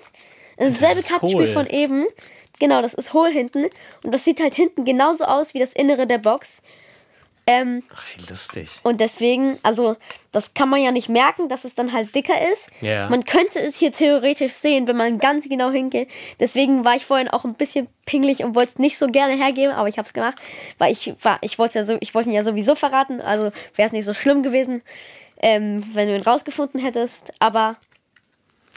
Dasselbe 0.59 1.01
ist 1.01 1.09
Kartenspiel 1.09 1.47
hohl. 1.47 1.53
von 1.55 1.67
eben. 1.69 2.05
Genau, 2.61 2.83
das 2.83 2.93
ist 2.93 3.15
hohl 3.15 3.31
hinten. 3.31 3.65
Und 4.05 4.13
das 4.13 4.25
sieht 4.25 4.41
halt 4.41 4.55
hinten 4.55 4.85
genauso 4.85 5.25
aus 5.25 5.55
wie 5.55 5.59
das 5.59 5.73
Innere 5.73 6.07
der 6.07 6.19
Box. 6.19 6.61
Ähm, 7.51 7.83
Ach, 7.95 8.05
wie 8.15 8.27
lustig. 8.29 8.69
und 8.83 9.01
deswegen, 9.01 9.59
also, 9.63 9.97
das 10.33 10.53
kann 10.53 10.69
man 10.69 10.83
ja 10.83 10.91
nicht 10.93 11.09
merken, 11.09 11.49
dass 11.49 11.65
es 11.65 11.75
dann 11.75 11.95
halt 11.95 12.15
dicker 12.15 12.35
ist. 12.53 12.69
Ja. 12.83 13.09
Man 13.09 13.25
könnte 13.25 13.59
es 13.59 13.79
hier 13.79 13.91
theoretisch 13.91 14.53
sehen, 14.53 14.87
wenn 14.87 14.99
man 14.99 15.19
ganz 15.19 15.49
genau 15.49 15.71
hingeht. 15.71 16.11
Deswegen 16.39 16.85
war 16.85 16.97
ich 16.97 17.07
vorhin 17.07 17.29
auch 17.29 17.47
ein 17.47 17.55
bisschen 17.55 17.89
pingelig 18.05 18.45
und 18.45 18.55
wollte 18.55 18.73
es 18.75 18.79
nicht 18.79 18.99
so 18.99 19.07
gerne 19.07 19.35
hergeben, 19.35 19.73
aber 19.73 19.89
ich 19.89 19.97
habe 19.97 20.05
es 20.05 20.13
gemacht, 20.13 20.35
weil 20.77 20.93
ich 20.93 21.15
war, 21.23 21.39
ich 21.41 21.59
wollte 21.59 21.79
ja 21.79 21.85
so, 21.85 21.97
ich 22.01 22.15
wollte 22.15 22.29
ihn 22.29 22.35
ja 22.35 22.43
sowieso 22.43 22.75
verraten, 22.75 23.23
also 23.23 23.45
wäre 23.77 23.87
es 23.87 23.93
nicht 23.93 24.05
so 24.05 24.13
schlimm 24.13 24.43
gewesen, 24.43 24.83
ähm, 25.41 25.83
wenn 25.95 26.09
du 26.09 26.17
ihn 26.17 26.23
rausgefunden 26.23 26.83
hättest. 26.83 27.33
Aber 27.39 27.77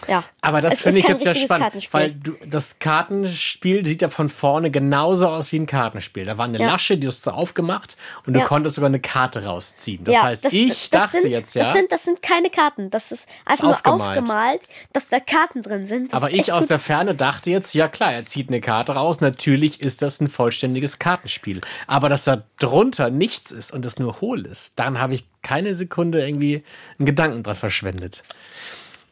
Ja. 0.07 0.23
Aber 0.41 0.61
das 0.61 0.79
finde 0.81 0.99
ist 0.99 1.03
ich 1.05 1.09
jetzt 1.09 1.25
ja 1.25 1.35
spannend, 1.35 1.87
weil 1.91 2.11
du, 2.13 2.33
das 2.45 2.79
Kartenspiel 2.79 3.85
sieht 3.85 4.01
ja 4.01 4.09
von 4.09 4.29
vorne 4.29 4.71
genauso 4.71 5.27
aus 5.27 5.51
wie 5.51 5.59
ein 5.59 5.65
Kartenspiel. 5.67 6.25
Da 6.25 6.37
war 6.37 6.45
eine 6.45 6.59
Ja. 6.59 6.67
Lasche, 6.67 6.97
die 6.97 7.07
hast 7.07 7.25
du 7.25 7.31
aufgemacht 7.31 7.97
und 8.25 8.33
du 8.33 8.39
Ja. 8.39 8.45
konntest 8.45 8.75
sogar 8.75 8.89
eine 8.89 8.99
Karte 8.99 9.45
rausziehen. 9.45 10.03
Das 10.03 10.15
ja, 10.15 10.23
heißt, 10.23 10.45
das, 10.45 10.53
ich 10.53 10.89
das 10.89 11.03
dachte 11.11 11.21
sind, 11.21 11.31
jetzt 11.31 11.53
ja, 11.55 11.63
Das 11.63 11.73
sind, 11.73 11.91
das 11.91 12.03
sind 12.03 12.21
keine 12.21 12.49
Karten. 12.49 12.89
Das 12.89 13.11
ist 13.11 13.29
einfach 13.45 13.63
nur 13.63 13.73
aufgemalt. 13.73 14.17
aufgemalt, 14.17 14.61
dass 14.93 15.09
da 15.09 15.19
Karten 15.19 15.61
drin 15.61 15.85
sind. 15.85 16.13
Das 16.13 16.21
aber 16.21 16.31
ist 16.33 16.39
ich 16.39 16.51
aus 16.51 16.61
gut. 16.61 16.69
der 16.71 16.79
Ferne 16.79 17.15
dachte 17.15 17.49
jetzt, 17.51 17.73
ja 17.73 17.87
klar, 17.87 18.11
er 18.13 18.25
zieht 18.25 18.49
eine 18.49 18.61
Karte 18.61 18.93
raus. 18.93 19.21
Natürlich 19.21 19.81
ist 19.81 20.01
das 20.01 20.19
ein 20.19 20.29
vollständiges 20.29 20.99
Kartenspiel. 20.99 21.61
Aber 21.87 22.09
dass 22.09 22.23
da 22.23 22.43
drunter 22.59 23.09
nichts 23.09 23.51
ist 23.51 23.71
und 23.71 23.85
es 23.85 23.99
nur 23.99 24.21
hohl 24.21 24.45
ist, 24.45 24.79
dann 24.79 24.99
habe 24.99 25.13
ich 25.15 25.25
keine 25.43 25.75
Sekunde 25.75 26.25
irgendwie 26.25 26.63
einen 26.99 27.05
Gedanken 27.05 27.43
dran 27.43 27.55
verschwendet. 27.55 28.21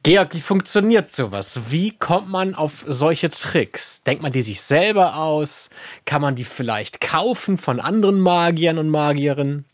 Georg, 0.01 0.33
wie 0.33 0.39
funktioniert 0.39 1.09
sowas? 1.09 1.59
Wie 1.69 1.91
kommt 1.91 2.29
man 2.29 2.55
auf 2.55 2.85
solche 2.87 3.29
Tricks? 3.29 4.01
Denkt 4.03 4.23
man 4.23 4.31
die 4.31 4.43
sich 4.43 4.61
selber 4.61 5.17
aus? 5.17 5.69
Kann 6.05 6.21
man 6.21 6.35
die 6.35 6.45
vielleicht 6.45 7.01
kaufen 7.01 7.57
von 7.57 7.81
anderen 7.81 8.21
Magiern 8.21 8.77
und 8.77 8.89
Magierinnen? 8.89 9.65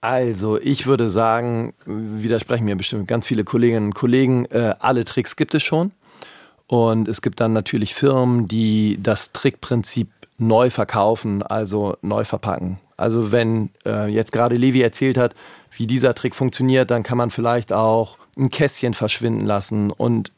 Also, 0.00 0.60
ich 0.60 0.86
würde 0.86 1.10
sagen, 1.10 1.74
widersprechen 1.86 2.66
mir 2.66 2.76
bestimmt 2.76 3.08
ganz 3.08 3.26
viele 3.26 3.42
Kolleginnen 3.42 3.86
und 3.86 3.94
Kollegen, 3.94 4.44
äh, 4.46 4.74
alle 4.78 5.04
Tricks 5.04 5.34
gibt 5.34 5.54
es 5.56 5.64
schon. 5.64 5.90
Und 6.68 7.08
es 7.08 7.20
gibt 7.20 7.40
dann 7.40 7.52
natürlich 7.52 7.94
Firmen, 7.94 8.46
die 8.46 8.98
das 9.02 9.32
Trickprinzip 9.32 10.08
neu 10.38 10.70
verkaufen, 10.70 11.42
also 11.42 11.96
neu 12.00 12.24
verpacken. 12.24 12.78
Also 12.96 13.32
wenn 13.32 13.70
äh, 13.84 14.06
jetzt 14.06 14.30
gerade 14.30 14.54
Levi 14.54 14.82
erzählt 14.82 15.16
hat, 15.16 15.34
wie 15.76 15.88
dieser 15.88 16.14
Trick 16.14 16.36
funktioniert, 16.36 16.92
dann 16.92 17.02
kann 17.02 17.18
man 17.18 17.30
vielleicht 17.30 17.72
auch 17.72 18.18
ein 18.36 18.50
Kästchen 18.50 18.94
verschwinden 18.94 19.46
lassen. 19.46 19.90
Und 19.90 20.32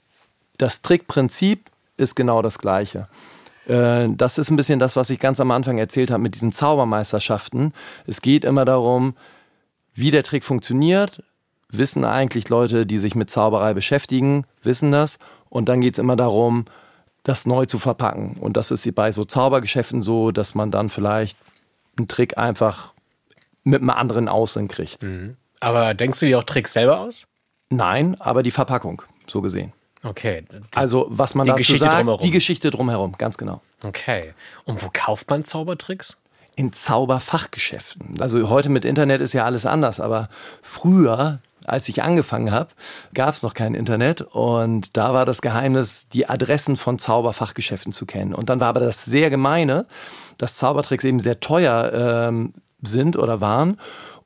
das 0.58 0.82
Trickprinzip 0.82 1.70
ist 1.96 2.14
genau 2.14 2.42
das 2.42 2.58
gleiche. 2.58 3.08
Äh, 3.68 4.08
Das 4.10 4.38
ist 4.38 4.50
ein 4.50 4.56
bisschen 4.56 4.78
das, 4.78 4.96
was 4.96 5.10
ich 5.10 5.18
ganz 5.18 5.40
am 5.40 5.50
Anfang 5.50 5.78
erzählt 5.78 6.10
habe 6.10 6.22
mit 6.22 6.34
diesen 6.34 6.52
Zaubermeisterschaften. 6.52 7.72
Es 8.06 8.22
geht 8.22 8.44
immer 8.44 8.64
darum, 8.64 9.14
wie 9.94 10.10
der 10.10 10.22
Trick 10.22 10.44
funktioniert, 10.44 11.22
wissen 11.68 12.04
eigentlich 12.04 12.48
Leute, 12.48 12.86
die 12.86 12.98
sich 12.98 13.14
mit 13.14 13.30
Zauberei 13.30 13.74
beschäftigen, 13.74 14.44
wissen 14.62 14.92
das. 14.92 15.18
Und 15.48 15.68
dann 15.68 15.80
geht 15.80 15.94
es 15.94 15.98
immer 15.98 16.16
darum, 16.16 16.66
das 17.22 17.46
neu 17.46 17.66
zu 17.66 17.78
verpacken. 17.78 18.36
Und 18.40 18.56
das 18.56 18.70
ist 18.70 18.94
bei 18.94 19.10
so 19.10 19.24
Zaubergeschäften 19.24 20.02
so, 20.02 20.30
dass 20.30 20.54
man 20.54 20.70
dann 20.70 20.90
vielleicht 20.90 21.36
einen 21.96 22.08
Trick 22.08 22.38
einfach 22.38 22.92
mit 23.64 23.80
einem 23.80 23.90
anderen 23.90 24.28
Aussehen 24.28 24.68
kriegt. 24.68 25.02
Aber 25.60 25.94
denkst 25.94 26.20
du 26.20 26.26
dir 26.26 26.38
auch 26.38 26.44
Tricks 26.44 26.72
selber 26.74 27.00
aus? 27.00 27.26
Nein, 27.70 28.16
aber 28.20 28.42
die 28.42 28.50
Verpackung, 28.50 29.02
so 29.26 29.42
gesehen. 29.42 29.72
Okay. 30.02 30.44
Also 30.74 31.06
was 31.08 31.34
man 31.34 31.46
die 31.46 31.50
dazu 31.50 31.58
Geschichte 31.58 31.84
sagt, 31.84 31.98
drumherum. 31.98 32.20
die 32.22 32.30
Geschichte 32.30 32.70
drumherum, 32.70 33.12
ganz 33.18 33.38
genau. 33.38 33.60
Okay. 33.82 34.34
Und 34.64 34.82
wo 34.82 34.88
kauft 34.92 35.28
man 35.30 35.44
Zaubertricks? 35.44 36.16
in 36.56 36.72
Zauberfachgeschäften. 36.72 38.20
Also 38.20 38.48
heute 38.48 38.70
mit 38.70 38.84
Internet 38.84 39.20
ist 39.20 39.34
ja 39.34 39.44
alles 39.44 39.66
anders, 39.66 40.00
aber 40.00 40.30
früher, 40.62 41.40
als 41.66 41.88
ich 41.88 42.02
angefangen 42.02 42.50
habe, 42.50 42.70
gab 43.12 43.34
es 43.34 43.42
noch 43.42 43.52
kein 43.52 43.74
Internet 43.74 44.22
und 44.22 44.96
da 44.96 45.12
war 45.12 45.26
das 45.26 45.42
Geheimnis, 45.42 46.08
die 46.08 46.28
Adressen 46.28 46.76
von 46.76 46.98
Zauberfachgeschäften 46.98 47.92
zu 47.92 48.06
kennen. 48.06 48.34
Und 48.34 48.48
dann 48.48 48.60
war 48.60 48.68
aber 48.68 48.80
das 48.80 49.04
sehr 49.04 49.28
gemeine, 49.28 49.86
dass 50.38 50.56
Zaubertricks 50.56 51.04
eben 51.04 51.20
sehr 51.20 51.40
teuer 51.40 51.92
ähm, 52.28 52.54
sind 52.80 53.16
oder 53.18 53.42
waren 53.42 53.78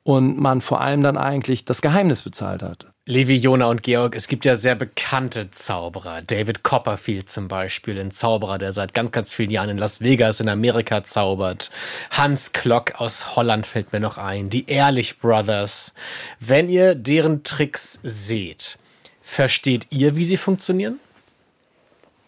und 0.03 0.39
man 0.39 0.61
vor 0.61 0.79
allem 0.79 1.03
dann 1.03 1.17
eigentlich 1.17 1.65
das 1.65 1.81
Geheimnis 1.81 2.21
bezahlt 2.21 2.63
hat. 2.63 2.87
Levi, 3.07 3.35
Jona 3.35 3.65
und 3.65 3.81
Georg, 3.81 4.15
es 4.15 4.27
gibt 4.27 4.45
ja 4.45 4.55
sehr 4.55 4.75
bekannte 4.75 5.49
Zauberer. 5.49 6.21
David 6.21 6.61
Copperfield 6.61 7.29
zum 7.29 7.47
Beispiel, 7.47 7.99
ein 7.99 8.11
Zauberer, 8.11 8.59
der 8.59 8.73
seit 8.73 8.93
ganz, 8.93 9.11
ganz 9.11 9.33
vielen 9.33 9.49
Jahren 9.49 9.69
in 9.71 9.79
Las 9.79 10.01
Vegas 10.01 10.39
in 10.39 10.47
Amerika 10.47 11.03
zaubert. 11.03 11.71
Hans 12.11 12.53
Klock 12.53 13.01
aus 13.01 13.35
Holland 13.35 13.65
fällt 13.65 13.91
mir 13.91 13.99
noch 13.99 14.19
ein. 14.19 14.51
Die 14.51 14.69
Ehrlich 14.69 15.17
Brothers. 15.17 15.95
Wenn 16.39 16.69
ihr 16.69 16.93
deren 16.93 17.43
Tricks 17.43 17.99
seht, 18.03 18.77
versteht 19.23 19.87
ihr, 19.89 20.15
wie 20.15 20.25
sie 20.25 20.37
funktionieren? 20.37 20.99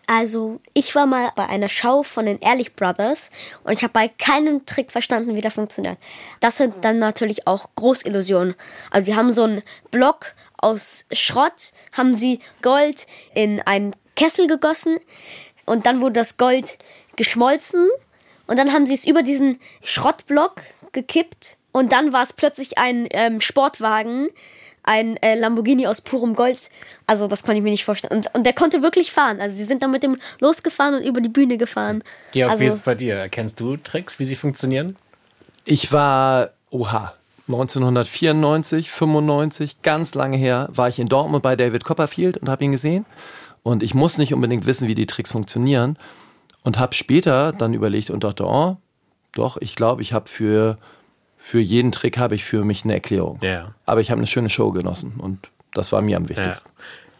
Also, 0.07 0.59
ich 0.73 0.95
war 0.95 1.05
mal 1.05 1.31
bei 1.35 1.47
einer 1.47 1.69
Schau 1.69 2.01
von 2.01 2.25
den 2.25 2.39
Ehrlich 2.39 2.75
Brothers 2.75 3.29
und 3.63 3.73
ich 3.73 3.83
habe 3.83 3.93
bei 3.93 4.07
keinem 4.07 4.65
Trick 4.65 4.91
verstanden, 4.91 5.35
wie 5.35 5.41
der 5.41 5.51
funktioniert. 5.51 5.99
Das 6.39 6.57
sind 6.57 6.83
dann 6.83 6.97
natürlich 6.97 7.45
auch 7.45 7.69
Großillusionen. 7.75 8.55
Also, 8.89 9.05
sie 9.05 9.15
haben 9.15 9.31
so 9.31 9.43
einen 9.43 9.61
Block 9.91 10.33
aus 10.63 11.05
Schrott, 11.11 11.71
haben 11.91 12.13
sie 12.13 12.39
Gold 12.61 13.05
in 13.35 13.61
einen 13.61 13.95
Kessel 14.15 14.47
gegossen 14.47 14.97
und 15.65 15.85
dann 15.85 16.01
wurde 16.01 16.13
das 16.13 16.37
Gold 16.37 16.77
geschmolzen 17.15 17.87
und 18.47 18.57
dann 18.57 18.73
haben 18.73 18.85
sie 18.85 18.93
es 18.93 19.05
über 19.05 19.23
diesen 19.23 19.59
Schrottblock 19.83 20.61
gekippt 20.91 21.57
und 21.71 21.91
dann 21.91 22.13
war 22.13 22.23
es 22.23 22.33
plötzlich 22.33 22.77
ein 22.77 23.07
ähm, 23.11 23.41
Sportwagen, 23.41 24.29
ein 24.83 25.17
äh, 25.17 25.35
Lamborghini 25.35 25.87
aus 25.87 26.01
purem 26.01 26.35
Gold. 26.35 26.59
Also 27.07 27.27
das 27.27 27.43
konnte 27.43 27.57
ich 27.57 27.63
mir 27.63 27.71
nicht 27.71 27.85
vorstellen. 27.85 28.13
Und, 28.13 28.33
und 28.35 28.45
der 28.45 28.53
konnte 28.53 28.81
wirklich 28.81 29.11
fahren. 29.11 29.39
Also 29.39 29.55
sie 29.55 29.63
sind 29.63 29.81
dann 29.81 29.91
mit 29.91 30.03
dem 30.03 30.17
losgefahren 30.39 30.95
und 30.95 31.03
über 31.03 31.21
die 31.21 31.29
Bühne 31.29 31.57
gefahren. 31.57 32.03
Georg, 32.31 32.51
also, 32.51 32.61
wie 32.61 32.67
ist 32.67 32.73
es 32.73 32.81
bei 32.81 32.95
dir? 32.95 33.27
Kennst 33.29 33.59
du 33.59 33.77
Tricks, 33.77 34.19
wie 34.19 34.25
sie 34.25 34.35
funktionieren? 34.35 34.95
Ich 35.65 35.91
war, 35.91 36.51
oha, 36.69 37.13
1994, 37.47 38.89
95, 38.89 39.81
ganz 39.81 40.15
lange 40.15 40.37
her, 40.37 40.69
war 40.71 40.87
ich 40.87 40.99
in 40.99 41.07
Dortmund 41.07 41.43
bei 41.43 41.55
David 41.55 41.83
Copperfield 41.83 42.37
und 42.37 42.49
habe 42.49 42.63
ihn 42.63 42.71
gesehen. 42.71 43.05
Und 43.63 43.83
ich 43.83 43.93
muss 43.93 44.17
nicht 44.17 44.33
unbedingt 44.33 44.65
wissen, 44.65 44.87
wie 44.87 44.95
die 44.95 45.07
Tricks 45.07 45.31
funktionieren. 45.31 45.97
Und 46.63 46.79
habe 46.79 46.93
später 46.93 47.51
dann 47.51 47.73
überlegt 47.73 48.09
und 48.09 48.23
dachte, 48.23 48.45
oh, 48.45 48.77
doch, 49.33 49.57
ich 49.59 49.75
glaube, 49.75 50.01
ich 50.01 50.13
habe 50.13 50.29
für, 50.29 50.77
für 51.35 51.59
jeden 51.59 51.91
Trick 51.91 52.17
habe 52.17 52.35
ich 52.35 52.45
für 52.45 52.63
mich 52.63 52.85
eine 52.85 52.93
Erklärung. 52.93 53.39
Ja. 53.41 53.75
Aber 53.85 53.99
ich 53.99 54.11
habe 54.11 54.19
eine 54.19 54.27
schöne 54.27 54.49
Show 54.49 54.71
genossen 54.71 55.15
und 55.17 55.49
das 55.73 55.91
war 55.91 56.01
mir 56.01 56.15
am 56.15 56.29
wichtigsten. 56.29 56.69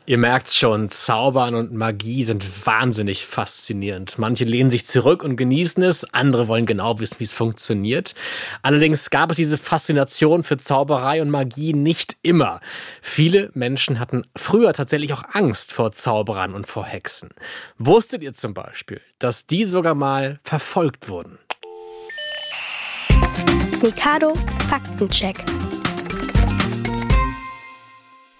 Ihr 0.06 0.18
merkt 0.18 0.51
schon, 0.51 0.89
Zaubern 0.89 1.56
und 1.56 1.72
Magie 1.72 2.26
sind 2.26 2.66
wahnsinnig 2.66 3.26
faszinierend. 3.26 4.20
Manche 4.20 4.43
lehnen 4.43 4.70
sich 4.70 4.86
zurück 4.86 5.24
und 5.24 5.38
genießen 5.38 5.82
es, 5.82 6.04
andere 6.14 6.49
wollen 6.49 6.66
genau 6.66 6.99
wissen, 6.99 7.16
wie 7.20 7.24
es 7.24 7.32
funktioniert. 7.32 8.14
Allerdings 8.64 9.10
gab 9.12 9.32
es 9.32 9.38
diese 9.38 9.58
Faszination 9.58 10.43
für 10.43 10.58
Zauberei 10.58 11.22
und 11.22 11.30
Magie 11.30 11.72
nicht 11.72 12.18
immer. 12.22 12.60
Viele 13.01 13.49
Menschen 13.54 13.97
hatten 13.97 14.24
früher 14.36 14.74
tatsächlich 14.74 15.14
auch 15.14 15.24
Angst 15.32 15.72
vor 15.72 15.93
Zauberern 15.93 16.54
und 16.54 16.68
vor 16.68 16.86
Hexen. 16.86 17.30
Wusstet 17.78 18.24
ihr 18.24 18.34
zum 18.34 18.54
Beispiel, 18.54 18.99
dass 19.20 19.45
die 19.45 19.64
sogar 19.64 19.95
mal 19.95 20.41
verfolgt 20.43 21.08
wurden? 21.08 21.39
Mikado 23.82 24.34
Faktencheck. 24.68 25.45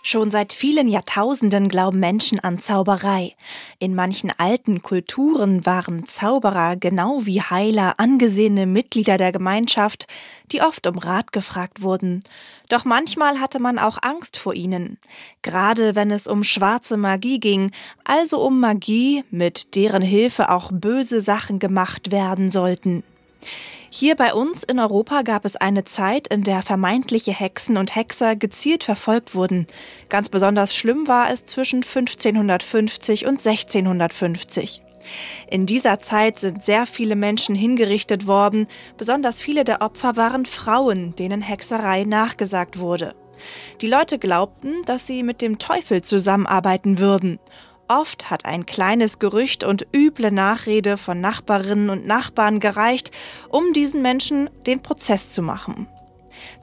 Schon 0.06 0.32
seit 0.32 0.52
vielen 0.52 0.90
Jahrtausenden 0.90 1.70
glauben 1.70 1.98
Menschen 1.98 2.38
an 2.38 2.60
Zauberei. 2.60 3.36
In 3.80 3.96
manchen 3.96 4.34
alten 4.38 4.82
Kulturen 4.82 5.66
waren 5.66 6.10
Zauberer 6.10 6.76
genau 6.76 7.26
wie 7.26 7.42
Heiler 7.42 7.94
angesehene 8.02 8.66
Mitglieder 8.66 9.18
der 9.18 9.32
Gemeinschaft, 9.32 10.08
die 10.52 10.62
oft 10.62 10.86
um 10.88 10.98
Rat 10.98 11.32
gefragt 11.32 11.82
wurden. 11.82 12.22
Doch 12.68 12.84
manchmal 12.84 13.40
hatte 13.40 13.62
man 13.62 13.80
auch 13.80 13.98
Angst 14.02 14.36
vor 14.36 14.54
ihnen. 14.54 14.98
Gerade 15.42 15.96
wenn 15.96 16.12
es 16.12 16.28
um 16.28 16.44
schwarze 16.44 16.98
Magie 16.98 17.40
ging, 17.40 17.72
also 18.04 18.46
um 18.46 18.60
Magie, 18.60 19.24
mit 19.32 19.74
deren 19.74 20.02
Hilfe 20.02 20.52
auch 20.52 20.70
böse 20.74 21.22
Sachen 21.22 21.60
gemacht 21.60 22.12
werden 22.12 22.52
sollten. 22.52 23.04
Hier 23.96 24.16
bei 24.16 24.34
uns 24.34 24.64
in 24.64 24.80
Europa 24.80 25.22
gab 25.22 25.46
es 25.46 25.56
eine 25.56 25.86
Zeit, 25.86 26.28
in 26.28 26.42
der 26.42 26.64
vermeintliche 26.64 27.32
Hexen 27.32 27.78
und 27.78 27.96
Hexer 27.96 28.36
gezielt 28.36 28.84
verfolgt 28.84 29.36
wurden. 29.36 29.68
Ganz 30.10 30.30
besonders 30.30 30.76
schlimm 30.76 31.08
war 31.08 31.30
es 31.30 31.46
zwischen 31.46 31.84
1550 31.84 33.28
und 33.28 33.46
1650. 33.46 34.82
In 35.48 35.68
dieser 35.68 36.00
Zeit 36.00 36.40
sind 36.40 36.66
sehr 36.66 36.88
viele 36.88 37.16
Menschen 37.16 37.54
hingerichtet 37.54 38.26
worden, 38.26 38.66
besonders 38.98 39.40
viele 39.40 39.64
der 39.64 39.84
Opfer 39.84 40.16
waren 40.16 40.48
Frauen, 40.48 41.16
denen 41.16 41.44
Hexerei 41.44 42.04
nachgesagt 42.04 42.80
wurde. 42.80 43.14
Die 43.82 43.88
Leute 43.88 44.18
glaubten, 44.18 44.82
dass 44.88 45.06
sie 45.06 45.22
mit 45.22 45.40
dem 45.40 45.60
Teufel 45.60 46.02
zusammenarbeiten 46.02 46.98
würden. 46.98 47.38
Oft 47.96 48.32
hat 48.32 48.46
ein 48.46 48.66
kleines 48.66 49.20
Gerücht 49.20 49.64
und 49.64 49.86
üble 49.96 50.32
Nachrede 50.32 50.98
von 50.98 51.22
Nachbarinnen 51.22 51.92
und 51.92 52.08
Nachbarn 52.08 52.60
gereicht, 52.60 53.12
um 53.50 53.72
diesen 53.72 54.02
Menschen 54.02 54.50
den 54.66 54.82
Prozess 54.82 55.32
zu 55.32 55.44
machen. 55.44 55.86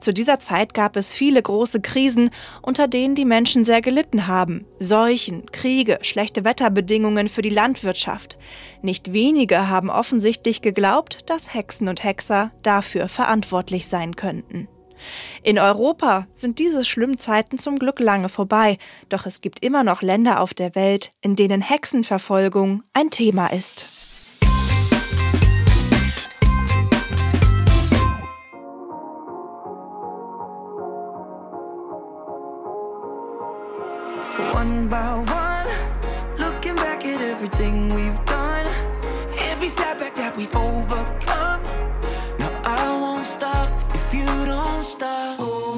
Zu 0.01 0.13
dieser 0.13 0.41
Zeit 0.41 0.73
gab 0.73 0.97
es 0.97 1.13
viele 1.13 1.41
große 1.41 1.79
Krisen, 1.79 2.31
unter 2.61 2.89
denen 2.89 3.15
die 3.15 3.23
Menschen 3.23 3.63
sehr 3.63 3.81
gelitten 3.81 4.27
haben. 4.27 4.65
Seuchen, 4.79 5.45
Kriege, 5.53 5.99
schlechte 6.01 6.43
Wetterbedingungen 6.43 7.29
für 7.29 7.41
die 7.41 7.49
Landwirtschaft. 7.49 8.37
Nicht 8.81 9.13
wenige 9.13 9.69
haben 9.69 9.89
offensichtlich 9.89 10.61
geglaubt, 10.61 11.29
dass 11.29 11.53
Hexen 11.53 11.87
und 11.87 12.03
Hexer 12.03 12.51
dafür 12.61 13.07
verantwortlich 13.07 13.87
sein 13.87 14.17
könnten. 14.17 14.67
In 15.43 15.59
Europa 15.59 16.27
sind 16.33 16.59
diese 16.59 16.85
schlimmen 16.85 17.17
Zeiten 17.17 17.59
zum 17.59 17.79
Glück 17.79 17.99
lange 17.99 18.29
vorbei, 18.29 18.77
doch 19.09 19.25
es 19.25 19.41
gibt 19.41 19.63
immer 19.63 19.83
noch 19.83 20.01
Länder 20.01 20.39
auf 20.39 20.53
der 20.53 20.75
Welt, 20.75 21.11
in 21.21 21.35
denen 21.35 21.61
Hexenverfolgung 21.61 22.83
ein 22.93 23.09
Thema 23.09 23.47
ist. 23.47 23.85
One 34.53 34.87
by 34.87 35.17
one, 35.17 35.67
looking 36.37 36.75
back 36.75 37.03
at 37.03 37.19
everything 37.19 37.95
we've 37.95 38.25
done, 38.25 38.67
every 39.51 39.69
setback 39.69 40.15
that 40.15 40.37
we've 40.37 40.55
overcome. 40.55 41.40
stop. 44.91 45.39
Ooh. 45.39 45.70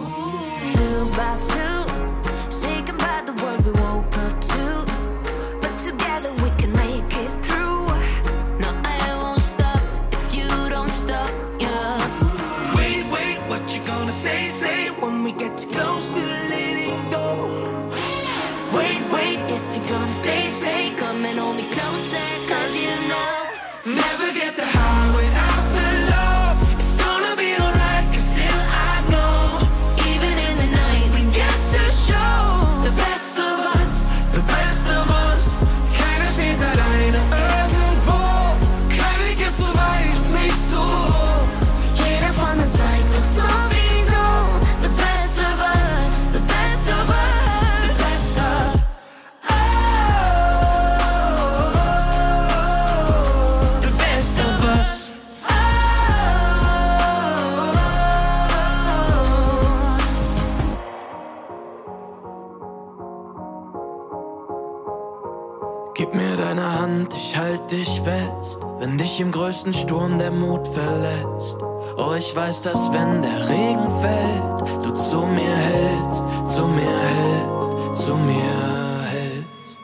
Dich 67.83 68.01
fest, 68.01 68.59
wenn 68.79 68.97
dich 68.97 69.19
im 69.19 69.31
größten 69.31 69.73
Sturm 69.73 70.17
der 70.17 70.31
Mut 70.31 70.65
verlässt. 70.67 71.57
Oh, 71.97 72.13
ich 72.17 72.33
weiß, 72.33 72.61
dass 72.61 72.91
wenn 72.93 73.21
der 73.21 73.49
Regen 73.49 73.89
fällt, 74.01 74.85
du 74.85 74.91
zu 74.95 75.25
mir 75.25 75.55
hältst, 75.55 76.23
zu 76.47 76.67
mir 76.67 76.97
hältst, 77.17 78.05
zu 78.05 78.15
mir 78.15 79.03
hältst. 79.11 79.81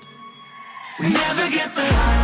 We 1.00 1.08
never 1.08 1.50
get 1.52 1.76
the 1.76 1.82
high 1.82 2.19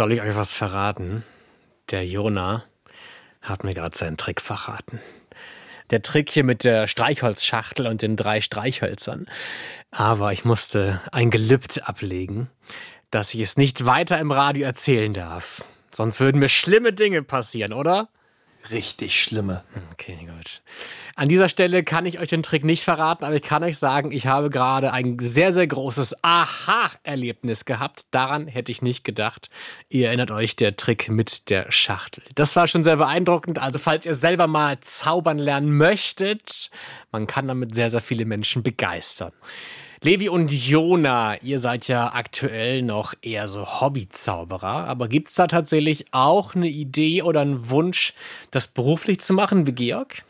Soll 0.00 0.12
ich 0.12 0.22
euch 0.22 0.34
was 0.34 0.50
verraten? 0.50 1.24
Der 1.90 2.06
Jona 2.06 2.64
hat 3.42 3.64
mir 3.64 3.74
gerade 3.74 3.94
seinen 3.94 4.16
Trick 4.16 4.40
verraten. 4.40 4.98
Der 5.90 6.00
Trick 6.00 6.30
hier 6.30 6.42
mit 6.42 6.64
der 6.64 6.86
Streichholzschachtel 6.86 7.86
und 7.86 8.00
den 8.00 8.16
drei 8.16 8.40
Streichhölzern. 8.40 9.26
Aber 9.90 10.32
ich 10.32 10.46
musste 10.46 11.02
ein 11.12 11.30
Gelübde 11.30 11.86
ablegen, 11.86 12.48
dass 13.10 13.34
ich 13.34 13.42
es 13.42 13.58
nicht 13.58 13.84
weiter 13.84 14.18
im 14.18 14.32
Radio 14.32 14.64
erzählen 14.64 15.12
darf. 15.12 15.64
Sonst 15.94 16.18
würden 16.18 16.38
mir 16.38 16.48
schlimme 16.48 16.94
Dinge 16.94 17.22
passieren, 17.22 17.74
oder? 17.74 18.08
Richtig 18.70 19.20
schlimme. 19.20 19.64
Okay, 19.92 20.18
gut. 20.20 20.62
An 21.16 21.28
dieser 21.28 21.48
Stelle 21.48 21.82
kann 21.82 22.04
ich 22.04 22.20
euch 22.20 22.28
den 22.28 22.42
Trick 22.42 22.64
nicht 22.64 22.84
verraten, 22.84 23.24
aber 23.24 23.34
ich 23.34 23.42
kann 23.42 23.64
euch 23.64 23.78
sagen, 23.78 24.12
ich 24.12 24.26
habe 24.26 24.50
gerade 24.50 24.92
ein 24.92 25.16
sehr, 25.18 25.52
sehr 25.52 25.66
großes 25.66 26.16
Aha-Erlebnis 26.22 27.64
gehabt. 27.64 28.06
Daran 28.10 28.46
hätte 28.46 28.70
ich 28.70 28.82
nicht 28.82 29.02
gedacht. 29.02 29.50
Ihr 29.88 30.08
erinnert 30.08 30.30
euch, 30.30 30.56
der 30.56 30.76
Trick 30.76 31.08
mit 31.08 31.48
der 31.48 31.72
Schachtel. 31.72 32.22
Das 32.34 32.54
war 32.54 32.68
schon 32.68 32.84
sehr 32.84 32.96
beeindruckend. 32.96 33.58
Also, 33.58 33.78
falls 33.78 34.04
ihr 34.04 34.14
selber 34.14 34.46
mal 34.46 34.78
zaubern 34.80 35.38
lernen 35.38 35.76
möchtet, 35.76 36.70
man 37.12 37.26
kann 37.26 37.48
damit 37.48 37.74
sehr, 37.74 37.90
sehr 37.90 38.02
viele 38.02 38.24
Menschen 38.24 38.62
begeistern. 38.62 39.32
Levi 40.02 40.30
und 40.30 40.50
Jona, 40.50 41.36
ihr 41.42 41.58
seid 41.60 41.86
ja 41.86 42.12
aktuell 42.14 42.80
noch 42.80 43.12
eher 43.20 43.48
so 43.48 43.80
Hobbyzauberer, 43.82 44.86
aber 44.88 45.08
gibt's 45.08 45.34
da 45.34 45.46
tatsächlich 45.46 46.06
auch 46.12 46.54
eine 46.54 46.68
Idee 46.68 47.20
oder 47.22 47.42
einen 47.42 47.68
Wunsch, 47.68 48.14
das 48.50 48.68
beruflich 48.68 49.20
zu 49.20 49.34
machen 49.34 49.66
wie 49.66 49.72
Georg? 49.72 50.22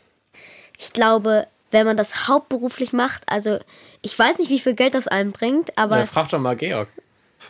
Ich 0.77 0.91
glaube, 0.91 1.47
wenn 1.71 1.85
man 1.85 1.95
das 1.95 2.27
hauptberuflich 2.27 2.91
macht, 2.91 3.23
also 3.27 3.59
ich 4.01 4.17
weiß 4.19 4.39
nicht, 4.39 4.49
wie 4.49 4.59
viel 4.59 4.75
Geld 4.75 4.93
das 4.93 5.07
einbringt, 5.07 5.77
aber 5.77 5.99
Ja, 5.99 6.05
frag 6.05 6.27
doch 6.27 6.39
mal 6.39 6.57
Georg. 6.57 6.89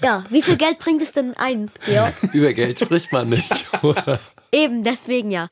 ja, 0.04 0.24
wie 0.30 0.44
viel 0.44 0.58
Geld 0.58 0.78
bringt 0.78 1.02
es 1.02 1.14
denn 1.14 1.36
ein, 1.38 1.72
Georg? 1.86 2.14
Über 2.34 2.54
Geld 2.54 2.78
spricht 2.78 3.12
man 3.12 3.30
nicht. 3.30 3.66
Eben, 4.52 4.84
deswegen 4.84 5.32
ja. 5.32 5.48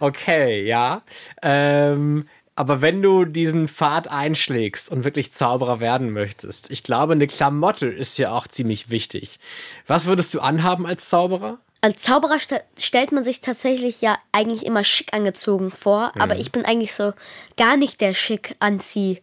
Okay, 0.00 0.66
ja. 0.66 1.02
Ähm, 1.40 2.26
aber 2.56 2.82
wenn 2.82 3.00
du 3.00 3.24
diesen 3.24 3.68
Pfad 3.68 4.08
einschlägst 4.08 4.90
und 4.90 5.04
wirklich 5.04 5.32
Zauberer 5.32 5.80
werden 5.80 6.10
möchtest, 6.10 6.70
ich 6.70 6.82
glaube, 6.82 7.14
eine 7.14 7.26
Klamotte 7.26 7.86
ist 7.86 8.18
ja 8.18 8.32
auch 8.32 8.46
ziemlich 8.46 8.90
wichtig. 8.90 9.38
Was 9.86 10.06
würdest 10.06 10.34
du 10.34 10.40
anhaben 10.40 10.86
als 10.86 11.08
Zauberer? 11.08 11.58
Als 11.82 12.02
Zauberer 12.02 12.38
st 12.38 12.62
stellt 12.78 13.12
man 13.12 13.24
sich 13.24 13.40
tatsächlich 13.40 14.02
ja 14.02 14.18
eigentlich 14.32 14.66
immer 14.66 14.84
schick 14.84 15.14
angezogen 15.14 15.70
vor, 15.70 16.12
aber 16.18 16.36
ich 16.36 16.52
bin 16.52 16.66
eigentlich 16.66 16.92
so 16.92 17.14
gar 17.56 17.78
nicht 17.78 18.02
der 18.02 18.14
schick 18.14 18.54
Anzieh. 18.58 19.20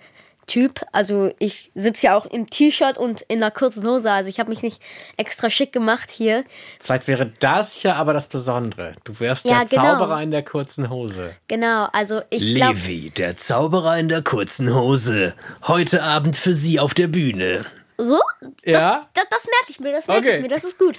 Typ, 0.48 0.82
also 0.94 1.32
ich 1.40 1.72
sitze 1.76 2.08
ja 2.08 2.18
auch 2.18 2.26
im 2.26 2.50
T-Shirt 2.50 2.98
und 2.98 3.22
in 3.24 3.44
einer 3.44 3.52
kurzen 3.52 3.86
Hose, 3.86 4.12
also 4.12 4.30
ich 4.30 4.40
habe 4.40 4.50
mich 4.50 4.62
nicht 4.64 4.82
extra 5.18 5.50
schick 5.50 5.74
gemacht 5.74 6.10
hier. 6.10 6.46
Vielleicht 6.80 7.08
wäre 7.08 7.32
das 7.40 7.84
ja 7.84 7.96
aber 7.96 8.14
das 8.14 8.28
Besondere. 8.30 8.94
Du 9.04 9.20
wärst 9.20 9.46
Ja, 9.46 9.60
der 9.66 9.68
genau. 9.70 9.84
Zauberer 10.00 10.22
in 10.24 10.32
der 10.32 10.44
kurzen 10.44 10.90
Hose. 10.90 11.36
Genau, 11.50 11.88
also 11.92 12.22
ich 12.30 12.56
glaube, 12.56 12.74
Levi, 12.76 13.10
der 13.10 13.36
Zauberer 13.38 13.98
in 14.00 14.08
der 14.10 14.22
kurzen 14.24 14.74
Hose. 14.74 15.36
Heute 15.68 16.02
Abend 16.02 16.38
für 16.38 16.54
Sie 16.54 16.80
auf 16.80 16.94
der 16.94 17.08
Bühne. 17.08 17.66
so, 17.98 18.20
das, 18.64 18.74
Ja? 18.74 19.08
das, 19.14 19.26
das 19.30 19.46
merke 19.48 19.70
ich 19.70 19.80
mir, 19.82 19.92
das 19.92 20.08
merke 20.08 20.28
Okay. 20.30 20.36
ich 20.38 20.42
mir, 20.44 20.48
das 20.50 20.64
ist 20.64 20.80
gut. 20.80 20.98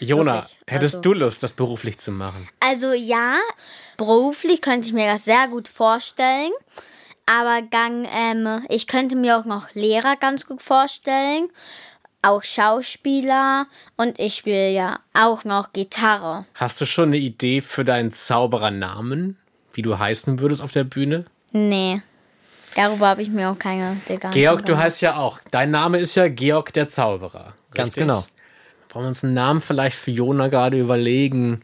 Jona, 0.00 0.36
Wirklich, 0.36 0.56
hättest 0.66 0.94
also- 0.96 1.02
du 1.02 1.12
Lust, 1.12 1.42
das 1.42 1.52
beruflich 1.52 1.98
zu 1.98 2.10
machen? 2.10 2.48
Also 2.58 2.92
ja, 2.92 3.36
beruflich 3.98 4.62
könnte 4.62 4.88
ich 4.88 4.94
mir 4.94 5.12
das 5.12 5.24
sehr 5.26 5.46
gut 5.48 5.68
vorstellen. 5.68 6.50
Aber 7.30 7.62
gang, 7.62 8.08
ähm, 8.12 8.64
ich 8.68 8.88
könnte 8.88 9.14
mir 9.14 9.38
auch 9.38 9.44
noch 9.44 9.72
Lehrer 9.72 10.16
ganz 10.16 10.46
gut 10.46 10.62
vorstellen. 10.62 11.48
Auch 12.22 12.42
Schauspieler. 12.42 13.66
Und 13.96 14.18
ich 14.18 14.34
spiele 14.34 14.72
ja 14.72 14.98
auch 15.14 15.44
noch 15.44 15.72
Gitarre. 15.72 16.44
Hast 16.54 16.80
du 16.80 16.86
schon 16.86 17.10
eine 17.10 17.18
Idee 17.18 17.60
für 17.60 17.84
deinen 17.84 18.10
Zauberernamen? 18.12 19.36
Wie 19.72 19.82
du 19.82 19.96
heißen 19.96 20.40
würdest 20.40 20.60
auf 20.60 20.72
der 20.72 20.82
Bühne? 20.82 21.24
Nee. 21.52 22.02
Darüber 22.74 23.06
habe 23.06 23.22
ich 23.22 23.28
mir 23.28 23.50
auch 23.50 23.58
keine 23.58 23.96
Gedanken 24.08 24.36
Georg, 24.36 24.66
du 24.66 24.76
heißt 24.76 25.00
ja 25.00 25.16
auch. 25.16 25.38
Dein 25.52 25.70
Name 25.70 25.98
ist 25.98 26.16
ja 26.16 26.28
Georg 26.28 26.72
der 26.72 26.88
Zauberer. 26.88 27.54
Ganz 27.72 27.90
richtig? 27.90 28.02
genau. 28.02 28.24
Wollen 28.90 29.04
wir 29.04 29.08
uns 29.08 29.22
einen 29.22 29.34
Namen 29.34 29.60
vielleicht 29.60 29.96
für 29.96 30.10
Jona 30.10 30.48
gerade 30.48 30.80
überlegen? 30.80 31.62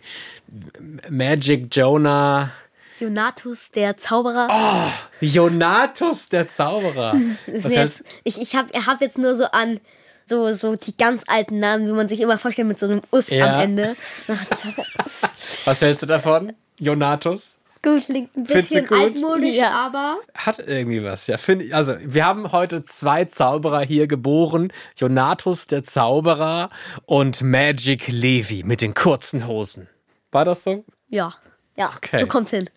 Magic 1.10 1.74
Jonah. 1.74 2.52
Jonatus, 2.98 3.70
der 3.70 3.96
Zauberer. 3.96 4.90
Jonatus 5.20 6.28
der 6.28 6.48
Zauberer. 6.48 7.14
jetzt, 7.46 8.04
ich 8.24 8.40
ich 8.40 8.54
habe 8.56 8.72
hab 8.86 9.00
jetzt 9.00 9.18
nur 9.18 9.34
so 9.34 9.44
an 9.46 9.80
So, 10.24 10.52
so 10.54 10.74
die 10.76 10.96
ganz 10.96 11.22
alten 11.26 11.58
Namen, 11.60 11.86
wie 11.86 11.92
man 11.92 12.08
sich 12.08 12.20
immer 12.20 12.38
vorstellt, 12.38 12.68
mit 12.68 12.78
so 12.78 12.86
einem 12.86 13.02
Us 13.12 13.30
Ja. 13.30 13.54
am 13.56 13.60
Ende. 13.60 13.94
Was 15.64 15.80
hältst 15.80 16.02
du 16.02 16.06
davon? 16.06 16.52
Jonatus? 16.78 17.60
Gut, 17.82 18.04
klingt 18.06 18.36
ein 18.36 18.42
bisschen 18.44 18.90
altmodisch, 18.90 19.54
Ja. 19.54 19.70
aber. 19.70 20.16
Hat 20.34 20.58
irgendwie 20.58 21.04
was, 21.04 21.28
ja. 21.28 21.38
Find, 21.38 21.72
also, 21.72 21.94
wir 22.00 22.24
haben 22.24 22.50
heute 22.50 22.84
zwei 22.84 23.26
Zauberer 23.26 23.82
hier 23.82 24.08
geboren. 24.08 24.72
Jonatus, 24.96 25.68
der 25.68 25.84
Zauberer, 25.84 26.70
und 27.04 27.42
Magic 27.42 28.08
Levi 28.08 28.64
mit 28.64 28.80
den 28.80 28.94
kurzen 28.94 29.46
Hosen. 29.46 29.88
War 30.32 30.44
das 30.44 30.64
so? 30.64 30.84
Ja, 31.08 31.34
ja, 31.76 31.90
Okay. 31.96 32.18
so 32.18 32.26
kommt's 32.26 32.50
hin. 32.50 32.68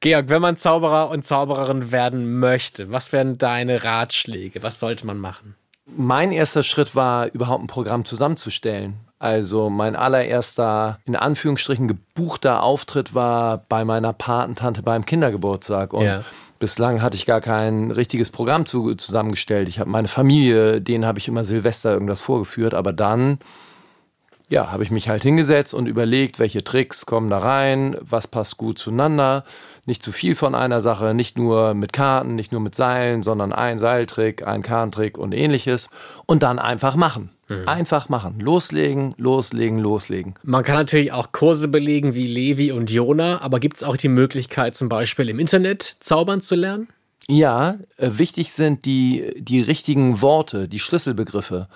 Georg, 0.00 0.28
wenn 0.28 0.42
man 0.42 0.56
Zauberer 0.56 1.10
und 1.10 1.24
Zaubererin 1.24 1.92
werden 1.92 2.38
möchte, 2.38 2.90
was 2.90 3.12
wären 3.12 3.38
deine 3.38 3.84
Ratschläge? 3.84 4.62
Was 4.62 4.80
sollte 4.80 5.06
man 5.06 5.18
machen? 5.18 5.54
Mein 5.86 6.30
erster 6.32 6.62
Schritt 6.62 6.94
war, 6.94 7.26
überhaupt 7.32 7.64
ein 7.64 7.66
Programm 7.66 8.04
zusammenzustellen. 8.04 8.94
Also 9.18 9.68
mein 9.68 9.96
allererster, 9.96 10.98
in 11.04 11.16
Anführungsstrichen, 11.16 11.88
gebuchter 11.88 12.62
Auftritt 12.62 13.14
war 13.14 13.58
bei 13.68 13.84
meiner 13.84 14.12
Patentante 14.12 14.82
beim 14.82 15.04
Kindergeburtstag. 15.04 15.92
Und 15.92 16.04
Ja. 16.04 16.24
bislang 16.58 17.02
hatte 17.02 17.16
ich 17.16 17.26
gar 17.26 17.40
kein 17.40 17.90
richtiges 17.90 18.30
Programm 18.30 18.64
zu, 18.66 18.94
zusammengestellt. 18.94 19.68
Ich 19.68 19.78
habe 19.78 19.90
meine 19.90 20.08
Familie, 20.08 20.80
denen 20.80 21.04
habe 21.04 21.18
ich 21.18 21.28
immer 21.28 21.44
Silvester 21.44 21.92
irgendwas 21.92 22.20
vorgeführt. 22.20 22.72
Aber 22.72 22.92
dann, 22.94 23.38
ja, 24.50 24.72
habe 24.72 24.82
ich 24.82 24.90
mich 24.90 25.08
halt 25.08 25.22
hingesetzt 25.22 25.72
und 25.72 25.86
überlegt, 25.86 26.40
welche 26.40 26.64
Tricks 26.64 27.06
kommen 27.06 27.30
da 27.30 27.38
rein, 27.38 27.96
was 28.00 28.26
passt 28.26 28.56
gut 28.56 28.78
zueinander. 28.78 29.44
Nicht 29.86 30.02
zu 30.02 30.12
viel 30.12 30.34
von 30.34 30.54
einer 30.54 30.80
Sache, 30.80 31.14
nicht 31.14 31.38
nur 31.38 31.72
mit 31.74 31.92
Karten, 31.92 32.34
nicht 32.34 32.50
nur 32.52 32.60
mit 32.60 32.74
Seilen, 32.74 33.22
sondern 33.22 33.52
ein 33.52 33.78
Seiltrick, 33.78 34.46
ein 34.46 34.62
Kartentrick 34.62 35.16
und 35.18 35.32
ähnliches. 35.32 35.88
Und 36.26 36.42
dann 36.42 36.58
einfach 36.58 36.96
machen. 36.96 37.30
Einfach 37.66 38.08
machen. 38.08 38.38
Loslegen, 38.38 39.14
loslegen, 39.16 39.80
loslegen. 39.80 40.34
Man 40.44 40.62
kann 40.62 40.76
natürlich 40.76 41.12
auch 41.12 41.32
Kurse 41.32 41.66
belegen 41.66 42.14
wie 42.14 42.28
Levi 42.28 42.70
und 42.70 42.90
Jona, 42.90 43.40
aber 43.40 43.58
gibt 43.58 43.78
es 43.78 43.82
auch 43.82 43.96
die 43.96 44.08
Möglichkeit, 44.08 44.76
zum 44.76 44.88
Beispiel 44.88 45.28
im 45.28 45.40
Internet 45.40 45.82
zaubern 45.82 46.42
zu 46.42 46.54
lernen? 46.54 46.88
Ja, 47.28 47.78
äh, 47.96 48.10
wichtig 48.12 48.52
sind 48.52 48.84
die, 48.84 49.34
die 49.38 49.60
richtigen 49.60 50.22
Worte, 50.22 50.68
die 50.68 50.78
Schlüsselbegriffe. 50.78 51.68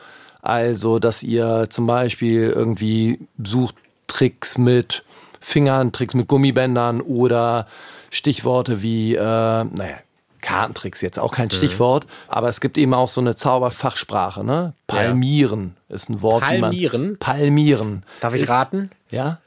Also, 0.45 0.99
dass 0.99 1.23
ihr 1.23 1.69
zum 1.71 1.87
Beispiel 1.87 2.51
irgendwie 2.55 3.19
sucht 3.43 3.77
Tricks 4.09 4.59
mit 4.59 5.03
Fingern, 5.41 5.91
Tricks 5.91 6.13
mit 6.13 6.29
Gummibändern 6.29 7.01
oder 7.01 7.67
Stichworte 8.11 8.83
wie, 8.83 9.15
äh, 9.15 9.21
naja, 9.23 9.97
Kartentricks 10.43 11.01
jetzt 11.01 11.19
auch 11.19 11.33
kein 11.33 11.47
Mhm. 11.47 11.53
Stichwort, 11.53 12.07
aber 12.29 12.51
es 12.51 12.61
gibt 12.61 12.77
eben 12.77 12.93
auch 12.93 13.09
so 13.09 13.23
eine 13.23 13.35
Zauberfachsprache, 13.35 14.45
ne? 14.45 14.75
Palmieren 14.87 15.77
ist 15.89 16.11
ein 16.11 16.21
Wort. 16.21 16.43
wie 16.43 16.61
Palmieren? 16.61 17.07
Man, 17.09 17.19
Palmieren. 17.19 18.03
Darf 18.21 18.35
ich 18.35 18.43
ist, 18.43 18.51
raten? 18.51 18.91
Ja. 19.11 19.39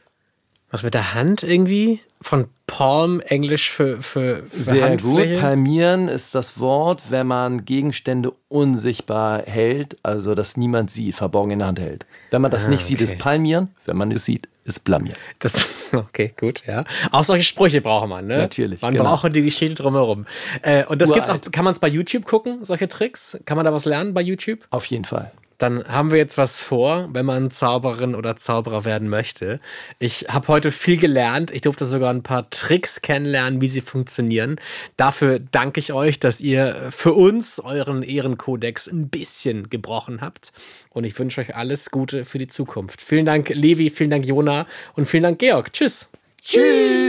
Was 0.72 0.82
mit 0.82 0.96
der 0.96 1.14
Hand 1.14 1.44
irgendwie? 1.44 2.00
Von 2.22 2.48
Palm, 2.66 3.20
Englisch 3.22 3.70
für, 3.72 4.02
für, 4.02 4.44
für 4.50 4.64
Sehr 4.64 4.90
Handfläche? 4.90 5.34
gut. 5.36 5.42
Palmieren 5.42 6.08
ist 6.08 6.34
das 6.36 6.60
Wort, 6.60 7.04
wenn 7.12 7.28
man 7.28 7.64
Gegenstände 7.64 8.34
unsichtbar 8.50 9.44
hält, 9.46 9.98
also 10.04 10.34
dass 10.36 10.58
niemand 10.58 10.90
sie 10.92 11.12
verborgen 11.12 11.52
in 11.52 11.60
der 11.60 11.68
Hand 11.68 11.80
hält. 11.80 12.06
Wenn 12.32 12.42
man 12.42 12.52
das 12.52 12.66
Ah, 12.66 12.70
nicht 12.70 12.84
sieht, 12.84 13.02
ist 13.02 13.14
okay. 13.14 13.20
Palmieren. 13.22 13.70
Wenn 13.86 13.98
man 13.98 14.12
es 14.12 14.26
sieht, 14.26 14.50
ist 14.66 14.84
Blamieren. 14.84 15.18
Das, 15.40 15.70
okay, 15.94 16.34
gut, 16.38 16.64
ja. 16.68 16.84
Auch 17.12 17.24
solche 17.24 17.46
Sprüche 17.46 17.82
braucht 17.82 18.10
man, 18.10 18.26
ne? 18.28 18.38
Natürlich, 18.40 18.82
Man 18.82 18.94
genau. 18.94 19.06
braucht 19.16 19.34
die 19.36 19.44
Geschichte 19.44 19.76
drumherum. 19.82 20.26
Äh, 20.64 20.86
und 20.86 21.02
das 21.02 21.14
gibt's 21.14 21.30
auch, 21.30 21.36
Uralt. 21.36 21.52
kann 21.54 21.64
man 21.66 21.72
es 21.74 21.80
bei 21.80 21.88
YouTube 21.88 22.26
gucken, 22.26 22.66
solche 22.66 22.88
Tricks? 22.90 23.40
Kann 23.46 23.56
man 23.58 23.66
da 23.66 23.72
was 23.74 23.86
lernen 23.86 24.14
bei 24.14 24.22
YouTube? 24.22 24.60
Auf 24.72 24.86
jeden 24.86 25.06
Fall. 25.06 25.32
Dann 25.58 25.88
haben 25.88 26.12
wir 26.12 26.18
jetzt 26.18 26.38
was 26.38 26.60
vor, 26.60 27.10
wenn 27.14 27.26
man 27.26 27.50
Zauberin 27.50 28.14
oder 28.16 28.36
Zauberer 28.36 28.86
werden 28.86 29.10
möchte. 29.10 29.60
Ich 29.98 30.28
habe 30.30 30.48
heute 30.50 30.72
viel 30.72 30.98
gelernt. 30.98 31.50
Ich 31.52 31.62
durfte 31.62 31.86
sogar 31.86 32.14
ein 32.14 32.24
paar 32.24 32.50
Tricks 32.50 33.02
kennenlernen, 33.02 33.60
wie 33.60 33.68
sie 33.68 33.82
funktionieren. 33.82 34.60
Dafür 34.98 35.40
danke 35.40 35.80
ich 35.80 35.94
euch, 35.94 36.20
dass 36.20 36.42
ihr 36.42 36.90
für 36.92 37.14
uns 37.14 37.60
euren 37.60 38.04
Ehrenkodex 38.04 38.88
ein 38.88 39.10
bisschen 39.10 39.70
gebrochen 39.70 40.22
habt. 40.22 40.54
Und 40.90 41.06
ich 41.06 41.18
wünsche 41.18 41.42
euch 41.42 41.56
alles 41.56 41.90
Gute 41.92 42.26
für 42.26 42.38
die 42.38 42.48
Zukunft. 42.48 43.02
Vielen 43.02 43.26
Dank, 43.26 43.50
Levi, 43.50 43.90
vielen 43.90 44.12
Dank, 44.12 44.26
Jona 44.26 44.68
und 44.96 45.08
vielen 45.08 45.24
Dank, 45.24 45.40
Georg. 45.40 45.74
Tschüss. 45.74 46.10
Tschüss. 46.42 47.07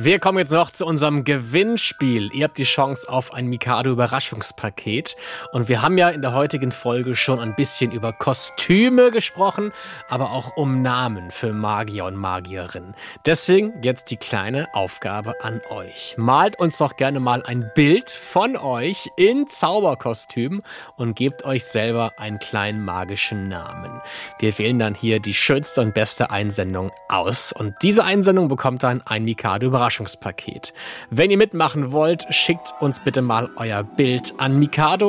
Wir 0.00 0.20
kommen 0.20 0.38
jetzt 0.38 0.52
noch 0.52 0.70
zu 0.70 0.86
unserem 0.86 1.24
Gewinnspiel. 1.24 2.32
Ihr 2.32 2.44
habt 2.44 2.56
die 2.56 2.62
Chance 2.62 3.08
auf 3.08 3.34
ein 3.34 3.48
Mikado 3.48 3.90
Überraschungspaket. 3.90 5.16
Und 5.50 5.68
wir 5.68 5.82
haben 5.82 5.98
ja 5.98 6.08
in 6.10 6.22
der 6.22 6.34
heutigen 6.34 6.70
Folge 6.70 7.16
schon 7.16 7.40
ein 7.40 7.56
bisschen 7.56 7.90
über 7.90 8.12
Kostüme 8.12 9.10
gesprochen, 9.10 9.72
aber 10.08 10.30
auch 10.30 10.56
um 10.56 10.82
Namen 10.82 11.32
für 11.32 11.52
Magier 11.52 12.04
und 12.04 12.14
Magierinnen. 12.14 12.94
Deswegen 13.26 13.72
jetzt 13.82 14.12
die 14.12 14.18
kleine 14.18 14.72
Aufgabe 14.72 15.34
an 15.42 15.60
euch. 15.68 16.14
Malt 16.16 16.60
uns 16.60 16.78
doch 16.78 16.94
gerne 16.94 17.18
mal 17.18 17.42
ein 17.42 17.68
Bild 17.74 18.08
von 18.08 18.56
euch 18.56 19.10
in 19.16 19.48
Zauberkostüm 19.48 20.62
und 20.94 21.16
gebt 21.16 21.44
euch 21.44 21.64
selber 21.64 22.12
einen 22.18 22.38
kleinen 22.38 22.84
magischen 22.84 23.48
Namen. 23.48 24.00
Wir 24.38 24.56
wählen 24.58 24.78
dann 24.78 24.94
hier 24.94 25.18
die 25.18 25.34
schönste 25.34 25.80
und 25.80 25.92
beste 25.92 26.30
Einsendung 26.30 26.92
aus. 27.08 27.50
Und 27.50 27.74
diese 27.82 28.04
Einsendung 28.04 28.46
bekommt 28.46 28.84
dann 28.84 29.02
ein 29.04 29.24
Mikado 29.24 29.72
Überraschungspaket. 29.88 30.74
Wenn 31.10 31.30
ihr 31.30 31.38
mitmachen 31.38 31.92
wollt, 31.92 32.26
schickt 32.30 32.74
uns 32.80 33.00
bitte 33.00 33.22
mal 33.22 33.48
euer 33.56 33.82
Bild 33.82 34.34
an 34.36 34.58
mikado.ndr.de 34.58 35.08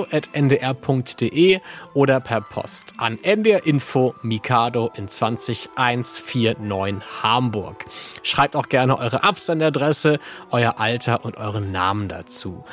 oder 1.94 2.22
per 2.22 2.40
Post 2.42 2.94
an 2.98 3.20
NDR 3.22 3.66
Info 3.66 4.16
Mikado 4.22 4.90
in 4.96 5.10
20149 5.10 7.04
Hamburg. 7.22 7.86
Schreibt 8.24 8.56
auch 8.56 8.70
gerne 8.70 8.98
eure 8.98 9.24
Absenderadresse, 9.24 10.20
euer 10.52 10.80
Alter 10.80 11.26
und 11.26 11.36
euren 11.36 11.74
Namen 11.74 12.08
dazu. 12.08 12.64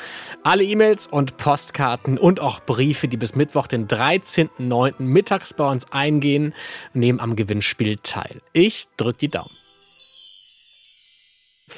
Alle 0.44 0.62
E-Mails 0.62 1.09
und 1.09 1.36
Postkarten 1.38 2.18
und 2.18 2.38
auch 2.40 2.61
Briefe, 2.61 3.09
die 3.09 3.16
bis 3.16 3.34
Mittwoch, 3.34 3.66
den 3.66 3.88
13.09. 3.88 5.02
mittags 5.02 5.54
bei 5.54 5.68
uns 5.68 5.90
eingehen, 5.90 6.54
nehmen 6.92 7.18
am 7.18 7.34
Gewinnspiel 7.34 7.96
teil. 7.96 8.42
Ich 8.52 8.86
drücke 8.96 9.18
die 9.18 9.28
Daumen. 9.28 9.65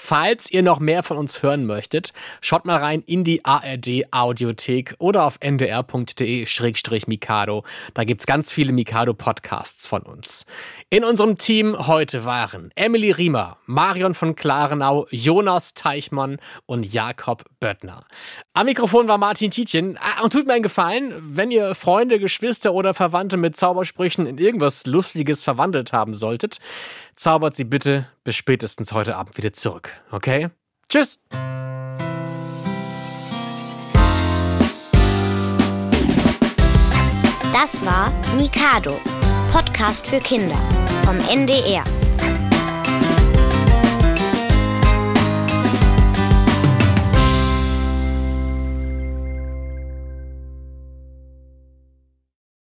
Falls 0.08 0.50
ihr 0.50 0.62
noch 0.62 0.80
mehr 0.80 1.02
von 1.02 1.18
uns 1.18 1.42
hören 1.42 1.66
möchtet, 1.66 2.14
schaut 2.40 2.64
mal 2.64 2.78
rein 2.78 3.02
in 3.04 3.24
die 3.24 3.44
ARD 3.44 4.10
Audiothek 4.10 4.94
oder 4.98 5.24
auf 5.24 5.36
ndr.de-mikado. 5.40 6.04
Da 7.92 8.04
gibt's 8.04 8.24
ganz 8.24 8.50
viele 8.50 8.72
Mikado-Podcasts 8.72 9.86
von 9.86 10.00
uns. 10.00 10.46
In 10.88 11.04
unserem 11.04 11.36
Team 11.36 11.76
heute 11.86 12.24
waren 12.24 12.70
Emily 12.74 13.10
Riemer, 13.10 13.58
Marion 13.66 14.14
von 14.14 14.34
Klarenau, 14.34 15.06
Jonas 15.10 15.74
Teichmann 15.74 16.38
und 16.64 16.90
Jakob 16.90 17.44
Böttner. 17.60 18.06
Am 18.54 18.64
Mikrofon 18.64 19.08
war 19.08 19.18
Martin 19.18 19.50
Tietjen. 19.50 19.98
Ah, 19.98 20.22
Und 20.22 20.32
tut 20.32 20.46
mir 20.46 20.54
einen 20.54 20.62
Gefallen, 20.62 21.12
wenn 21.22 21.50
ihr 21.50 21.74
Freunde, 21.74 22.18
Geschwister 22.18 22.72
oder 22.72 22.94
Verwandte 22.94 23.36
mit 23.36 23.58
Zaubersprüchen 23.58 24.24
in 24.24 24.38
irgendwas 24.38 24.86
Lustiges 24.86 25.42
verwandelt 25.42 25.92
haben 25.92 26.14
solltet, 26.14 26.60
zaubert 27.14 27.56
sie 27.56 27.64
bitte 27.64 28.06
bis 28.28 28.36
spätestens 28.36 28.92
heute 28.92 29.16
Abend 29.16 29.38
wieder 29.38 29.54
zurück. 29.54 29.90
Okay? 30.10 30.50
Tschüss! 30.90 31.18
Das 37.54 37.82
war 37.86 38.12
Mikado, 38.36 39.00
Podcast 39.50 40.06
für 40.06 40.18
Kinder 40.18 40.58
vom 41.06 41.18
NDR. 41.20 41.82